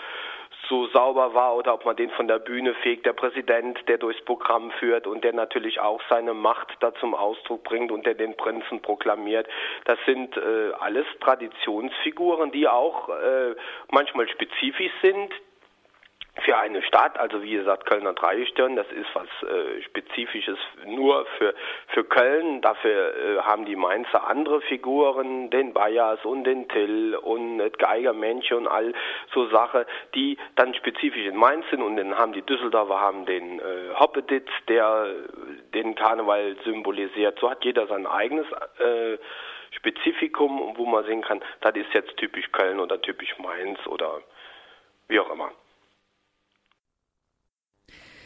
so 0.72 0.86
sauber 0.86 1.34
war 1.34 1.54
oder 1.54 1.74
ob 1.74 1.84
man 1.84 1.96
den 1.96 2.08
von 2.12 2.26
der 2.26 2.38
Bühne 2.38 2.72
fegt. 2.76 3.04
Der 3.04 3.12
Präsident, 3.12 3.78
der 3.88 3.98
durchs 3.98 4.24
Programm 4.24 4.70
führt 4.80 5.06
und 5.06 5.22
der 5.22 5.34
natürlich 5.34 5.78
auch 5.80 6.00
seine 6.08 6.32
Macht 6.32 6.68
da 6.80 6.94
zum 6.94 7.14
Ausdruck 7.14 7.62
bringt 7.62 7.92
und 7.92 8.06
der 8.06 8.14
den 8.14 8.34
Prinzen 8.38 8.80
proklamiert. 8.80 9.46
Das 9.84 9.98
sind 10.06 10.34
äh, 10.34 10.72
alles 10.80 11.04
Traditionsfiguren, 11.20 12.52
die 12.52 12.68
auch 12.68 13.10
äh, 13.10 13.54
manchmal 13.90 14.26
spezifisch 14.30 14.92
sind, 15.02 15.30
für 16.40 16.56
eine 16.56 16.82
Stadt, 16.82 17.18
also 17.18 17.42
wie 17.42 17.52
gesagt 17.52 17.84
Kölner 17.84 18.14
Dreistirn, 18.14 18.74
das 18.74 18.90
ist 18.90 19.08
was 19.14 19.28
äh, 19.42 19.82
Spezifisches 19.82 20.58
nur 20.86 21.26
für 21.38 21.54
für 21.88 22.04
Köln. 22.04 22.62
Dafür 22.62 23.14
äh, 23.14 23.42
haben 23.42 23.66
die 23.66 23.76
Mainzer 23.76 24.26
andere 24.26 24.62
Figuren, 24.62 25.50
den 25.50 25.74
Bayers 25.74 26.24
und 26.24 26.44
den 26.44 26.68
Till 26.68 27.14
und 27.16 27.58
das 27.58 27.72
Geigermännchen 27.72 28.56
und 28.56 28.66
all 28.66 28.94
so 29.34 29.46
Sache, 29.48 29.86
die 30.14 30.38
dann 30.56 30.74
spezifisch 30.74 31.26
in 31.26 31.36
Mainz 31.36 31.66
sind. 31.70 31.82
Und 31.82 31.96
dann 31.98 32.16
haben 32.16 32.32
die 32.32 32.42
Düsseldorfer 32.42 32.98
haben 32.98 33.26
den 33.26 33.60
äh, 33.60 33.94
Hoppeditz, 33.98 34.48
der 34.68 35.08
den 35.74 35.94
Karneval 35.94 36.56
symbolisiert. 36.64 37.38
So 37.40 37.50
hat 37.50 37.62
jeder 37.62 37.86
sein 37.88 38.06
eigenes 38.06 38.46
äh, 38.78 39.18
Spezifikum, 39.72 40.74
wo 40.76 40.86
man 40.86 41.04
sehen 41.04 41.20
kann, 41.20 41.42
das 41.60 41.74
ist 41.76 41.92
jetzt 41.92 42.16
typisch 42.16 42.50
Köln 42.52 42.80
oder 42.80 43.00
typisch 43.00 43.36
Mainz 43.38 43.78
oder 43.86 44.22
wie 45.08 45.20
auch 45.20 45.30
immer. 45.30 45.50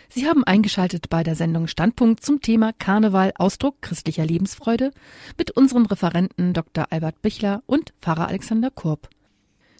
Sie 0.09 0.27
haben 0.27 0.45
eingeschaltet 0.45 1.11
bei 1.11 1.23
der 1.23 1.35
Sendung 1.35 1.67
Standpunkt 1.67 2.25
zum 2.25 2.41
Thema 2.41 2.73
Karneval, 2.73 3.33
Ausdruck 3.37 3.83
christlicher 3.83 4.25
Lebensfreude 4.25 4.93
mit 5.37 5.51
unseren 5.51 5.87
Referenten 5.87 6.53
Dr. 6.53 6.87
Albert 6.91 7.21
Bichler 7.23 7.63
und 7.67 7.93
Pfarrer 8.01 8.29
Alexander 8.29 8.71
Korb. 8.71 9.09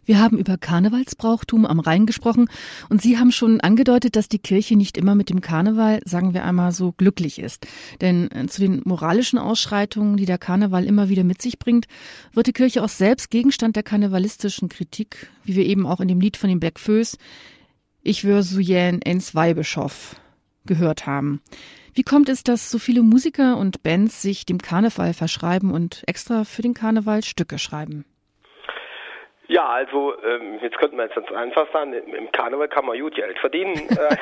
Wir 0.07 0.21
haben 0.21 0.39
über 0.39 0.57
Karnevalsbrauchtum 0.57 1.67
am 1.67 1.81
Rhein 1.81 2.07
gesprochen 2.07 2.49
und 2.89 3.03
Sie 3.03 3.19
haben 3.19 3.33
schon 3.33 3.61
angedeutet, 3.61 4.15
dass 4.15 4.29
die 4.29 4.39
Kirche 4.39 4.77
nicht 4.77 4.97
immer 4.97 5.17
mit 5.17 5.31
dem 5.31 5.41
Karneval, 5.41 6.01
sagen 6.05 6.33
wir 6.33 6.45
einmal 6.45 6.71
so, 6.71 6.93
glücklich 6.93 7.41
ist. 7.41 7.67
Denn 8.01 8.31
äh, 8.31 8.47
zu 8.47 8.61
den 8.61 8.83
moralischen 8.85 9.37
Ausschreitungen, 9.37 10.17
die 10.17 10.25
der 10.25 10.39
Karneval 10.39 10.85
immer 10.85 11.09
wieder 11.09 11.25
mit 11.25 11.43
sich 11.43 11.59
bringt, 11.59 11.87
wird 12.33 12.47
die 12.47 12.53
Kirche 12.53 12.85
auch 12.85 12.89
selbst 12.89 13.31
Gegenstand 13.31 13.75
der 13.75 13.83
karnevalistischen 13.83 14.69
Kritik, 14.69 15.29
wie 15.45 15.57
wir 15.57 15.67
eben 15.67 15.87
auch 15.87 16.01
in 16.01 16.07
dem 16.07 16.21
Lied 16.21 16.37
von 16.37 16.49
den 16.49 16.61
Black 16.61 16.79
Föß, 16.79 17.19
Ich 18.09 18.23
wür 18.23 18.45
so 18.45 18.61
jän 18.61 19.03
ens 19.03 19.35
Weihbischof 19.35 20.15
gehört 20.65 21.07
haben. 21.07 21.41
Wie 21.93 22.05
kommt 22.05 22.29
es, 22.29 22.45
dass 22.45 22.71
so 22.71 22.79
viele 22.79 23.03
Musiker 23.03 23.57
und 23.57 23.83
Bands 23.83 24.23
sich 24.23 24.47
dem 24.47 24.59
Karneval 24.59 25.13
verschreiben 25.13 25.73
und 25.73 26.05
extra 26.07 26.45
für 26.45 26.63
den 26.63 26.73
Karneval 26.73 27.25
Stücke 27.25 27.59
schreiben? 27.59 28.05
Ja, 29.49 29.65
also 29.67 30.15
ähm, 30.25 30.59
jetzt 30.61 30.77
könnte 30.77 30.97
man 30.97 31.07
jetzt 31.07 31.15
ganz 31.15 31.31
einfach 31.31 31.71
sagen, 31.73 31.93
im 31.93 32.33
Karneval 32.33 32.69
kann 32.69 32.85
man 32.85 32.99
gut 32.99 33.15
Geld 33.15 33.39
verdienen 33.39 33.75
äh, 33.91 34.17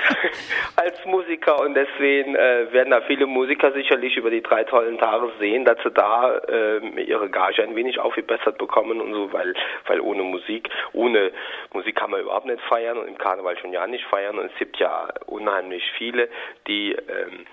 als 0.77 1.03
Musiker. 1.07 1.61
Und 1.61 1.75
deswegen 1.75 2.35
äh, 2.35 2.71
werden 2.73 2.91
da 2.91 3.01
viele 3.03 3.27
Musiker 3.27 3.73
sicherlich 3.73 4.17
über 4.19 4.31
die 4.31 4.43
drei 4.43 4.65
tollen 4.65 4.99
Tage 4.99 5.33
sehen, 5.39 5.65
dass 5.65 5.79
sie 5.83 5.91
da 5.91 6.37
äh, 6.37 6.79
ihre 7.03 7.31
Gage 7.31 7.63
ein 7.63 7.75
wenig 7.75 7.99
aufgebessert 7.99 8.59
bekommen 8.59 9.01
und 9.01 9.15
so, 9.15 9.33
weil 9.33 9.55
weil 9.87 10.01
ohne 10.01 10.23
Musik, 10.23 10.69
ohne 10.93 11.33
Musik 11.73 11.97
kann 11.97 12.11
man 12.11 12.21
überhaupt 12.21 12.47
nicht 12.47 12.61
feiern 12.63 12.99
und 12.99 13.09
im 13.09 13.17
Karneval 13.17 13.57
schon 13.59 13.73
ja 13.73 13.87
nicht 13.87 14.05
feiern. 14.05 14.39
Und 14.39 14.53
es 14.53 14.59
gibt 14.59 14.77
ja 14.79 15.09
unheimlich 15.27 15.91
viele, 15.97 16.29
die 16.67 16.93
ähm, 16.93 17.47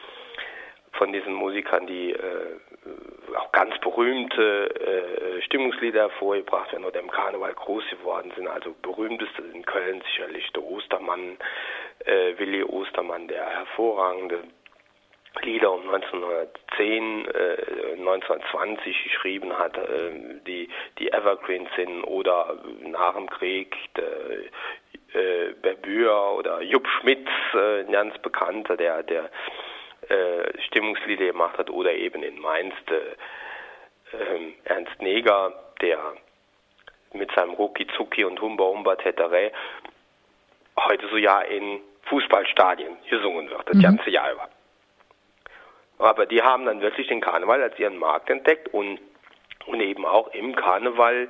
von 0.94 1.14
diesen 1.14 1.34
Musikern, 1.34 1.88
die 1.88 2.12
äh, 2.12 2.18
auch 3.38 3.52
ganz 3.52 3.78
berühmte 3.80 4.70
äh, 4.76 5.42
Stimmungslieder 5.44 6.02
hervorgebracht 6.02 6.72
werden 6.72 6.86
oder 6.86 7.00
im 7.00 7.12
Karneval 7.12 7.54
groß 7.54 7.84
geworden 7.90 8.32
sind. 8.36 8.48
Also 8.48 8.74
berühmteste 8.82 9.44
in 9.54 9.66
Köln 9.66 10.02
sicherlich 10.08 10.52
der 10.54 10.64
Ostermann, 10.64 11.38
äh, 12.06 12.38
Willi 12.38 12.64
Ostermann, 12.64 13.28
der 13.28 13.46
hervorragende 13.46 14.44
Lieder 15.44 15.72
um 15.72 15.88
1910, 15.90 17.26
äh, 17.28 17.96
1920 17.98 19.04
geschrieben 19.04 19.58
hat, 19.58 19.78
äh, 19.78 20.12
die, 20.46 20.68
die 21.00 21.12
Evergreens 21.12 21.70
sind 21.76 22.04
oder 22.04 22.58
nach 22.82 23.16
dem 23.16 23.30
Krieg 23.30 23.76
der, 23.96 24.04
äh, 25.14 25.54
Berbür 25.62 26.36
oder 26.38 26.62
Jupp 26.62 26.88
Schmitz, 26.88 27.28
äh, 27.54 27.82
ein 27.82 27.92
ganz 27.92 28.18
bekannter, 28.20 28.78
der, 28.78 29.04
der 29.04 29.30
äh, 30.12 30.62
Stimmungslieder 30.68 31.28
gemacht 31.28 31.58
hat 31.58 31.70
oder 31.70 31.94
eben 31.94 32.24
in 32.24 32.40
Mainz 32.40 32.74
äh, 32.88 34.18
äh, 34.18 34.54
Ernst 34.66 35.02
Neger, 35.02 35.54
der 35.82 36.00
mit 37.14 37.32
seinem 37.34 37.52
Rucki 37.52 37.88
Zucki 37.96 38.24
und 38.26 38.42
Humba 38.42 38.66
Humba 38.66 38.96
Tetere 38.96 39.52
heute 40.78 41.08
so 41.10 41.18
ja 41.18 41.42
in 41.42 41.80
Fußballstadien 42.04 42.98
gesungen 43.10 43.50
wird, 43.50 43.68
das 43.68 43.78
mhm. 43.78 43.82
ganze 43.82 44.10
Jahr 44.10 44.34
über. 44.34 44.50
Aber 46.00 46.26
die 46.26 46.42
haben 46.42 46.66
dann 46.66 46.82
wirklich 46.82 47.08
den 47.08 47.22
Karneval 47.22 47.62
als 47.62 47.78
ihren 47.78 47.98
Markt 47.98 48.30
entdeckt 48.30 48.74
und, 48.74 49.00
und 49.68 49.80
eben 49.82 50.06
auch 50.06 50.28
im 50.34 50.56
Karneval 50.56 51.30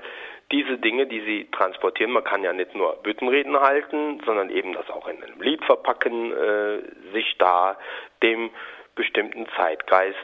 diese 0.52 0.78
Dinge, 0.78 1.08
die 1.08 1.22
sie 1.22 1.48
transportieren, 1.52 2.12
man 2.12 2.24
kann 2.24 2.44
ja 2.44 2.54
nicht 2.54 2.76
nur 2.76 2.98
Büttenreden 3.04 3.60
halten, 3.60 4.22
sondern 4.26 4.50
eben 4.50 4.74
das 4.74 4.90
auch 4.90 5.08
in 5.08 5.24
einem 5.24 5.42
Lied 5.42 5.64
verpacken, 5.64 6.32
äh, 6.32 6.80
sich 7.14 7.36
da 7.38 7.78
dem 8.22 8.50
bestimmten 8.96 9.48
Zeitgeist 9.56 10.18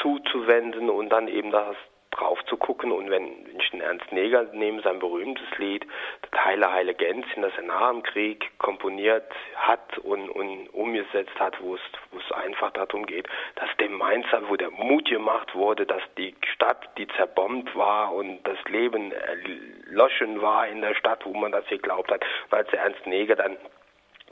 zuzuwenden 0.00 0.88
und 0.88 1.10
dann 1.10 1.28
eben 1.28 1.50
das 1.50 1.76
drauf 2.20 2.38
zu 2.46 2.56
gucken 2.56 2.92
und 2.92 3.10
wenn, 3.10 3.46
wenn 3.46 3.58
ich 3.58 3.70
den 3.70 3.80
Ernst 3.80 4.12
Neger 4.12 4.44
nehme, 4.52 4.82
sein 4.82 4.98
berühmtes 4.98 5.46
Lied, 5.58 5.86
das 6.30 6.44
Heile 6.44 6.70
Heile 6.72 6.94
Gänzchen, 6.94 7.42
das 7.42 7.52
er 7.56 7.64
nach 7.64 7.90
dem 7.90 8.02
Krieg 8.02 8.50
komponiert 8.58 9.24
hat 9.56 9.98
und, 9.98 10.28
und 10.28 10.68
umgesetzt 10.68 11.38
hat, 11.38 11.60
wo 11.62 11.74
es, 11.74 11.80
wo 12.12 12.18
es 12.18 12.32
einfach 12.32 12.70
darum 12.72 13.06
geht, 13.06 13.28
dass 13.56 13.68
dem 13.78 13.94
Mainzer, 13.94 14.42
wo 14.48 14.56
der 14.56 14.70
Mut 14.70 15.08
gemacht 15.08 15.54
wurde, 15.54 15.86
dass 15.86 16.02
die 16.18 16.34
Stadt, 16.54 16.88
die 16.98 17.08
zerbombt 17.16 17.74
war 17.74 18.12
und 18.12 18.42
das 18.44 18.58
Leben 18.68 19.12
erloschen 19.12 20.42
war 20.42 20.68
in 20.68 20.82
der 20.82 20.94
Stadt, 20.94 21.24
wo 21.24 21.32
man 21.32 21.52
das 21.52 21.66
geglaubt 21.66 22.10
hat, 22.10 22.24
und 22.50 22.58
als 22.58 22.72
Ernst 22.72 23.06
Neger 23.06 23.36
dann 23.36 23.56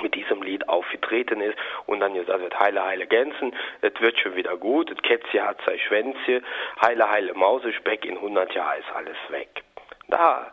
mit 0.02 0.14
diesem 0.14 0.42
Lied 0.42 0.68
aufgetreten 0.68 1.40
ist 1.40 1.58
und 1.86 2.00
dann 2.00 2.14
gesagt 2.14 2.40
wird, 2.40 2.58
heile, 2.58 2.84
heile 2.84 3.06
Gänsen, 3.06 3.54
es 3.80 3.92
wird 4.00 4.18
schon 4.18 4.36
wieder 4.36 4.56
gut, 4.56 4.90
das 4.90 4.98
Kätzchen 5.02 5.42
hat 5.42 5.58
sein 5.66 5.78
Schwänzchen, 5.78 6.44
heile, 6.80 7.10
heile 7.10 7.34
Mausespeck, 7.34 8.04
in 8.04 8.16
100 8.16 8.54
Jahren 8.54 8.78
ist 8.78 8.94
alles 8.94 9.16
weg. 9.30 9.64
Da 10.08 10.52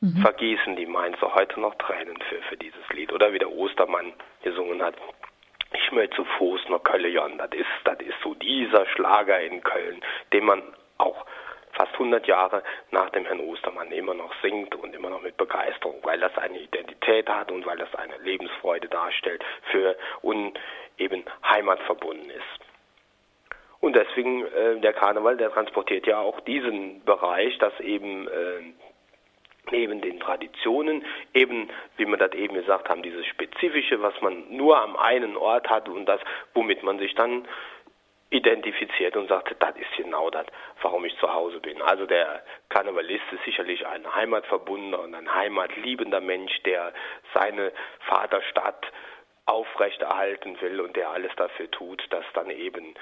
mhm. 0.00 0.22
vergießen 0.22 0.76
die 0.76 0.86
Mainzer 0.86 1.34
heute 1.34 1.60
noch 1.60 1.74
Tränen 1.76 2.18
für, 2.28 2.40
für 2.42 2.56
dieses 2.56 2.88
Lied. 2.90 3.12
Oder 3.12 3.32
wie 3.32 3.38
der 3.38 3.50
Ostermann 3.50 4.12
gesungen 4.42 4.82
hat, 4.82 4.94
ich 5.72 5.92
möchte 5.92 6.16
zu 6.16 6.24
Fuß 6.24 6.68
nach 6.68 6.82
Köln, 6.82 7.38
das 7.38 7.50
ist, 7.52 7.66
das 7.84 7.98
ist 8.00 8.16
so 8.22 8.34
dieser 8.34 8.86
Schlager 8.86 9.40
in 9.40 9.62
Köln, 9.62 10.00
den 10.32 10.44
man 10.44 10.62
auch 10.98 11.26
fast 11.78 11.92
100 11.92 12.26
Jahre 12.26 12.62
nach 12.90 13.08
dem 13.10 13.24
Herrn 13.24 13.40
Ostermann 13.40 13.92
immer 13.92 14.14
noch 14.14 14.34
singt 14.42 14.74
und 14.74 14.94
immer 14.94 15.10
noch 15.10 15.22
mit 15.22 15.36
Begeisterung, 15.36 16.00
weil 16.02 16.18
das 16.18 16.36
eine 16.36 16.58
Identität 16.58 17.28
hat 17.28 17.52
und 17.52 17.64
weil 17.64 17.78
das 17.78 17.94
eine 17.94 18.18
Lebensfreude 18.18 18.88
darstellt 18.88 19.44
für 19.70 19.96
und 20.20 20.58
eben 20.98 21.24
heimatverbunden 21.48 22.30
ist. 22.30 22.68
Und 23.80 23.94
deswegen 23.94 24.44
äh, 24.44 24.80
der 24.80 24.92
Karneval, 24.92 25.36
der 25.36 25.52
transportiert 25.52 26.06
ja 26.08 26.18
auch 26.18 26.40
diesen 26.40 27.04
Bereich, 27.04 27.56
dass 27.58 27.78
eben 27.78 28.26
äh, 28.26 28.72
neben 29.70 30.00
den 30.00 30.18
Traditionen, 30.18 31.04
eben, 31.34 31.68
wie 31.96 32.06
wir 32.06 32.16
das 32.16 32.32
eben 32.32 32.54
gesagt 32.54 32.88
haben, 32.88 33.02
dieses 33.02 33.26
Spezifische, 33.26 34.02
was 34.02 34.20
man 34.20 34.44
nur 34.50 34.80
am 34.80 34.96
einen 34.96 35.36
Ort 35.36 35.68
hat 35.68 35.88
und 35.88 36.06
das, 36.06 36.20
womit 36.54 36.82
man 36.82 36.98
sich 36.98 37.14
dann 37.14 37.46
identifiziert 38.30 39.16
und 39.16 39.28
sagt, 39.28 39.54
das 39.58 39.74
ist 39.76 39.96
genau 39.96 40.28
das, 40.30 40.46
warum 40.82 41.04
ich 41.04 41.16
zu 41.18 41.32
Hause 41.32 41.60
bin. 41.60 41.80
Also 41.80 42.06
der 42.06 42.42
Karnevalist 42.68 43.24
ist 43.32 43.44
sicherlich 43.44 43.86
ein 43.86 44.14
heimatverbundener 44.14 45.00
und 45.00 45.14
ein 45.14 45.32
heimatliebender 45.34 46.20
Mensch, 46.20 46.62
der 46.64 46.92
seine 47.32 47.72
Vaterstadt 48.00 48.86
aufrechterhalten 49.46 50.60
will 50.60 50.80
und 50.80 50.94
der 50.94 51.08
alles 51.10 51.34
dafür 51.36 51.70
tut, 51.70 52.04
dass 52.10 52.24
dann 52.34 52.50
eben 52.50 52.94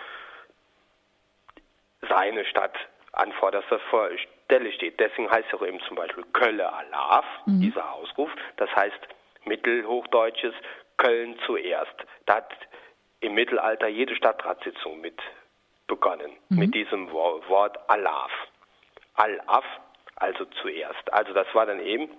seine 2.08 2.44
Stadt 2.44 2.76
an 3.12 3.32
vorderster 3.32 3.80
Stelle 4.46 4.72
steht. 4.72 5.00
Deswegen 5.00 5.28
heißt 5.28 5.52
auch 5.54 5.66
eben 5.66 5.80
zum 5.80 5.96
Beispiel 5.96 6.24
Kölle 6.32 6.72
Alaf, 6.72 7.24
mhm. 7.46 7.62
dieser 7.62 7.92
Ausruf. 7.94 8.30
Das 8.58 8.70
heißt 8.76 9.00
mittelhochdeutsches 9.44 10.54
Köln 10.98 11.36
zuerst. 11.46 11.94
Da 12.26 12.36
hat 12.36 12.52
im 13.20 13.34
Mittelalter 13.34 13.88
jede 13.88 14.14
Stadtratssitzung 14.14 15.00
mit 15.00 15.20
begonnen, 15.86 16.32
mhm. 16.48 16.58
mit 16.58 16.74
diesem 16.74 17.10
Wort 17.10 17.78
Alaf. 17.88 18.32
Al-Af, 19.14 19.64
also 20.16 20.44
zuerst. 20.60 21.12
Also 21.12 21.32
das 21.32 21.46
war 21.54 21.66
dann 21.66 21.80
eben, 21.80 22.10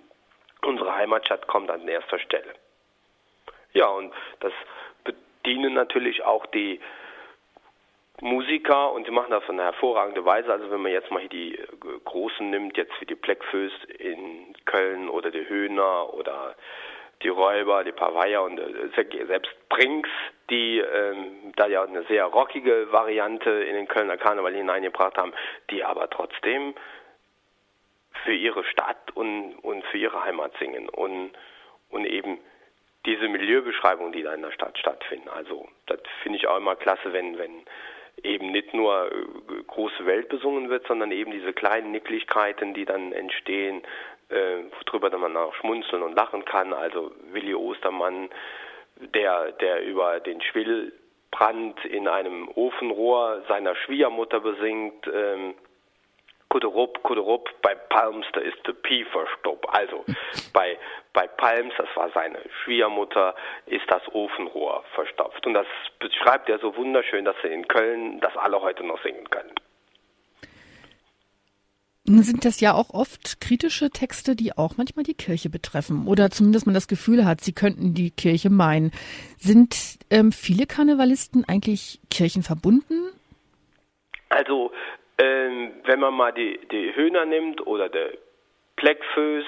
unsere 0.62 0.94
Heimatstadt 0.96 1.46
kommt 1.46 1.70
an 1.70 1.86
erster 1.86 2.18
Stelle. 2.18 2.54
Ja, 3.72 3.86
und 3.86 4.12
das 4.40 4.52
bedienen 5.04 5.74
natürlich 5.74 6.24
auch 6.24 6.46
die 6.46 6.80
Musiker 8.20 8.92
und 8.92 9.06
die 9.06 9.12
machen 9.12 9.30
das 9.30 9.44
auf 9.44 9.50
eine 9.50 9.62
hervorragende 9.62 10.24
Weise. 10.24 10.52
Also 10.52 10.70
wenn 10.70 10.82
man 10.82 10.90
jetzt 10.90 11.10
mal 11.10 11.20
hier 11.20 11.28
die 11.28 11.54
äh, 11.54 11.66
Großen 12.04 12.50
nimmt, 12.50 12.76
jetzt 12.76 13.00
wie 13.00 13.06
die 13.06 13.14
Blackföß 13.14 13.72
in 13.98 14.54
Köln 14.64 15.08
oder 15.08 15.30
die 15.30 15.48
Höhner 15.48 16.12
oder 16.14 16.56
die 17.22 17.28
Räuber, 17.28 17.84
die 17.84 17.92
Pavaya 17.92 18.40
und 18.40 18.58
äh, 18.58 19.26
selbst 19.26 19.50
Brinks, 19.68 20.10
die 20.50 20.78
ähm, 20.78 21.52
da 21.56 21.66
ja 21.66 21.82
eine 21.82 22.04
sehr 22.04 22.24
rockige 22.24 22.90
Variante 22.92 23.50
in 23.50 23.74
den 23.74 23.88
Kölner 23.88 24.16
Karneval 24.16 24.54
hineingebracht 24.54 25.16
haben, 25.16 25.32
die 25.70 25.84
aber 25.84 26.08
trotzdem 26.10 26.74
für 28.24 28.32
ihre 28.34 28.64
Stadt 28.64 29.10
und, 29.14 29.54
und 29.62 29.84
für 29.86 29.98
ihre 29.98 30.24
Heimat 30.24 30.52
singen 30.58 30.88
und, 30.88 31.32
und 31.90 32.04
eben 32.04 32.38
diese 33.06 33.28
Milieubeschreibung, 33.28 34.12
die 34.12 34.22
da 34.22 34.34
in 34.34 34.42
der 34.42 34.52
Stadt 34.52 34.78
stattfinden. 34.78 35.28
Also 35.28 35.68
das 35.86 36.00
finde 36.22 36.38
ich 36.38 36.46
auch 36.46 36.56
immer 36.56 36.76
klasse, 36.76 37.12
wenn, 37.12 37.38
wenn 37.38 37.64
eben 38.22 38.50
nicht 38.50 38.74
nur 38.74 39.10
äh, 39.10 39.62
große 39.66 40.04
Welt 40.06 40.28
besungen 40.28 40.70
wird, 40.70 40.86
sondern 40.86 41.12
eben 41.12 41.30
diese 41.30 41.52
kleinen 41.52 41.92
Nicklichkeiten, 41.92 42.74
die 42.74 42.84
dann 42.84 43.12
entstehen, 43.12 43.82
äh, 44.28 44.64
worüber 44.86 45.16
man 45.18 45.36
auch 45.36 45.54
schmunzeln 45.54 46.02
und 46.02 46.14
lachen 46.14 46.44
kann. 46.44 46.72
Also 46.72 47.12
Willi 47.32 47.54
Ostermann, 47.54 48.28
der, 48.96 49.52
der 49.52 49.84
über 49.84 50.20
den 50.20 50.40
Schwillbrand 50.40 51.84
in 51.84 52.08
einem 52.08 52.48
Ofenrohr 52.48 53.42
seiner 53.48 53.74
Schwiegermutter 53.76 54.40
besingt, 54.40 55.06
ähm, 55.06 55.54
Kuderup, 56.48 57.02
Kuderup, 57.02 57.50
bei 57.60 57.74
Palms, 57.74 58.26
da 58.32 58.40
ist 58.40 58.56
der 58.66 58.72
Pi 58.72 59.04
verstoppt. 59.04 59.68
Also 59.68 60.04
bei, 60.54 60.78
bei 61.12 61.26
Palms, 61.26 61.74
das 61.76 61.88
war 61.94 62.10
seine 62.10 62.38
Schwiegermutter, 62.62 63.34
ist 63.66 63.84
das 63.90 64.02
Ofenrohr 64.14 64.82
verstopft. 64.94 65.46
Und 65.46 65.54
das 65.54 65.66
beschreibt 65.98 66.48
er 66.48 66.58
so 66.58 66.74
wunderschön, 66.74 67.26
dass 67.26 67.36
sie 67.42 67.48
in 67.48 67.68
Köln 67.68 68.20
das 68.20 68.34
alle 68.36 68.60
heute 68.62 68.84
noch 68.84 69.02
singen 69.02 69.28
können. 69.28 69.52
Sind 72.08 72.44
das 72.44 72.60
ja 72.60 72.72
auch 72.72 72.90
oft 72.94 73.40
kritische 73.40 73.90
Texte, 73.90 74.34
die 74.34 74.56
auch 74.56 74.78
manchmal 74.78 75.02
die 75.02 75.14
Kirche 75.14 75.50
betreffen 75.50 76.06
oder 76.06 76.30
zumindest 76.30 76.64
man 76.64 76.74
das 76.74 76.88
Gefühl 76.88 77.26
hat, 77.26 77.42
sie 77.42 77.52
könnten 77.52 77.92
die 77.92 78.10
Kirche 78.10 78.48
meinen. 78.48 78.92
Sind 79.36 79.98
ähm, 80.10 80.32
viele 80.32 80.66
Karnevalisten 80.66 81.44
eigentlich 81.46 82.00
kirchenverbunden? 82.10 83.10
Also 84.30 84.72
ähm, 85.18 85.72
wenn 85.84 86.00
man 86.00 86.14
mal 86.14 86.32
die, 86.32 86.58
die 86.72 86.94
Höhner 86.94 87.26
nimmt 87.26 87.66
oder 87.66 87.88
der 87.88 88.12
Pleckföß, 88.76 89.44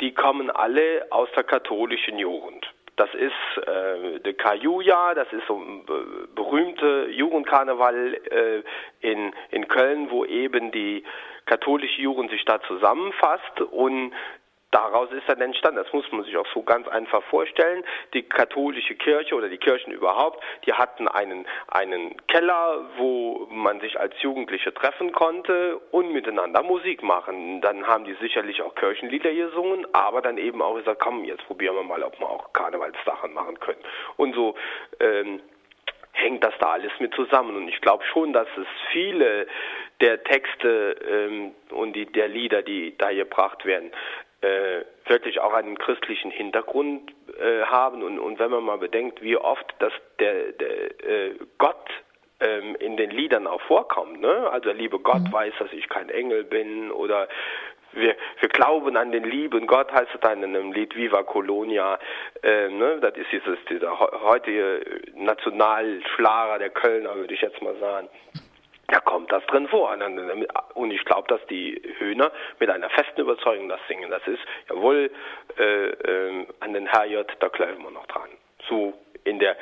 die 0.00 0.14
kommen 0.14 0.50
alle 0.50 1.06
aus 1.10 1.28
der 1.36 1.44
katholischen 1.44 2.18
Jugend. 2.18 2.66
Das 2.96 3.10
ist 3.12 3.66
äh, 3.66 4.20
der 4.20 4.34
Kajuja, 4.34 5.12
das 5.14 5.30
ist 5.30 5.46
so 5.46 5.58
ein 5.58 5.84
berühmter 6.34 7.08
Jugendkarneval 7.08 8.14
äh, 8.14 8.62
in, 9.00 9.34
in 9.50 9.68
Köln, 9.68 10.10
wo 10.10 10.24
eben 10.24 10.72
die 10.72 11.04
katholische 11.46 12.00
Jugend 12.00 12.30
sich 12.30 12.44
da 12.44 12.60
zusammenfasst 12.62 13.60
und 13.60 14.12
daraus 14.70 15.10
ist 15.12 15.28
dann 15.28 15.40
entstanden. 15.40 15.82
Das 15.82 15.92
muss 15.92 16.10
man 16.12 16.24
sich 16.24 16.36
auch 16.36 16.46
so 16.52 16.62
ganz 16.62 16.86
einfach 16.88 17.22
vorstellen. 17.24 17.84
Die 18.12 18.22
katholische 18.22 18.94
Kirche 18.94 19.34
oder 19.34 19.48
die 19.48 19.58
Kirchen 19.58 19.92
überhaupt, 19.92 20.42
die 20.66 20.72
hatten 20.72 21.08
einen, 21.08 21.46
einen 21.68 22.14
Keller, 22.26 22.84
wo 22.96 23.46
man 23.50 23.80
sich 23.80 23.98
als 23.98 24.14
Jugendliche 24.20 24.74
treffen 24.74 25.12
konnte 25.12 25.78
und 25.92 26.12
miteinander 26.12 26.62
Musik 26.62 27.02
machen. 27.02 27.60
Dann 27.60 27.86
haben 27.86 28.04
die 28.04 28.14
sicherlich 28.20 28.60
auch 28.62 28.74
Kirchenlieder 28.74 29.32
gesungen, 29.32 29.86
aber 29.94 30.20
dann 30.20 30.36
eben 30.36 30.60
auch 30.60 30.74
gesagt, 30.74 31.00
komm, 31.00 31.24
jetzt 31.24 31.46
probieren 31.46 31.76
wir 31.76 31.84
mal, 31.84 32.02
ob 32.02 32.18
wir 32.18 32.28
auch 32.28 32.52
Karnevalssachen 32.52 33.32
machen 33.32 33.58
können. 33.60 33.80
Und 34.16 34.34
so 34.34 34.56
ähm, 35.00 35.40
hängt 36.12 36.42
das 36.44 36.54
da 36.58 36.72
alles 36.72 36.92
mit 36.98 37.14
zusammen. 37.14 37.56
Und 37.56 37.68
ich 37.68 37.80
glaube 37.80 38.04
schon, 38.04 38.32
dass 38.32 38.48
es 38.56 38.66
viele 38.90 39.46
der 40.00 40.22
Texte 40.24 40.96
ähm, 41.08 41.52
und 41.70 41.94
die, 41.94 42.06
der 42.06 42.28
Lieder, 42.28 42.62
die 42.62 42.96
da 42.98 43.12
gebracht 43.12 43.64
werden, 43.64 43.90
äh, 44.42 44.84
wirklich 45.06 45.40
auch 45.40 45.54
einen 45.54 45.78
christlichen 45.78 46.30
Hintergrund 46.30 47.12
äh, 47.38 47.62
haben. 47.62 48.02
Und, 48.02 48.18
und 48.18 48.38
wenn 48.38 48.50
man 48.50 48.64
mal 48.64 48.78
bedenkt, 48.78 49.22
wie 49.22 49.36
oft 49.36 49.74
dass 49.78 49.92
der, 50.18 50.52
der 50.52 51.06
äh, 51.08 51.34
Gott 51.58 51.88
ähm, 52.40 52.76
in 52.76 52.96
den 52.96 53.10
Liedern 53.10 53.46
auch 53.46 53.62
vorkommt. 53.62 54.20
Ne? 54.20 54.50
Also 54.50 54.66
der 54.66 54.74
liebe 54.74 54.98
Gott 54.98 55.22
mhm. 55.22 55.32
weiß, 55.32 55.54
dass 55.58 55.72
ich 55.72 55.88
kein 55.88 56.10
Engel 56.10 56.44
bin 56.44 56.90
oder 56.90 57.28
wir, 57.92 58.14
wir 58.40 58.48
glauben 58.50 58.94
an 58.98 59.10
den 59.10 59.24
lieben 59.24 59.66
Gott, 59.66 59.90
heißt 59.90 60.10
es 60.12 60.20
dann 60.20 60.42
in 60.42 60.54
einem 60.54 60.72
Lied 60.72 60.94
Viva 60.94 61.22
Colonia. 61.22 61.98
Äh, 62.42 62.68
ne? 62.68 62.98
Das 63.00 63.16
ist 63.16 63.32
dieses, 63.32 63.58
dieser 63.70 63.98
heutige 63.98 64.82
Nationalschlager 65.14 66.58
der 66.58 66.70
Kölner, 66.70 67.14
würde 67.16 67.32
ich 67.32 67.40
jetzt 67.40 67.62
mal 67.62 67.76
sagen 67.76 68.10
da 68.88 69.00
kommt 69.00 69.32
das 69.32 69.44
drin 69.46 69.68
vor. 69.68 69.96
Und 70.74 70.90
ich 70.90 71.04
glaube, 71.04 71.28
dass 71.28 71.44
die 71.48 71.80
Höhner 71.98 72.30
mit 72.58 72.70
einer 72.70 72.90
festen 72.90 73.20
Überzeugung 73.20 73.68
das 73.68 73.80
singen. 73.88 74.10
Das 74.10 74.26
ist, 74.26 74.40
jawohl, 74.68 75.10
äh, 75.58 75.62
äh, 75.62 76.46
an 76.60 76.72
den 76.72 76.86
Herrgott, 76.86 77.32
da 77.40 77.48
glauben 77.48 77.82
wir 77.82 77.90
noch 77.90 78.06
dran. 78.06 78.28
So 78.68 78.94
in 79.24 79.38
der 79.38 79.56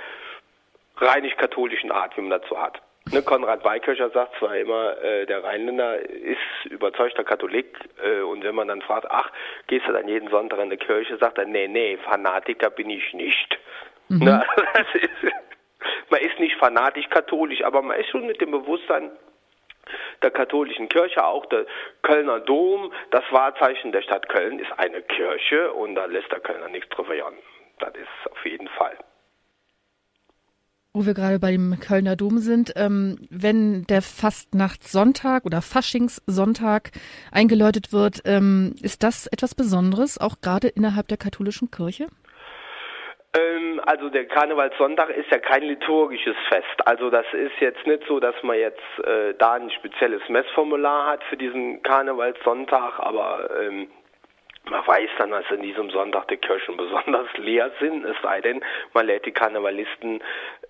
rheinisch-katholischen 0.98 1.90
Art, 1.90 2.16
wie 2.16 2.20
man 2.20 2.30
dazu 2.30 2.60
hat. 2.60 2.80
Ne, 3.12 3.22
Konrad 3.22 3.64
Weikircher 3.64 4.08
sagt 4.10 4.38
zwar 4.38 4.56
immer, 4.56 4.96
äh, 5.02 5.26
der 5.26 5.44
Rheinländer 5.44 5.98
ist 5.98 6.38
überzeugter 6.64 7.22
Katholik 7.22 7.78
äh, 8.02 8.20
und 8.22 8.42
wenn 8.44 8.54
man 8.54 8.68
dann 8.68 8.80
fragt, 8.80 9.10
ach, 9.10 9.30
gehst 9.66 9.86
du 9.86 9.92
dann 9.92 10.08
jeden 10.08 10.30
Sonntag 10.30 10.58
in 10.60 10.70
die 10.70 10.78
Kirche, 10.78 11.18
sagt 11.18 11.36
er, 11.36 11.44
nee, 11.44 11.68
nee, 11.68 11.98
Fanatiker 11.98 12.70
bin 12.70 12.88
ich 12.88 13.12
nicht. 13.12 13.58
Mhm. 14.08 14.20
Na, 14.22 14.46
das 14.74 15.02
ist, 15.02 15.32
man 16.10 16.20
ist 16.20 16.38
nicht 16.38 16.56
fanatisch 16.56 17.08
katholisch, 17.10 17.62
aber 17.64 17.82
man 17.82 17.98
ist 17.98 18.08
schon 18.10 18.26
mit 18.26 18.40
dem 18.40 18.50
Bewusstsein 18.50 19.10
der 20.22 20.30
katholischen 20.30 20.88
Kirche, 20.88 21.24
auch 21.24 21.46
der 21.46 21.66
Kölner 22.02 22.40
Dom, 22.40 22.92
das 23.10 23.24
Wahrzeichen 23.30 23.92
der 23.92 24.02
Stadt 24.02 24.28
Köln 24.28 24.58
ist 24.58 24.72
eine 24.78 25.02
Kirche 25.02 25.72
und 25.72 25.94
da 25.94 26.06
lässt 26.06 26.30
der 26.32 26.40
Kölner 26.40 26.68
nichts 26.68 26.88
drüber 26.90 27.14
jahren. 27.14 27.36
Das 27.78 27.94
ist 27.94 28.30
auf 28.30 28.44
jeden 28.46 28.68
Fall. 28.68 28.96
Wo 30.96 31.04
wir 31.06 31.14
gerade 31.14 31.40
bei 31.40 31.50
dem 31.50 31.80
Kölner 31.80 32.14
Dom 32.14 32.38
sind, 32.38 32.72
ähm, 32.76 33.26
wenn 33.28 33.82
der 33.84 34.00
Fastnachtssonntag 34.00 35.44
oder 35.44 35.60
Faschingssonntag 35.60 36.92
eingeläutet 37.32 37.92
wird, 37.92 38.22
ähm, 38.24 38.76
ist 38.80 39.02
das 39.02 39.26
etwas 39.26 39.56
Besonderes, 39.56 40.18
auch 40.18 40.36
gerade 40.40 40.68
innerhalb 40.68 41.08
der 41.08 41.16
katholischen 41.16 41.72
Kirche? 41.72 42.06
Ähm, 43.36 43.80
also 43.84 44.08
der 44.10 44.26
Karnevalssonntag 44.26 45.10
ist 45.10 45.30
ja 45.30 45.38
kein 45.38 45.64
liturgisches 45.64 46.36
Fest. 46.48 46.86
Also 46.86 47.10
das 47.10 47.26
ist 47.32 47.58
jetzt 47.60 47.84
nicht 47.86 48.04
so, 48.06 48.20
dass 48.20 48.34
man 48.42 48.58
jetzt 48.58 48.80
äh, 49.04 49.34
da 49.38 49.54
ein 49.54 49.70
spezielles 49.70 50.22
Messformular 50.28 51.06
hat 51.06 51.24
für 51.24 51.36
diesen 51.36 51.82
Karnevalssonntag, 51.82 53.00
aber 53.00 53.50
ähm, 53.60 53.88
man 54.70 54.86
weiß 54.86 55.10
dann, 55.18 55.30
dass 55.30 55.44
an 55.50 55.62
diesem 55.62 55.90
Sonntag 55.90 56.28
die 56.28 56.36
Kirchen 56.36 56.76
besonders 56.76 57.28
leer 57.36 57.70
sind, 57.80 58.04
es 58.04 58.16
sei 58.22 58.40
denn, 58.40 58.64
man 58.92 59.06
lädt 59.06 59.26
die 59.26 59.32
Karnevalisten 59.32 60.22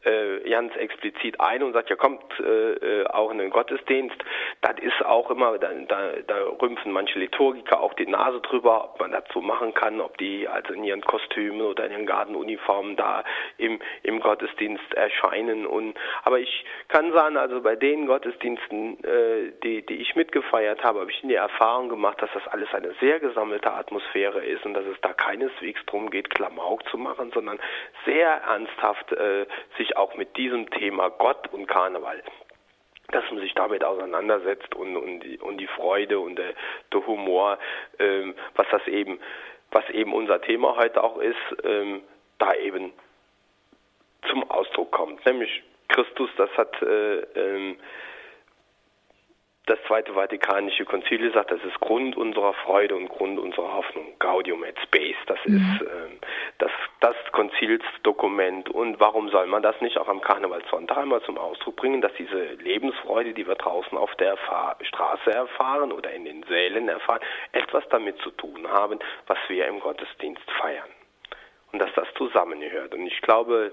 äh, 0.05 0.49
ganz 0.51 0.75
explizit 0.77 1.41
ein 1.41 1.63
und 1.63 1.73
sagt, 1.73 1.91
ja 1.91 1.97
kommt 1.97 2.23
äh, 2.41 2.73
äh, 2.73 3.07
auch 3.07 3.31
in 3.31 3.39
den 3.39 3.51
Gottesdienst. 3.51 4.17
Das 4.61 4.79
ist 4.81 5.05
auch 5.05 5.31
immer, 5.31 5.59
da, 5.59 5.71
da, 5.89 6.13
da 6.27 6.37
rümpfen 6.61 6.93
manche 6.93 7.19
Liturgiker 7.19 7.81
auch 7.81 7.95
die 7.95 8.07
Nase 8.07 8.41
drüber, 8.41 8.85
ob 8.85 9.01
man 9.01 9.13
dazu 9.13 9.41
machen 9.41 9.75
kann, 9.75 10.01
ob 10.01 10.19
die 10.19 10.49
also 10.49 10.73
in 10.73 10.85
ihren 10.85 11.03
Kostümen 11.03 11.63
oder 11.63 11.87
in 11.87 11.93
ihren 11.93 12.07
Gartenuniformen 12.07 12.97
da 12.97 13.25
im, 13.59 13.81
im 14.03 14.21
Gottesdienst 14.21 14.95
erscheinen. 14.95 15.67
Und 15.67 15.97
aber 16.23 16.39
ich 16.39 16.65
kann 16.89 17.13
sagen, 17.13 17.37
also 17.37 17.61
bei 17.63 17.77
den 17.77 18.07
Gottesdiensten, 18.07 19.03
äh, 19.05 19.53
die, 19.63 19.87
die 19.87 19.97
ich 19.97 20.15
mitgefeiert 20.17 20.83
habe, 20.83 21.01
habe 21.01 21.11
ich 21.11 21.21
die 21.23 21.35
Erfahrung 21.35 21.89
gemacht, 21.89 22.21
dass 22.21 22.31
das 22.35 22.47
alles 22.49 22.73
eine 22.75 22.95
sehr 23.01 23.21
gesammelte 23.21 23.73
Atmosphäre 23.85 24.45
ist 24.45 24.65
und 24.65 24.75
dass 24.75 24.85
es 24.87 25.01
da 25.03 25.13
keineswegs 25.13 25.81
darum 25.87 26.11
geht, 26.11 26.31
Klamauk 26.31 26.89
zu 26.89 26.99
machen, 26.99 27.31
sondern 27.33 27.59
sehr 28.05 28.29
ernsthaft 28.29 29.13
äh, 29.13 29.47
sich 29.77 29.97
auch 29.97 30.15
mit 30.17 30.37
diesem 30.37 30.71
Thema 30.71 31.11
Gott 31.11 31.53
und 31.53 31.67
Karneval 31.67 32.23
dass 33.09 33.31
man 33.31 33.41
sich 33.41 33.53
damit 33.55 33.85
auseinandersetzt 33.85 34.75
und, 34.75 34.97
und, 34.97 35.21
die, 35.21 35.39
und 35.39 35.59
die 35.59 35.67
Freude 35.67 36.19
und 36.19 36.37
der, 36.37 36.55
der 36.93 37.07
Humor, 37.07 37.59
ähm, 37.99 38.35
was 38.57 38.67
das 38.71 38.87
eben, 38.89 39.21
was 39.71 39.89
eben 39.91 40.13
unser 40.15 40.41
Thema 40.41 40.75
heute 40.77 41.05
auch 41.05 41.19
ist, 41.19 41.37
ähm, 41.65 42.03
da 42.39 42.55
eben 42.55 42.93
zum 44.29 44.51
Ausdruck 44.51 44.91
kommt. 44.91 45.25
Nämlich 45.27 45.63
Christus, 45.89 46.31
das 46.39 46.51
hat 46.57 46.81
äh, 46.83 47.21
ähm, 47.37 47.77
das 49.67 49.79
Zweite 49.87 50.13
Vatikanische 50.13 50.85
Konzil 50.85 51.19
gesagt, 51.19 51.51
das 51.51 51.63
ist 51.65 51.81
Grund 51.81 52.17
unserer 52.17 52.53
Freude 52.53 52.97
und 52.97 53.09
Grund 53.09 53.39
unserer 53.39 53.73
Hoffnung. 53.73 54.13
Gaudium 54.19 54.63
et 54.63 54.79
Spes, 54.81 55.17
das 55.27 55.39
mhm. 55.47 55.57
ist 55.57 55.81
ähm, 55.81 56.19
das, 56.59 56.71
das 57.01 57.17
Konzilsdokument. 57.33 58.69
Und 58.69 59.01
warum 59.01 59.31
soll 59.31 59.47
man 59.47 59.63
das 59.63 59.81
nicht 59.81 59.97
auch 59.97 60.09
am 60.09 60.21
Karnevalssonntag 60.21 60.99
einmal 60.99 61.23
zum 61.23 61.39
Ausdruck 61.39 61.77
bringen, 61.77 62.03
dass 62.03 62.13
diese 62.19 62.45
Lebensfreude, 62.55 63.33
die 63.33 63.47
wir 63.47 63.55
draußen 63.55 63.97
auf 63.97 64.15
der 64.17 64.31
Erfahr 64.31 64.77
Straße 64.83 65.33
erfahren 65.33 65.93
oder 65.93 66.13
in 66.13 66.27
den 66.27 66.43
Sälen 66.43 66.89
erfahren, 66.89 67.21
etwas 67.53 67.85
damit 67.89 68.19
zu 68.19 68.31
tun 68.33 68.69
haben, 68.69 68.99
was 69.27 69.39
wir 69.49 69.67
im 69.67 69.81
Gottesdienst 69.81 70.45
feiern. 70.61 70.91
Und 71.73 71.79
dass 71.79 71.93
das 71.95 72.07
zusammengehört. 72.19 72.95
Und 72.95 73.07
ich 73.07 73.21
glaube, 73.23 73.73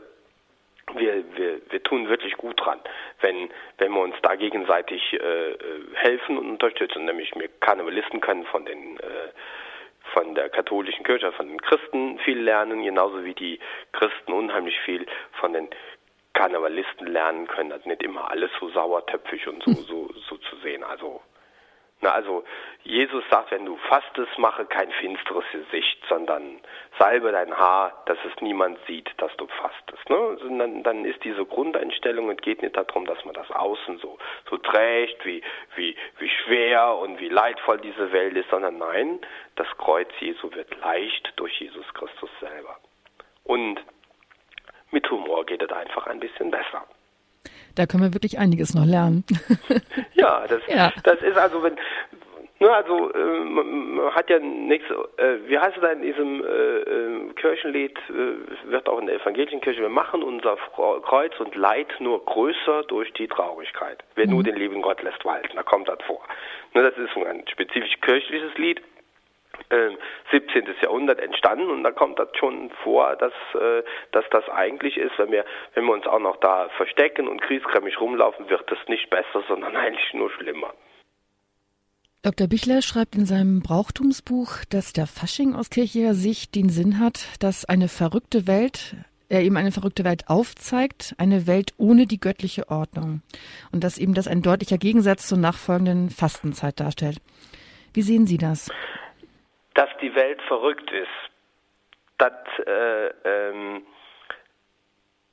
wir, 0.96 1.24
wir, 1.36 1.62
wir 1.70 1.84
tun 1.84 2.10
wirklich 2.10 2.36
gut 2.38 2.60
dran, 2.60 2.80
wenn, 3.22 3.50
wenn 3.78 3.92
wir 3.92 4.02
uns 4.02 4.16
da 4.22 4.36
gegenseitig 4.36 5.14
äh, 5.14 5.56
helfen 5.94 6.38
und 6.38 6.50
unterstützen. 6.50 7.06
Nämlich 7.06 7.32
wir 7.36 7.50
Karnevalisten 7.60 8.20
können 8.20 8.46
von 8.46 8.66
den 8.66 8.98
äh, 9.00 9.30
von 10.14 10.36
der 10.36 10.50
katholischen 10.50 11.06
Kirche, 11.06 11.32
von 11.32 11.48
den 11.48 11.62
Christen 11.62 12.20
viel 12.20 12.40
lernen, 12.40 12.84
genauso 12.84 13.24
wie 13.24 13.34
die 13.34 13.60
Christen 13.94 14.34
unheimlich 14.34 14.78
viel 14.82 15.06
von 15.40 15.54
den 15.54 15.70
Karnevalisten 16.34 17.08
lernen 17.08 17.48
können. 17.48 17.70
Das 17.70 17.86
nicht 17.86 18.04
immer 18.04 18.30
alles 18.30 18.52
so 18.60 18.70
sauertöpfig 18.70 19.48
und 19.48 19.64
so, 19.64 19.72
so, 19.88 20.10
so 20.28 20.38
zu 20.38 20.56
sehen. 20.58 20.84
Also 20.84 21.22
na, 22.02 22.12
also 22.12 22.44
Jesus 22.84 23.24
sagt, 23.30 23.52
wenn 23.52 23.66
du 23.66 23.78
fastest, 23.78 24.38
mache 24.40 24.66
kein 24.66 24.92
finsteres 24.94 25.46
Gesicht, 25.52 26.04
sondern 26.10 26.60
salbe 26.98 27.32
dein 27.32 27.56
Haar, 27.56 28.04
dass 28.08 28.18
es 28.26 28.42
niemand 28.42 28.80
sieht, 28.88 29.10
dass 29.18 29.36
du 29.38 29.48
fastest. 29.48 30.10
Ne? 30.10 30.16
Also 30.16 30.50
dann, 30.58 30.82
dann 30.82 31.06
ist 31.06 31.24
diese 31.24 31.46
Grundeinstellung, 31.46 32.32
es 32.32 32.38
geht 32.38 32.64
nicht 32.64 32.76
darum, 32.76 33.06
dass 33.06 33.24
man 33.24 33.36
das 33.36 33.50
außen 33.52 34.00
so, 34.00 34.18
so 34.50 34.58
trägt, 34.58 35.24
wie, 35.26 35.44
wie, 35.76 35.96
wie 36.18 36.30
schwer 36.30 36.98
und 36.98 37.20
wie 37.20 37.30
leidvoll 37.30 37.78
diese 37.80 38.12
Welt 38.12 38.36
ist, 38.36 38.50
sondern 38.50 38.80
nein, 38.80 39.20
das 39.56 39.68
Kreuz 39.78 40.10
Jesu 40.20 40.52
wird 40.54 40.76
leicht 40.80 41.34
durch 41.36 41.60
Jesus 41.62 41.86
Christus 41.94 42.32
selber. 42.40 42.78
Und 43.44 43.80
mit 44.90 45.10
Humor 45.12 45.46
geht 45.46 45.62
es 45.62 45.72
einfach 45.72 46.08
ein 46.08 46.20
bisschen 46.20 46.50
besser. 46.50 46.84
Da 47.76 47.86
können 47.86 48.04
wir 48.04 48.14
wirklich 48.14 48.40
einiges 48.40 48.74
noch 48.74 48.86
lernen. 48.86 49.24
ja, 50.14 50.46
das, 50.48 50.62
ja. 50.68 50.92
das 51.04 51.22
ist 51.22 51.38
also, 51.38 51.64
wenn, 51.64 51.76
Ne, 52.62 52.72
also 52.72 53.12
äh, 53.12 53.44
man 53.44 54.14
hat 54.14 54.30
ja 54.30 54.38
nichts, 54.38 54.86
äh, 55.18 55.38
wie 55.48 55.58
heißt 55.58 55.78
es 55.78 55.82
da 55.82 55.94
in 55.94 56.04
diesem 56.04 56.44
äh, 56.44 56.48
äh, 56.48 57.34
Kirchenlied, 57.34 57.98
äh, 58.10 58.70
wird 58.70 58.88
auch 58.88 59.00
in 59.00 59.08
der 59.08 59.16
evangelischen 59.16 59.62
Kirche, 59.62 59.82
wir 59.82 59.90
machen 59.90 60.22
unser 60.22 60.58
Kreuz 61.02 61.40
und 61.40 61.56
Leid 61.56 61.88
nur 61.98 62.24
größer 62.24 62.84
durch 62.84 63.12
die 63.14 63.28
Traurigkeit. 63.28 64.04
Wer 64.14 64.28
mhm. 64.28 64.34
nur 64.34 64.44
den 64.44 64.58
lieben 64.58 64.84
Gott 64.84 65.02
lässt 65.02 65.26
walten, 65.26 65.56
da 65.56 65.64
kommt 65.64 65.90
das 65.90 65.98
vor. 66.06 66.22
Ne, 66.76 66.84
das 66.84 66.96
ist 67.00 67.18
ein 67.18 67.44
spezifisch 67.48 68.00
kirchliches 68.00 68.56
Lied, 68.60 68.80
17. 69.70 70.66
Ähm, 70.66 70.76
Jahrhundert 70.82 71.20
entstanden 71.20 71.70
und 71.70 71.84
da 71.84 71.92
kommt 71.92 72.20
das 72.20 72.30
schon 72.38 72.70
vor, 72.84 73.16
dass, 73.16 73.34
äh, 73.54 73.84
dass 74.12 74.26
das 74.32 74.48
eigentlich 74.50 74.98
ist, 74.98 75.18
wenn 75.18 75.32
wir, 75.32 75.46
wenn 75.74 75.86
wir 75.86 75.94
uns 75.94 76.08
auch 76.08 76.20
noch 76.20 76.38
da 76.38 76.70
verstecken 76.78 77.28
und 77.28 77.42
kriegskrämig 77.42 78.00
rumlaufen, 78.00 78.50
wird 78.50 78.72
es 78.72 78.80
nicht 78.88 79.10
besser, 79.10 79.44
sondern 79.48 79.76
eigentlich 79.78 80.14
nur 80.14 80.32
schlimmer. 80.32 80.74
Dr. 82.24 82.48
Bichler 82.48 82.84
schreibt 82.84 83.16
in 83.16 83.26
seinem 83.26 83.62
Brauchtumsbuch, 83.62 84.64
dass 84.70 84.94
der 84.94 85.08
Fasching 85.08 85.56
aus 85.56 85.72
kirchlicher 85.72 86.14
Sicht 86.14 86.54
den 86.54 86.70
Sinn 86.70 87.00
hat, 87.00 87.26
dass 87.40 87.66
eine 87.66 87.88
verrückte 87.88 88.46
Welt, 88.46 88.96
er 89.28 89.42
eben 89.42 89.58
eine 89.58 89.72
verrückte 89.72 90.04
Welt 90.04 90.26
aufzeigt, 90.28 91.16
eine 91.18 91.48
Welt 91.48 91.74
ohne 91.78 92.06
die 92.06 92.20
göttliche 92.20 92.70
Ordnung. 92.70 93.24
Und 93.72 93.84
dass 93.84 93.98
eben 93.98 94.14
das 94.14 94.28
ein 94.28 94.44
deutlicher 94.44 94.78
Gegensatz 94.78 95.28
zur 95.28 95.40
nachfolgenden 95.40 96.12
Fastenzeit 96.12 96.80
darstellt. 96.80 97.18
Wie 97.94 98.04
sehen 98.04 98.28
Sie 98.28 98.38
das? 98.38 98.70
Dass 99.74 99.90
die 100.02 100.14
Welt 100.16 100.42
verrückt 100.44 100.92
ist, 100.92 101.08
das 102.18 102.34
äh, 102.66 103.08
ähm, 103.24 103.86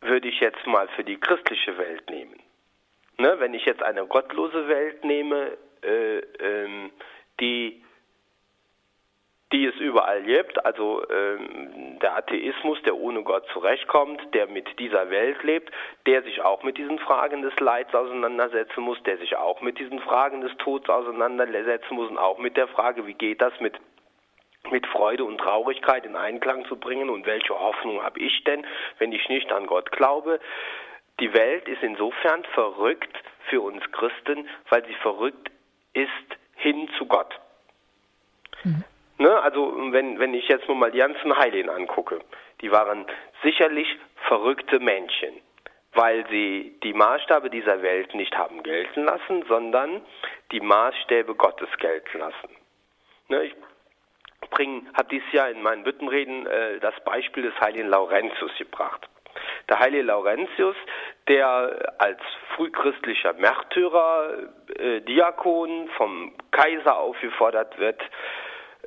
würde 0.00 0.28
ich 0.28 0.40
jetzt 0.40 0.66
mal 0.66 0.88
für 0.88 1.04
die 1.04 1.18
christliche 1.18 1.76
Welt 1.76 2.08
nehmen. 2.08 2.40
Ne, 3.18 3.34
wenn 3.40 3.52
ich 3.52 3.64
jetzt 3.64 3.82
eine 3.82 4.06
gottlose 4.06 4.68
Welt 4.68 5.04
nehme, 5.04 5.56
äh, 5.82 6.18
ähm, 6.18 6.90
die 7.40 7.82
die 9.50 9.64
es 9.64 9.74
überall 9.76 10.22
gibt, 10.24 10.62
also 10.66 11.02
ähm, 11.08 11.98
der 12.00 12.16
Atheismus, 12.16 12.82
der 12.82 12.94
ohne 12.94 13.22
Gott 13.22 13.46
zurechtkommt, 13.52 14.20
der 14.34 14.46
mit 14.46 14.78
dieser 14.78 15.08
Welt 15.08 15.42
lebt, 15.42 15.72
der 16.06 16.22
sich 16.22 16.42
auch 16.42 16.62
mit 16.62 16.76
diesen 16.76 16.98
Fragen 16.98 17.40
des 17.40 17.58
Leids 17.58 17.94
auseinandersetzen 17.94 18.82
muss, 18.82 19.02
der 19.04 19.16
sich 19.16 19.36
auch 19.36 19.62
mit 19.62 19.78
diesen 19.78 20.00
Fragen 20.00 20.42
des 20.42 20.54
Todes 20.58 20.90
auseinandersetzen 20.90 21.94
muss 21.94 22.10
und 22.10 22.18
auch 22.18 22.36
mit 22.36 22.58
der 22.58 22.68
Frage, 22.68 23.06
wie 23.06 23.14
geht 23.14 23.40
das 23.40 23.58
mit 23.60 23.74
mit 24.70 24.86
Freude 24.86 25.24
und 25.24 25.38
Traurigkeit 25.38 26.04
in 26.04 26.16
Einklang 26.16 26.66
zu 26.66 26.76
bringen 26.76 27.08
und 27.10 27.26
welche 27.26 27.58
Hoffnung 27.58 28.02
habe 28.02 28.20
ich 28.20 28.44
denn, 28.44 28.66
wenn 28.98 29.12
ich 29.12 29.28
nicht 29.28 29.50
an 29.52 29.66
Gott 29.66 29.92
glaube. 29.92 30.40
Die 31.20 31.32
Welt 31.32 31.66
ist 31.68 31.82
insofern 31.82 32.44
verrückt 32.54 33.16
für 33.48 33.60
uns 33.60 33.82
Christen, 33.92 34.48
weil 34.68 34.84
sie 34.86 34.94
verrückt 34.94 35.50
ist 35.94 36.08
hin 36.56 36.88
zu 36.98 37.06
Gott. 37.06 37.34
Mhm. 38.64 38.84
Ne, 39.18 39.40
also 39.40 39.74
wenn, 39.92 40.20
wenn 40.20 40.32
ich 40.34 40.46
jetzt 40.48 40.68
mal 40.68 40.92
die 40.92 40.98
ganzen 40.98 41.36
Heiligen 41.36 41.70
angucke, 41.70 42.20
die 42.60 42.70
waren 42.70 43.04
sicherlich 43.42 43.88
verrückte 44.28 44.78
Männchen, 44.78 45.34
weil 45.92 46.24
sie 46.28 46.78
die 46.84 46.92
Maßstäbe 46.92 47.50
dieser 47.50 47.82
Welt 47.82 48.14
nicht 48.14 48.36
haben 48.36 48.62
gelten 48.62 49.04
lassen, 49.04 49.44
sondern 49.48 50.02
die 50.52 50.60
Maßstäbe 50.60 51.34
Gottes 51.34 51.68
gelten 51.78 52.18
lassen. 52.18 52.48
Ne, 53.28 53.44
ich 53.44 53.54
bringen, 54.50 54.88
habe 54.94 55.08
dieses 55.08 55.30
Jahr 55.32 55.50
in 55.50 55.62
meinen 55.62 55.84
Büttenreden 55.84 56.46
äh, 56.46 56.78
das 56.80 56.94
Beispiel 57.04 57.44
des 57.44 57.60
heiligen 57.60 57.88
Laurentius 57.88 58.52
gebracht. 58.58 59.08
Der 59.68 59.78
heilige 59.78 60.04
Laurentius, 60.04 60.76
der 61.28 61.94
als 61.98 62.20
frühchristlicher 62.56 63.34
Märtyrer, 63.34 64.48
äh, 64.78 65.00
Diakon 65.02 65.88
vom 65.96 66.32
Kaiser 66.50 66.96
aufgefordert 66.96 67.78
wird, 67.78 68.00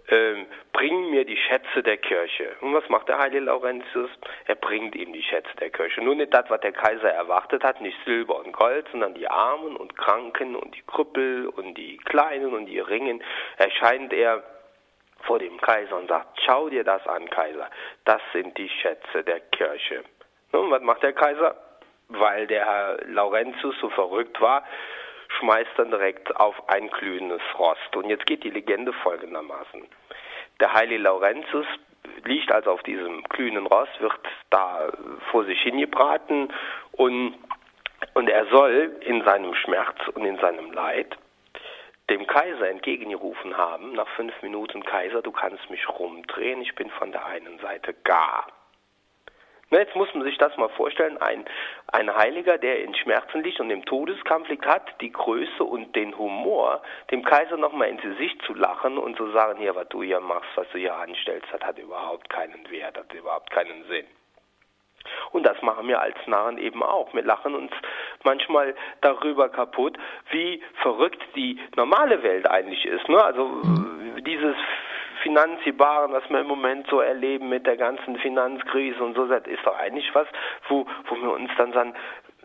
äh, 0.07 0.45
bring 0.73 1.11
mir 1.11 1.25
die 1.25 1.37
Schätze 1.37 1.83
der 1.83 1.97
Kirche. 1.97 2.55
Und 2.61 2.73
was 2.73 2.87
macht 2.89 3.07
der 3.07 3.19
heilige 3.19 3.45
Laurentius? 3.45 4.09
Er 4.45 4.55
bringt 4.55 4.95
ihm 4.95 5.13
die 5.13 5.21
Schätze 5.21 5.55
der 5.59 5.69
Kirche. 5.69 6.01
Nur 6.01 6.15
nicht 6.15 6.33
das, 6.33 6.49
was 6.49 6.61
der 6.61 6.71
Kaiser 6.71 7.09
erwartet 7.11 7.63
hat, 7.63 7.79
nicht 7.81 7.97
Silber 8.05 8.39
und 8.39 8.51
Gold, 8.51 8.87
sondern 8.91 9.13
die 9.13 9.27
Armen 9.27 9.75
und 9.75 9.95
Kranken 9.95 10.55
und 10.55 10.75
die 10.75 10.83
Krüppel 10.87 11.47
und 11.47 11.75
die 11.75 11.97
Kleinen 11.97 12.53
und 12.53 12.65
die 12.65 12.79
Ringen. 12.79 13.23
Erscheint 13.57 14.11
er 14.13 14.43
vor 15.23 15.39
dem 15.39 15.59
Kaiser 15.59 15.97
und 15.97 16.07
sagt, 16.07 16.39
schau 16.45 16.69
dir 16.69 16.83
das 16.83 17.05
an, 17.07 17.29
Kaiser, 17.29 17.69
das 18.05 18.21
sind 18.33 18.57
die 18.57 18.69
Schätze 18.69 19.23
der 19.23 19.39
Kirche. 19.39 20.03
Nun, 20.51 20.69
was 20.71 20.81
macht 20.81 21.03
der 21.03 21.13
Kaiser? 21.13 21.55
Weil 22.09 22.47
der 22.47 22.65
Herr 22.65 22.97
Laurentius 23.05 23.75
so 23.79 23.89
verrückt 23.89 24.41
war, 24.41 24.63
schmeißt 25.39 25.71
dann 25.77 25.91
direkt 25.91 26.35
auf 26.35 26.55
ein 26.69 26.89
glühendes 26.89 27.41
Rost. 27.57 27.95
Und 27.95 28.09
jetzt 28.09 28.25
geht 28.25 28.43
die 28.43 28.49
Legende 28.49 28.91
folgendermaßen. 28.91 29.87
Der 30.59 30.73
heilige 30.73 31.03
Laurentius 31.03 31.65
liegt 32.25 32.51
also 32.51 32.71
auf 32.71 32.83
diesem 32.83 33.23
glühenden 33.23 33.65
Rost, 33.67 33.99
wird 33.99 34.19
da 34.49 34.91
vor 35.31 35.45
sich 35.45 35.61
hingebraten 35.61 36.53
und, 36.91 37.35
und 38.13 38.29
er 38.29 38.45
soll 38.47 38.95
in 39.01 39.23
seinem 39.23 39.53
Schmerz 39.55 39.97
und 40.13 40.25
in 40.25 40.37
seinem 40.39 40.71
Leid 40.71 41.17
dem 42.11 42.27
Kaiser 42.27 42.69
entgegengerufen 42.69 43.55
haben, 43.55 43.93
nach 43.93 44.07
fünf 44.09 44.33
Minuten 44.41 44.83
Kaiser, 44.83 45.21
du 45.21 45.31
kannst 45.31 45.69
mich 45.69 45.87
rumdrehen, 45.87 46.61
ich 46.61 46.75
bin 46.75 46.89
von 46.89 47.13
der 47.13 47.25
einen 47.25 47.57
Seite 47.59 47.93
gar. 48.03 48.47
Na, 49.69 49.79
jetzt 49.79 49.95
muss 49.95 50.13
man 50.13 50.25
sich 50.25 50.37
das 50.37 50.55
mal 50.57 50.67
vorstellen, 50.67 51.17
ein, 51.19 51.45
ein 51.87 52.13
Heiliger, 52.13 52.57
der 52.57 52.83
in 52.83 52.93
Schmerzen 52.95 53.41
liegt 53.41 53.61
und 53.61 53.69
im 53.69 53.85
Todeskampf 53.85 54.49
liegt, 54.49 54.65
hat 54.65 54.99
die 54.99 55.13
Größe 55.13 55.63
und 55.63 55.95
den 55.95 56.17
Humor, 56.17 56.81
dem 57.11 57.23
Kaiser 57.23 57.55
nochmal 57.55 57.87
ins 57.87 58.01
Gesicht 58.01 58.41
zu 58.41 58.53
lachen 58.53 58.97
und 58.97 59.15
zu 59.15 59.31
sagen, 59.31 59.59
hier, 59.59 59.73
was 59.73 59.87
du 59.87 60.03
hier 60.03 60.19
machst, 60.19 60.49
was 60.55 60.67
du 60.73 60.79
hier 60.79 60.93
anstellst, 60.93 61.47
das 61.53 61.61
hat 61.61 61.79
überhaupt 61.79 62.29
keinen 62.29 62.69
Wert, 62.69 62.97
das 62.97 63.05
hat 63.05 63.13
überhaupt 63.13 63.49
keinen 63.51 63.85
Sinn. 63.85 64.05
Und 65.31 65.43
das 65.43 65.61
machen 65.61 65.87
wir 65.87 66.01
als 66.01 66.15
Narren 66.27 66.57
eben 66.57 66.83
auch. 66.83 67.13
Wir 67.13 67.23
lachen 67.23 67.55
uns 67.55 67.71
manchmal 68.23 68.75
darüber 69.01 69.49
kaputt, 69.49 69.97
wie 70.29 70.61
verrückt 70.81 71.21
die 71.35 71.59
normale 71.75 72.23
Welt 72.23 72.49
eigentlich 72.49 72.85
ist. 72.85 73.07
Ne? 73.09 73.23
Also 73.23 73.45
mhm. 73.45 74.23
dieses 74.25 74.55
Finanzibaren, 75.21 76.11
was 76.13 76.27
wir 76.29 76.39
im 76.39 76.47
Moment 76.47 76.87
so 76.87 76.99
erleben 76.99 77.49
mit 77.49 77.65
der 77.65 77.77
ganzen 77.77 78.17
Finanzkrise 78.17 79.03
und 79.03 79.15
so, 79.15 79.27
das 79.27 79.45
ist 79.45 79.65
doch 79.65 79.77
eigentlich 79.77 80.13
was, 80.13 80.27
wo, 80.67 80.85
wo 81.07 81.15
wir 81.15 81.31
uns 81.33 81.51
dann 81.57 81.73
sagen, 81.73 81.93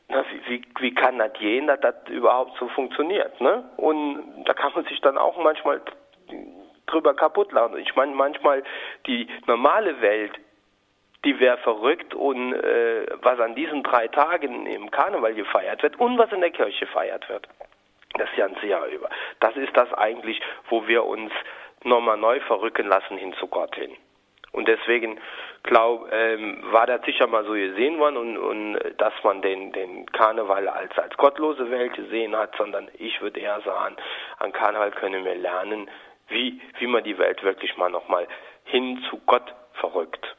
na, 0.09 0.25
wie, 0.47 0.63
wie 0.79 0.95
kann 0.95 1.19
das 1.19 1.33
gehen, 1.35 1.67
dass 1.67 1.81
das 1.81 1.95
überhaupt 2.09 2.57
so 2.59 2.69
funktioniert? 2.69 3.41
Ne? 3.41 3.65
Und 3.77 4.45
da 4.45 4.55
kann 4.55 4.73
man 4.75 4.85
sich 4.85 5.01
dann 5.01 5.19
auch 5.19 5.43
manchmal 5.43 5.81
drüber 6.87 7.15
kaputt 7.15 7.53
lachen. 7.53 7.79
Ich 7.79 7.95
meine, 7.97 8.15
manchmal 8.15 8.63
die 9.07 9.27
normale 9.47 10.01
Welt 10.01 10.33
die 11.27 11.39
wäre 11.41 11.59
verrückt 11.59 12.15
und 12.15 12.55
äh, 12.55 13.07
was 13.21 13.39
an 13.41 13.55
diesen 13.55 13.83
drei 13.83 14.07
Tagen 14.09 14.67
im 14.67 14.91
Karneval 14.91 15.35
gefeiert 15.35 15.83
wird 15.83 15.99
und 15.99 16.17
was 16.17 16.33
in 16.33 16.41
der 16.41 16.51
Kirche 16.51 16.87
gefeiert 16.87 17.29
wird. 17.29 17.47
Das 18.15 18.29
ganze 18.37 18.67
Jahr 18.67 18.87
über. 18.87 19.11
Das 19.41 19.57
ist 19.57 19.77
das 19.77 19.93
eigentlich, 19.93 20.41
wo 20.71 20.87
wir 20.87 21.05
uns 21.05 21.33
nochmal 21.83 22.17
neu 22.17 22.41
verrücken 22.41 22.87
lassen 22.87 23.19
hin 23.19 23.35
zu 23.35 23.49
Gott 23.49 23.75
hin. 23.75 23.95
Und 24.53 24.69
deswegen 24.69 25.21
glaub, 25.65 26.11
ähm, 26.13 26.63
war 26.71 26.87
das 26.87 27.03
sicher 27.03 27.27
mal 27.27 27.45
so 27.45 27.53
gesehen 27.53 27.99
worden 27.99 28.17
und, 28.17 28.39
und 28.39 28.79
dass 28.97 29.13
man 29.23 29.43
den, 29.43 29.73
den 29.73 30.07
Karneval 30.07 30.69
als, 30.69 30.97
als 30.97 31.15
gottlose 31.17 31.71
Welt 31.71 31.93
gesehen 31.95 32.35
hat, 32.35 32.57
sondern 32.57 32.89
ich 32.99 33.21
würde 33.21 33.41
eher 33.41 33.61
sagen, 33.63 33.97
an 34.39 34.53
Karneval 34.53 34.93
können 34.93 35.25
wir 35.25 35.35
lernen, 35.35 35.91
wie, 36.29 36.61
wie 36.79 36.87
man 36.87 37.05
die 37.05 37.19
Welt 37.19 37.43
wirklich 37.43 37.77
mal 37.77 37.91
nochmal 37.91 38.27
hin 38.65 39.05
zu 39.11 39.21
Gott 39.27 39.55
verrückt. 39.75 40.37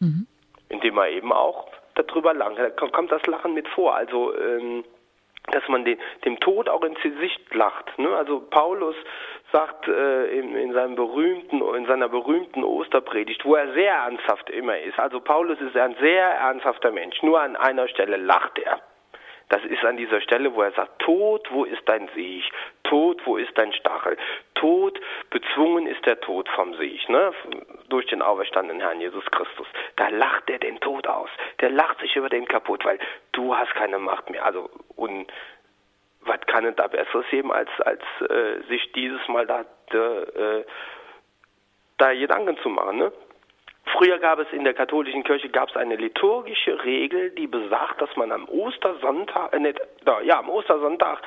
Mhm. 0.00 0.26
Indem 0.68 0.94
man 0.94 1.10
eben 1.10 1.32
auch 1.32 1.68
darüber 1.94 2.34
lacht. 2.34 2.58
Da 2.58 2.70
kommt 2.70 3.10
das 3.10 3.24
Lachen 3.26 3.54
mit 3.54 3.68
vor. 3.68 3.94
Also, 3.94 4.36
ähm, 4.36 4.84
dass 5.50 5.66
man 5.68 5.84
den, 5.84 5.98
dem 6.24 6.38
Tod 6.40 6.68
auch 6.68 6.82
ins 6.82 7.00
Gesicht 7.00 7.54
lacht. 7.54 7.98
Ne? 7.98 8.14
Also 8.14 8.40
Paulus 8.40 8.94
sagt 9.52 9.88
äh, 9.88 10.38
in, 10.38 10.54
in, 10.54 10.72
seinem 10.72 10.94
berühmten, 10.94 11.62
in 11.74 11.86
seiner 11.86 12.08
berühmten 12.08 12.64
Osterpredigt, 12.64 13.44
wo 13.44 13.54
er 13.54 13.72
sehr 13.72 13.94
ernsthaft 13.94 14.50
immer 14.50 14.78
ist. 14.78 14.98
Also 14.98 15.20
Paulus 15.20 15.60
ist 15.60 15.76
ein 15.76 15.96
sehr 16.00 16.26
ernsthafter 16.26 16.92
Mensch. 16.92 17.22
Nur 17.22 17.40
an 17.40 17.56
einer 17.56 17.88
Stelle 17.88 18.16
lacht 18.16 18.58
er. 18.58 18.80
Das 19.48 19.64
ist 19.64 19.82
an 19.84 19.96
dieser 19.96 20.20
Stelle, 20.20 20.54
wo 20.54 20.62
er 20.62 20.72
sagt, 20.72 20.98
Tod, 21.00 21.48
wo 21.50 21.64
ist 21.64 21.82
dein 21.86 22.08
Sieg? 22.14 22.44
Tod, 22.84 23.20
wo 23.24 23.36
ist 23.38 23.56
dein 23.56 23.72
Stachel? 23.72 24.16
Tod, 24.54 25.00
bezwungen 25.30 25.86
ist 25.86 26.04
der 26.04 26.20
Tod 26.20 26.48
vom 26.50 26.74
Sieg, 26.74 27.08
ne? 27.08 27.32
durch 27.88 28.06
den 28.06 28.20
auferstandenen 28.20 28.82
Herrn 28.82 29.00
Jesus 29.00 29.24
Christus. 29.30 29.66
Da 29.96 30.08
lacht 30.08 30.50
er 30.50 30.58
den 30.58 30.78
Tod 30.80 31.06
aus. 31.06 31.30
Der 31.60 31.70
lacht 31.70 31.98
sich 32.00 32.14
über 32.16 32.28
den 32.28 32.46
kaputt, 32.46 32.84
weil 32.84 32.98
du 33.32 33.56
hast 33.56 33.74
keine 33.74 33.98
Macht 33.98 34.28
mehr. 34.28 34.44
Also, 34.44 34.68
und 34.96 35.32
was 36.22 36.40
kann 36.46 36.66
es 36.66 36.76
da 36.76 36.86
Besseres 36.86 37.26
geben, 37.30 37.50
als, 37.50 37.70
als 37.80 38.02
äh, 38.28 38.62
sich 38.68 38.92
dieses 38.92 39.26
Mal 39.28 39.46
da, 39.46 39.64
äh, 39.92 40.64
da 41.96 42.12
Gedanken 42.12 42.58
zu 42.58 42.68
machen, 42.68 42.98
ne? 42.98 43.12
Früher 43.92 44.18
gab 44.18 44.38
es 44.38 44.48
in 44.52 44.64
der 44.64 44.74
katholischen 44.74 45.24
Kirche 45.24 45.48
gab 45.48 45.70
es 45.70 45.76
eine 45.76 45.96
liturgische 45.96 46.82
Regel, 46.84 47.30
die 47.30 47.46
besagt, 47.46 48.00
dass 48.00 48.14
man 48.16 48.32
am 48.32 48.48
Ostersonntag, 48.48 49.52
äh, 49.52 49.58
nicht, 49.58 49.80
ja, 50.24 50.38
am 50.38 50.48
Ostersonntag 50.48 51.22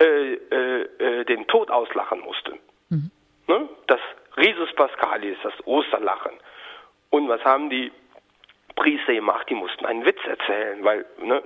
äh, 0.00 0.34
äh, 0.34 0.82
äh, 0.98 1.24
den 1.24 1.46
Tod 1.46 1.70
auslachen 1.70 2.20
musste. 2.20 2.58
Mhm. 2.88 3.10
Ne? 3.46 3.68
Das 3.86 4.00
Risus 4.36 4.72
Pascalis, 4.74 5.36
das 5.42 5.54
Osterlachen. 5.64 6.32
Und 7.10 7.28
was 7.28 7.44
haben 7.44 7.70
die 7.70 7.92
Priester 8.74 9.12
gemacht? 9.12 9.48
Die 9.50 9.54
mussten 9.54 9.84
einen 9.84 10.04
Witz 10.04 10.18
erzählen, 10.26 10.82
weil, 10.82 11.04
ne, 11.22 11.42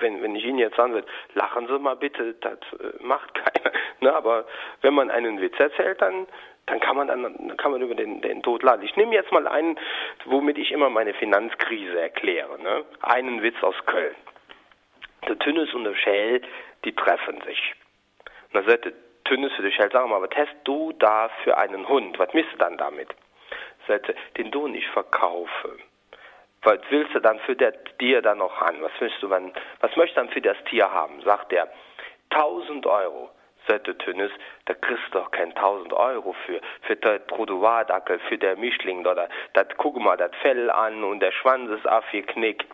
wenn, 0.00 0.20
wenn 0.22 0.34
ich 0.34 0.44
Ihnen 0.44 0.58
jetzt 0.58 0.76
sagen 0.76 0.92
würde, 0.92 1.06
lachen 1.34 1.66
Sie 1.66 1.78
mal 1.78 1.96
bitte, 1.96 2.34
das 2.40 2.58
äh, 2.80 3.02
macht 3.02 3.32
keiner. 3.34 3.72
Ne? 4.00 4.12
Aber 4.12 4.44
wenn 4.82 4.94
man 4.94 5.10
einen 5.10 5.40
Witz 5.40 5.58
erzählt, 5.58 6.02
dann 6.02 6.26
dann 6.66 6.80
kann 6.80 6.96
man 6.96 7.08
dann, 7.08 7.56
kann 7.56 7.72
man 7.72 7.82
über 7.82 7.94
den, 7.94 8.20
den 8.20 8.42
Tod 8.42 8.62
laden. 8.62 8.84
Ich 8.84 8.96
nehme 8.96 9.14
jetzt 9.14 9.32
mal 9.32 9.46
einen, 9.46 9.78
womit 10.24 10.58
ich 10.58 10.72
immer 10.72 10.88
meine 10.88 11.14
Finanzkrise 11.14 12.00
erkläre. 12.00 12.60
Ne? 12.60 12.84
Einen 13.02 13.42
Witz 13.42 13.62
aus 13.62 13.76
Köln. 13.86 14.14
Der 15.28 15.38
Tünnes 15.38 15.72
und 15.74 15.84
der 15.84 15.94
Schell, 15.94 16.42
die 16.84 16.94
treffen 16.94 17.40
sich. 17.42 17.74
Und 18.48 18.54
dann 18.54 18.66
sagt 18.66 18.86
der 18.86 18.92
Tünnes 19.24 19.52
für 19.54 19.62
die 19.62 19.72
Schell, 19.72 19.90
sag 19.92 20.06
mal, 20.08 20.22
was 20.22 20.36
hast 20.36 20.54
du 20.64 20.92
da 20.92 21.30
für 21.42 21.56
einen 21.58 21.88
Hund? 21.88 22.18
Was 22.18 22.32
misst 22.32 22.52
du 22.52 22.58
dann 22.58 22.78
damit? 22.78 23.08
Sagte, 23.86 24.14
den 24.38 24.50
du 24.50 24.66
nicht 24.68 24.88
verkaufe. 24.88 25.78
Was 26.62 26.78
willst 26.88 27.14
du 27.14 27.20
dann 27.20 27.38
für 27.40 27.54
der 27.54 27.84
Tier 27.98 28.22
dann 28.22 28.38
noch 28.38 28.62
an? 28.62 28.80
Was 28.80 28.92
willst 28.98 29.22
du, 29.22 29.28
wann, 29.28 29.52
was 29.80 29.94
möchtest 29.96 30.16
du 30.16 30.20
dann 30.22 30.30
für 30.30 30.40
das 30.40 30.56
Tier 30.64 30.90
haben? 30.90 31.20
Sagt 31.22 31.52
er, 31.52 31.68
1000 32.30 32.86
Euro 32.86 33.30
sagte 33.66 33.96
Tönnes, 33.98 34.30
da 34.66 34.74
kriegst 34.74 35.04
du 35.12 35.18
doch 35.18 35.30
kein 35.30 35.54
1000 35.54 35.92
Euro 35.92 36.34
für, 36.46 36.60
für 36.82 36.96
der 36.96 37.26
Trottoirdackel, 37.26 38.18
für 38.28 38.38
der 38.38 38.56
Mischling, 38.56 39.06
oder, 39.06 39.28
das 39.52 39.66
guck 39.76 39.96
mal, 39.98 40.16
das 40.16 40.32
Fell 40.42 40.70
an 40.70 41.04
und 41.04 41.20
der 41.20 41.32
Schwanz 41.32 41.70
ist 41.70 41.88
aufgeknickt, 41.88 42.66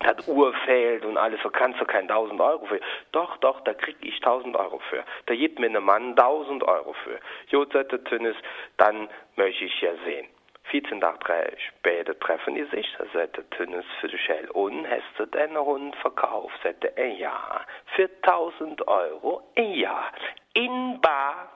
das 0.00 0.26
Uhr 0.28 0.52
fehlt 0.64 1.04
und 1.04 1.16
alles, 1.16 1.40
so 1.42 1.50
kannst 1.50 1.80
du 1.80 1.84
kein 1.84 2.08
1000 2.08 2.40
Euro 2.40 2.66
für. 2.66 2.80
Doch, 3.12 3.36
doch, 3.38 3.60
da 3.60 3.74
krieg 3.74 3.96
ich 4.00 4.16
1000 4.16 4.56
Euro 4.56 4.80
für. 4.90 5.04
Da 5.26 5.34
gibt 5.34 5.58
mir 5.58 5.66
ein 5.66 5.84
Mann 5.84 6.10
1000 6.10 6.64
Euro 6.64 6.92
für. 7.04 7.18
Jo, 7.48 7.64
sagte 7.72 8.02
Tönnes, 8.04 8.36
dann 8.76 9.08
möchte 9.36 9.64
ich 9.64 9.80
ja 9.80 9.92
sehen. 10.04 10.26
14 10.70 11.00
Tage 11.00 11.56
später 11.68 12.18
treffen 12.18 12.54
die 12.54 12.64
sich, 12.64 12.86
da 12.98 13.04
sagte 13.12 13.48
Tünnes 13.50 13.84
für 14.00 14.08
die 14.08 14.18
Schell, 14.18 14.48
und 14.50 14.86
hast 14.88 15.04
du 15.18 15.26
Hund 15.64 15.94
verkauft? 15.96 16.54
Sagte 16.62 16.96
er, 16.96 17.08
ja, 17.08 17.60
für 17.94 18.08
1000 18.22 18.86
Euro, 18.86 19.42
ja, 19.56 20.10
in 20.54 21.00
Bar. 21.00 21.48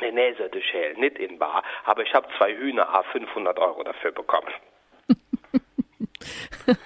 Nee, 0.00 0.12
nee, 0.12 0.32
sagte 0.34 0.62
Schell, 0.62 0.94
nicht 0.94 1.18
in 1.18 1.38
Bar, 1.38 1.62
aber 1.84 2.02
ich 2.02 2.14
habe 2.14 2.28
zwei 2.38 2.54
Hühner, 2.54 2.88
500 3.12 3.58
Euro 3.58 3.82
dafür 3.82 4.12
bekommen. 4.12 4.52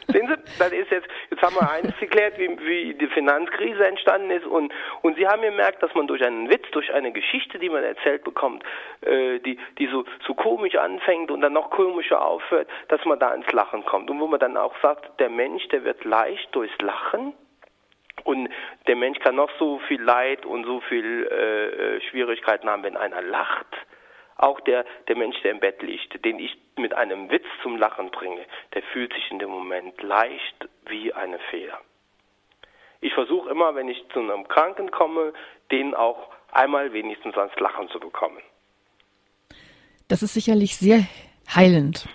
Sehen 0.09 0.29
Sie, 0.29 0.59
das 0.59 0.73
ist 0.73 0.91
jetzt, 0.91 1.09
jetzt 1.31 1.43
haben 1.43 1.57
wir 1.57 1.71
eins 1.71 1.93
geklärt, 1.99 2.39
wie, 2.39 2.49
wie 2.65 2.95
die 2.95 3.07
Finanzkrise 3.09 3.87
entstanden 3.87 4.31
ist 4.31 4.47
und, 4.47 4.73
und 5.03 5.17
Sie 5.17 5.27
haben 5.27 5.43
gemerkt, 5.43 5.83
dass 5.83 5.95
man 5.95 6.07
durch 6.07 6.25
einen 6.25 6.49
Witz, 6.51 6.71
durch 6.73 6.93
eine 6.93 7.13
Geschichte, 7.13 7.59
die 7.59 7.69
man 7.69 7.85
erzählt 7.85 8.25
bekommt, 8.25 8.63
äh, 9.03 9.39
die, 9.41 9.59
die 9.79 9.87
so, 9.89 10.05
so 10.27 10.35
komisch 10.35 10.77
anfängt 10.77 11.31
und 11.31 11.41
dann 11.41 11.53
noch 11.53 11.71
komischer 11.71 12.25
aufhört, 12.25 12.69
dass 12.89 13.05
man 13.05 13.19
da 13.19 13.35
ins 13.35 13.51
Lachen 13.53 13.85
kommt. 13.85 14.11
Und 14.11 14.21
wo 14.21 14.27
man 14.27 14.41
dann 14.41 14.57
auch 14.57 14.75
sagt, 14.81 15.21
der 15.21 15.29
Mensch, 15.29 15.67
der 15.69 15.85
wird 15.85 16.05
leicht 16.05 16.55
durchs 16.55 16.77
Lachen 16.81 17.33
und 18.25 18.49
der 18.87 18.97
Mensch 18.97 19.19
kann 19.21 19.35
noch 19.35 19.51
so 19.59 19.81
viel 19.89 20.01
Leid 20.01 20.47
und 20.47 20.65
so 20.65 20.81
viel 20.81 21.29
äh, 21.31 21.97
äh 21.97 22.01
Schwierigkeiten 22.11 22.69
haben, 22.69 22.83
wenn 22.83 22.97
einer 22.97 23.23
lacht 23.23 23.67
auch 24.37 24.61
der, 24.61 24.85
der 25.09 25.17
Mensch, 25.17 25.41
der 25.43 25.53
im 25.53 25.61
Bett 25.61 25.83
liegt, 25.83 26.25
den 26.25 26.39
ich 26.39 26.57
mit 26.77 26.95
einem 26.95 27.31
Witz 27.31 27.47
zum 27.63 27.77
Lachen 27.77 28.11
bringe, 28.11 28.45
der 28.75 28.83
fühlt 28.83 29.13
sich 29.13 29.31
in 29.31 29.39
dem 29.39 29.51
Moment 29.51 30.01
leicht 30.03 30.69
wie 30.87 31.13
eine 31.13 31.39
Feder. 31.51 31.79
Ich 33.01 33.13
versuche 33.15 33.51
immer, 33.51 33.75
wenn 33.75 33.89
ich 33.89 34.03
zu 34.13 34.21
einem 34.21 34.49
Kranken 34.49 34.91
komme, 34.91 35.33
den 35.71 35.95
auch 35.95 36.31
einmal 36.53 36.93
wenigstens 36.93 37.37
ans 37.37 37.55
Lachen 37.57 37.89
zu 37.91 38.01
bekommen. 38.01 38.41
Das 40.09 40.23
ist 40.23 40.35
sicherlich 40.35 40.77
sehr 40.77 41.07
heilend. 41.55 42.07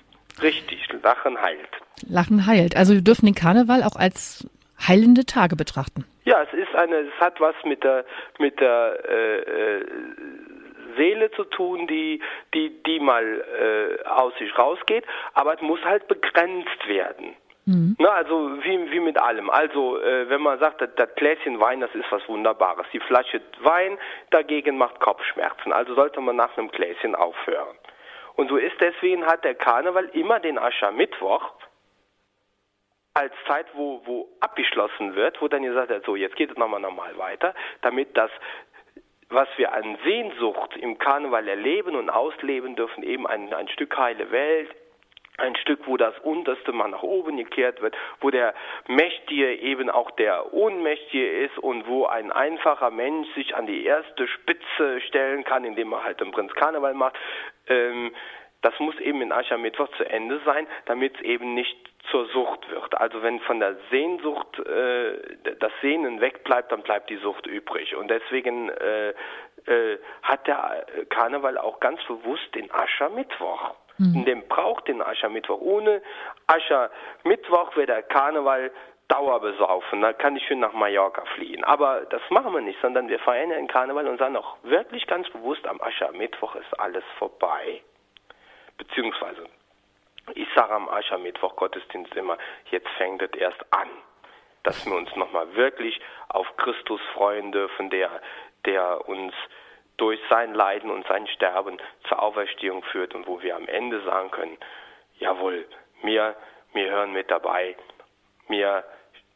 Richtig, 0.42 0.88
Lachen 1.04 1.42
heilt. 1.42 1.70
Lachen 2.08 2.46
heilt. 2.46 2.76
Also 2.76 2.94
wir 2.94 3.02
dürfen 3.02 3.26
den 3.26 3.36
Karneval 3.36 3.84
auch 3.84 3.96
als 3.96 4.48
heilende 4.88 5.26
Tage 5.26 5.56
betrachten. 5.56 6.06
Ja, 6.26 6.42
es 6.44 6.54
ist 6.54 6.74
eine, 6.76 6.96
es 6.98 7.20
hat 7.20 7.40
was 7.40 7.56
mit 7.66 7.84
der 7.84 8.06
mit 8.38 8.60
der 8.60 9.00
äh, 9.08 9.40
äh 9.40 9.86
Seele 10.96 11.32
zu 11.32 11.44
tun, 11.46 11.88
die, 11.88 12.22
die, 12.54 12.84
die 12.84 13.00
mal 13.00 13.24
äh, 13.24 14.08
aus 14.08 14.34
sich 14.38 14.58
rausgeht, 14.58 15.06
aber 15.34 15.54
es 15.56 15.62
muss 15.62 15.84
halt 15.84 16.08
begrenzt 16.08 16.88
werden. 16.88 17.36
Mhm. 17.66 17.96
Na, 18.00 18.10
also 18.10 18.64
wie, 18.64 18.92
wie 18.92 19.00
mit 19.00 19.20
allem. 19.20 19.50
Also 19.50 20.02
äh, 20.02 20.28
wenn 20.30 20.42
man 20.42 20.58
sagt, 20.60 20.82
das, 20.82 20.90
das 20.96 21.14
Gläschen 21.16 21.60
Wein, 21.60 21.82
das 21.82 21.94
ist 21.94 22.12
was 22.12 22.28
Wunderbares. 22.28 22.88
Die 22.92 23.00
Flasche 23.00 23.42
Wein 23.62 23.98
dagegen 24.32 24.78
macht 24.78 25.00
Kopfschmerzen. 25.00 25.72
Also 25.72 25.94
sollte 25.94 26.20
man 26.20 26.36
nach 26.36 26.58
einem 26.58 26.70
Gläschen 26.72 27.14
aufhören. 27.14 27.78
Und 28.36 28.50
so 28.50 28.58
ist 28.58 28.76
deswegen 28.80 29.26
hat 29.26 29.44
der 29.44 29.54
Karneval 29.54 30.06
immer 30.14 30.40
den 30.40 30.58
Aschermittwoch 30.58 31.52
als 33.14 33.34
Zeit, 33.48 33.68
wo, 33.74 34.02
wo 34.06 34.30
abgeschlossen 34.40 35.16
wird, 35.16 35.42
wo 35.42 35.48
dann 35.48 35.64
gesagt 35.64 35.90
wird, 35.90 36.06
so 36.06 36.16
jetzt 36.16 36.38
geht 36.38 36.52
es 36.52 36.58
nochmal 36.58 36.80
normal 36.80 37.18
weiter, 37.18 37.54
damit 37.82 38.16
das 38.18 38.32
was 39.30 39.48
wir 39.58 39.74
an 39.74 39.98
Sehnsucht 40.04 40.76
im 40.78 40.98
Karneval 40.98 41.48
erleben 41.48 41.96
und 41.96 42.10
ausleben 42.10 42.76
dürfen, 42.76 43.04
eben 43.04 43.28
ein, 43.28 43.54
ein 43.54 43.68
Stück 43.70 43.96
heile 43.98 44.32
Welt, 44.32 44.70
ein 45.40 45.56
Stück, 45.56 45.88
wo 45.88 45.98
das 45.98 46.18
Unterste 46.20 46.72
mal 46.72 46.90
nach 46.90 47.04
oben 47.04 47.38
gekehrt 47.38 47.82
wird, 47.82 47.96
wo 48.20 48.30
der 48.30 48.54
Mächtige 48.88 49.56
eben 49.56 49.90
auch 49.90 50.12
der 50.12 50.54
Ohnmächtige 50.54 51.46
ist 51.46 51.58
und 51.58 51.88
wo 51.88 52.06
ein 52.06 52.32
einfacher 52.32 52.92
Mensch 52.92 53.28
sich 53.36 53.56
an 53.56 53.66
die 53.66 53.86
erste 53.86 54.28
Spitze 54.28 55.02
stellen 55.08 55.44
kann, 55.44 55.64
indem 55.64 55.94
er 55.94 56.04
halt 56.04 56.20
den 56.20 56.32
Prinz 56.32 56.54
Karneval 56.54 56.94
macht. 56.94 57.16
Ähm, 57.68 58.12
das 58.62 58.78
muss 58.80 58.98
eben 59.00 59.22
in 59.22 59.32
Aschermittwoch 59.32 59.90
zu 59.98 60.04
Ende 60.04 60.42
sein, 60.46 60.68
damit 60.86 61.16
es 61.16 61.22
eben 61.22 61.54
nicht 61.54 61.78
zur 62.12 62.26
Sucht 62.28 62.70
wird. 62.72 63.00
Also 63.00 63.22
wenn 63.22 63.40
von 63.42 63.60
der 63.60 63.76
Sehnsucht 63.90 64.60
äh, 64.60 65.38
das 65.60 65.72
Sehnen 65.82 66.22
wegbleibt, 66.22 66.72
dann 66.72 66.82
bleibt 66.82 67.10
die 67.10 67.18
Sucht 67.18 67.46
übrig. 67.46 67.96
Und 67.96 68.10
deswegen 68.10 68.70
äh, 68.70 69.10
äh, 69.66 69.98
hat 70.24 70.48
der 70.48 70.86
Karneval 71.10 71.58
auch 71.58 71.80
ganz 71.80 72.04
bewusst 72.06 72.56
den 72.56 72.72
Aschermittwoch. 72.72 73.76
Mhm. 73.98 74.26
Denn 74.26 74.48
braucht 74.48 74.88
den 74.88 75.02
Aschermittwoch. 75.02 75.60
Ohne 75.60 76.02
Aschermittwoch 76.48 77.76
wäre 77.76 77.88
der 77.88 78.04
Karneval 78.04 78.72
Dauerbesaufen, 79.10 80.02
da 80.02 80.14
kann 80.14 80.36
ich 80.36 80.46
schön 80.46 80.60
nach 80.60 80.74
Mallorca 80.74 81.24
fliehen. 81.34 81.64
Aber 81.64 82.02
das 82.12 82.22
machen 82.30 82.54
wir 82.54 82.62
nicht, 82.62 82.80
sondern 82.80 83.10
wir 83.10 83.18
feiern 83.18 83.50
den 83.50 83.68
Karneval 83.68 84.08
und 84.08 84.20
sagen 84.20 84.38
auch 84.38 84.58
wirklich 84.62 85.08
ganz 85.08 85.28
bewusst, 85.32 85.66
am 85.68 85.82
Aschermittwoch 85.82 86.56
ist 86.56 86.80
alles 86.80 87.04
vorbei. 87.18 87.82
Beziehungsweise, 88.80 89.46
ich 90.34 90.48
sage 90.56 90.74
am 90.74 90.90
Aschermittwoch 90.90 91.56
Gottesdienst 91.56 92.16
immer, 92.16 92.38
jetzt 92.72 92.90
fängt 92.98 93.22
es 93.22 93.32
erst 93.40 93.62
an. 93.72 93.90
Dass 94.64 94.86
wir 94.86 94.96
uns 94.96 95.16
nochmal 95.16 95.56
wirklich 95.56 96.02
auf 96.30 96.48
Christus 96.58 97.00
freuen 97.14 97.52
dürfen, 97.52 97.90
der, 97.90 98.22
der 98.66 99.08
uns 99.08 99.34
durch 99.98 100.20
sein 100.30 100.54
Leiden 100.54 100.90
und 100.90 101.06
sein 101.08 101.28
Sterben 101.28 101.78
zur 102.08 102.22
Auferstehung 102.22 102.84
führt 102.84 103.14
und 103.16 103.28
wo 103.28 103.42
wir 103.42 103.56
am 103.56 103.68
Ende 103.68 104.02
sagen 104.04 104.32
können, 104.32 104.58
jawohl, 105.20 105.66
mir, 106.02 106.36
mir 106.74 106.90
hören 106.90 107.12
mit 107.12 107.30
dabei, 107.30 107.76
mir 108.48 108.84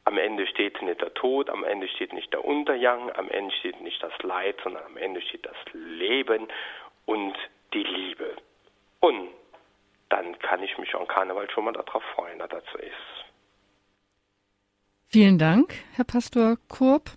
am 0.06 0.18
Ende 0.18 0.48
steht 0.48 0.82
nicht 0.82 1.02
der 1.02 1.14
Tod, 1.14 1.50
am 1.50 1.64
Ende 1.64 1.88
steht 1.90 2.14
nicht 2.14 2.32
der 2.34 2.44
Untergang, 2.44 3.12
am 3.16 3.30
Ende 3.30 3.54
steht 3.56 3.80
nicht 3.82 4.02
das 4.02 4.14
Leid, 4.22 4.58
sondern 4.64 4.84
am 4.86 4.98
Ende 4.98 5.22
steht 5.22 5.46
das 5.46 5.56
Leben 5.74 6.48
und 7.06 7.38
die 7.74 7.84
Liebe. 7.84 8.36
Und 9.04 9.28
dann 10.08 10.40
kann 10.40 10.64
ich 10.64 10.78
mich 10.78 10.96
am 10.96 11.06
Karneval 11.06 11.50
schon 11.52 11.66
mal 11.66 11.74
darauf 11.74 12.02
freuen, 12.16 12.40
dass 12.40 12.48
das 12.48 12.64
so 12.72 12.78
ist. 12.78 13.26
Vielen 15.10 15.38
Dank, 15.38 15.76
Herr 15.92 16.06
Pastor 16.06 16.56
Kurb 16.70 17.12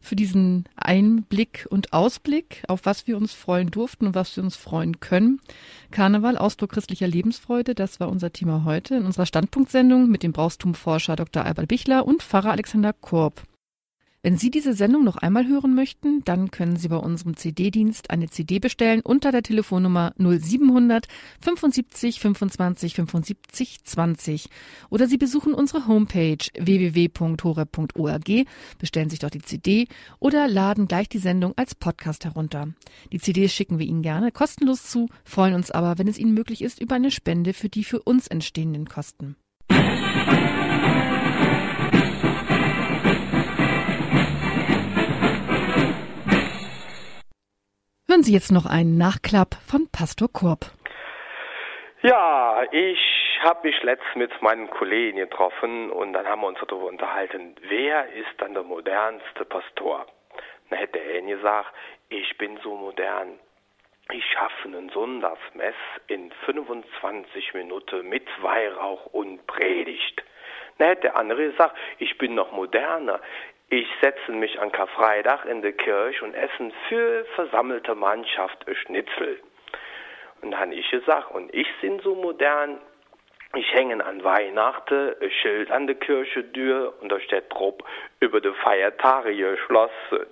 für 0.00 0.16
diesen 0.16 0.64
Einblick 0.74 1.66
und 1.68 1.92
Ausblick, 1.92 2.62
auf 2.66 2.86
was 2.86 3.06
wir 3.06 3.18
uns 3.18 3.34
freuen 3.34 3.70
durften 3.70 4.06
und 4.06 4.14
was 4.14 4.34
wir 4.36 4.42
uns 4.42 4.56
freuen 4.56 5.00
können. 5.00 5.42
Karneval, 5.90 6.38
Ausdruck 6.38 6.70
christlicher 6.70 7.06
Lebensfreude, 7.06 7.74
das 7.74 8.00
war 8.00 8.08
unser 8.08 8.32
Thema 8.32 8.64
heute 8.64 8.94
in 8.94 9.04
unserer 9.04 9.26
Standpunktsendung 9.26 10.08
mit 10.08 10.22
dem 10.22 10.32
Brauchtumforscher 10.32 11.14
Dr. 11.14 11.44
Albert 11.44 11.68
Bichler 11.68 12.06
und 12.06 12.22
Pfarrer 12.22 12.52
Alexander 12.52 12.94
Korb. 12.94 13.42
Wenn 14.20 14.36
Sie 14.36 14.50
diese 14.50 14.74
Sendung 14.74 15.04
noch 15.04 15.16
einmal 15.16 15.46
hören 15.46 15.76
möchten, 15.76 16.24
dann 16.24 16.50
können 16.50 16.76
Sie 16.76 16.88
bei 16.88 16.96
unserem 16.96 17.36
CD-Dienst 17.36 18.10
eine 18.10 18.28
CD 18.28 18.58
bestellen 18.58 19.00
unter 19.00 19.30
der 19.30 19.44
Telefonnummer 19.44 20.12
0700 20.18 21.06
75 21.40 22.18
25 22.18 22.94
75 22.96 23.84
20 23.84 24.50
oder 24.90 25.06
Sie 25.06 25.18
besuchen 25.18 25.54
unsere 25.54 25.86
Homepage 25.86 26.44
www.hore.org, 26.58 28.28
bestellen 28.80 29.08
sich 29.08 29.20
dort 29.20 29.34
die 29.34 29.42
CD 29.42 29.86
oder 30.18 30.48
laden 30.48 30.88
gleich 30.88 31.08
die 31.08 31.18
Sendung 31.18 31.52
als 31.54 31.76
Podcast 31.76 32.24
herunter. 32.24 32.74
Die 33.12 33.20
CDs 33.20 33.52
schicken 33.52 33.78
wir 33.78 33.86
Ihnen 33.86 34.02
gerne 34.02 34.32
kostenlos 34.32 34.82
zu, 34.82 35.08
freuen 35.22 35.54
uns 35.54 35.70
aber, 35.70 35.96
wenn 35.96 36.08
es 36.08 36.18
Ihnen 36.18 36.34
möglich 36.34 36.62
ist, 36.62 36.80
über 36.80 36.96
eine 36.96 37.12
Spende 37.12 37.52
für 37.52 37.68
die 37.68 37.84
für 37.84 38.02
uns 38.02 38.26
entstehenden 38.26 38.88
Kosten. 38.88 39.36
Hören 48.18 48.24
Sie 48.24 48.34
jetzt 48.34 48.50
noch 48.50 48.66
einen 48.66 48.98
Nachklapp 48.98 49.54
von 49.64 49.86
Pastor 49.92 50.26
Korb. 50.26 50.72
Ja, 52.02 52.64
ich 52.72 52.98
habe 53.44 53.68
mich 53.68 53.80
letztens 53.84 54.16
mit 54.16 54.42
meinen 54.42 54.68
Kollegen 54.70 55.18
getroffen 55.18 55.92
und 55.92 56.14
dann 56.14 56.26
haben 56.26 56.40
wir 56.40 56.48
uns 56.48 56.58
darüber 56.66 56.86
unterhalten, 56.86 57.54
wer 57.68 58.12
ist 58.14 58.34
dann 58.38 58.54
der 58.54 58.64
modernste 58.64 59.44
Pastor? 59.44 60.04
Dann 60.68 60.80
hätte 60.80 60.98
er 60.98 61.22
gesagt, 61.22 61.72
ich 62.08 62.36
bin 62.38 62.58
so 62.64 62.74
modern. 62.74 63.38
Ich 64.10 64.24
schaffe 64.32 64.66
einen 64.66 64.88
Sonntagsmess 64.88 65.76
in 66.08 66.32
25 66.44 67.54
Minuten 67.54 68.08
mit 68.08 68.26
Weihrauch 68.42 69.06
und 69.12 69.46
Predigt. 69.46 70.24
Dann 70.78 70.88
hätte 70.88 71.02
der 71.02 71.16
andere 71.16 71.52
gesagt, 71.52 71.76
ich 71.98 72.18
bin 72.18 72.34
noch 72.34 72.50
moderner. 72.50 73.20
Ich 73.70 73.86
setze 74.00 74.32
mich 74.32 74.58
an 74.60 74.72
Karfreitag 74.72 75.44
in 75.44 75.60
der 75.60 75.72
Kirche 75.72 76.24
und 76.24 76.32
essen 76.32 76.72
für 76.88 77.26
versammelte 77.34 77.94
Mannschaft 77.94 78.66
ein 78.66 78.74
Schnitzel. 78.74 79.40
Und 80.40 80.52
dann 80.52 80.72
ich 80.72 80.88
gesagt, 80.90 81.32
und 81.32 81.52
ich 81.54 81.68
bin 81.82 82.00
so 82.00 82.14
modern, 82.14 82.78
ich 83.54 83.70
hänge 83.74 84.02
an 84.02 84.24
Weihnachten 84.24 85.14
ein 85.20 85.30
Schild 85.30 85.70
an 85.70 85.86
der 85.86 85.96
Kirche 85.96 86.50
Tür 86.52 86.94
und 87.02 87.10
da 87.10 87.20
steht 87.20 87.52
drauf, 87.52 87.74
über 88.20 88.40
die 88.40 88.52
Feiertage 88.62 89.36
geschlossen. 89.36 90.26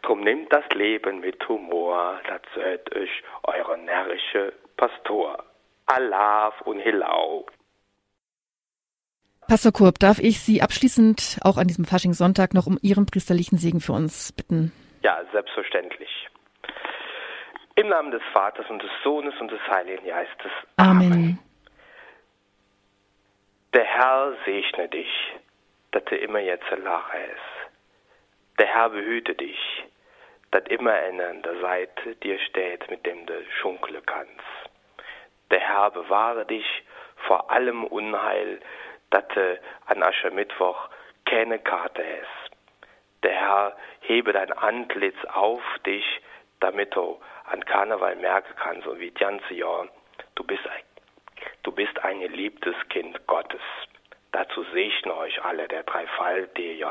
Drum 0.00 0.20
nimmt 0.20 0.50
das 0.50 0.64
Leben 0.74 1.20
mit 1.20 1.46
Humor, 1.46 2.20
das 2.26 2.40
seid 2.54 2.96
euch 2.96 3.22
eure 3.42 3.76
närrische 3.76 4.54
Pastor. 4.78 5.44
Allah 5.84 6.54
und 6.64 6.78
Hilau. 6.78 7.44
Pastor 9.50 9.72
Kurb, 9.72 9.98
darf 9.98 10.20
ich 10.20 10.38
Sie 10.38 10.62
abschließend 10.62 11.40
auch 11.42 11.56
an 11.56 11.66
diesem 11.66 11.84
Faschingssonntag 11.84 12.54
noch 12.54 12.68
um 12.68 12.78
Ihren 12.82 13.04
priesterlichen 13.04 13.58
Segen 13.58 13.80
für 13.80 13.90
uns 13.90 14.30
bitten? 14.30 14.70
Ja, 15.02 15.20
selbstverständlich. 15.32 16.28
Im 17.74 17.88
Namen 17.88 18.12
des 18.12 18.22
Vaters 18.32 18.70
und 18.70 18.80
des 18.80 18.92
Sohnes 19.02 19.34
und 19.40 19.50
des 19.50 19.58
Heiligen 19.66 20.06
Geistes. 20.06 20.52
Amen. 20.76 21.12
Amen. 21.12 21.38
Der 23.74 23.82
Herr 23.82 24.36
segne 24.44 24.88
dich, 24.88 25.10
dass 25.90 26.04
du 26.04 26.14
immer 26.14 26.38
jetzt 26.38 26.70
lache 26.84 27.18
ist. 27.18 27.74
Der 28.60 28.68
Herr 28.68 28.90
behüte 28.90 29.34
dich, 29.34 29.58
dass 30.52 30.62
immer 30.68 30.92
einer 30.92 31.26
an 31.26 31.42
der 31.42 31.60
Seite 31.60 32.14
dir 32.22 32.38
steht, 32.50 32.88
mit 32.88 33.04
dem 33.04 33.26
du 33.26 33.34
schunkle 33.60 34.00
kannst. 34.06 34.30
Der 35.50 35.58
Herr 35.58 35.90
bewahre 35.90 36.46
dich 36.46 36.84
vor 37.26 37.50
allem 37.50 37.82
Unheil, 37.82 38.60
dass 39.10 39.26
du 39.34 39.60
an 39.86 40.02
Aschermittwoch 40.02 40.88
keine 41.24 41.58
Karte 41.58 42.02
hast. 42.02 42.56
Der 43.22 43.32
Herr 43.32 43.76
hebe 44.00 44.32
dein 44.32 44.52
Antlitz 44.52 45.16
auf 45.32 45.62
dich, 45.84 46.04
damit 46.60 46.94
du 46.94 47.20
an 47.44 47.64
Karneval 47.64 48.16
merken 48.16 48.54
kannst 48.56 48.86
und 48.86 49.00
wie 49.00 49.10
das 49.10 49.20
ganze 49.20 49.54
Jahr, 49.54 49.88
du 50.34 50.44
bist 50.44 50.66
ein, 50.66 50.82
du 51.62 51.72
bist 51.72 51.98
ein 52.02 52.20
geliebtes 52.20 52.74
Kind 52.88 53.26
Gottes. 53.26 53.60
Dazu 54.32 54.64
segne 54.72 55.16
euch 55.16 55.42
alle 55.44 55.66
der 55.68 55.82
Dreifalt 55.82 56.56
DJ, 56.56 56.84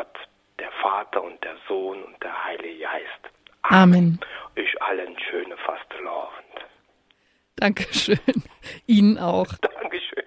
der 0.59 0.71
Vater 0.81 1.23
und 1.23 1.41
der 1.43 1.55
Sohn 1.67 2.03
und 2.03 2.21
der 2.21 2.45
Heilige 2.45 2.83
Geist. 2.83 3.33
Amen. 3.63 3.83
Amen. 3.93 4.19
Euch 4.57 4.81
allen 4.81 5.17
schöne 5.19 5.57
Fastelavend. 5.57 6.45
Dankeschön. 7.55 8.19
Ihnen 8.87 9.17
auch. 9.17 9.47
Dankeschön. 9.61 10.23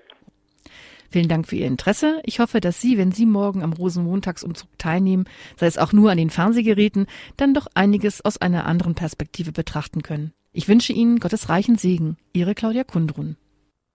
Vielen 1.12 1.28
Dank 1.28 1.46
für 1.46 1.56
Ihr 1.56 1.66
Interesse. 1.66 2.22
Ich 2.24 2.40
hoffe, 2.40 2.60
dass 2.60 2.80
Sie, 2.80 2.96
wenn 2.96 3.12
Sie 3.12 3.26
morgen 3.26 3.62
am 3.62 3.74
Rosenmontagsumzug 3.74 4.70
teilnehmen, 4.78 5.26
sei 5.58 5.66
es 5.66 5.76
auch 5.76 5.92
nur 5.92 6.10
an 6.10 6.16
den 6.16 6.30
Fernsehgeräten, 6.30 7.06
dann 7.36 7.52
doch 7.52 7.66
einiges 7.74 8.24
aus 8.24 8.38
einer 8.38 8.64
anderen 8.64 8.94
Perspektive 8.94 9.52
betrachten 9.52 10.02
können. 10.02 10.32
Ich 10.54 10.68
wünsche 10.68 10.94
Ihnen 10.94 11.20
Gottes 11.20 11.50
reichen 11.50 11.76
Segen. 11.76 12.16
Ihre 12.32 12.54
Claudia 12.54 12.84
Kundrun. 12.84 13.36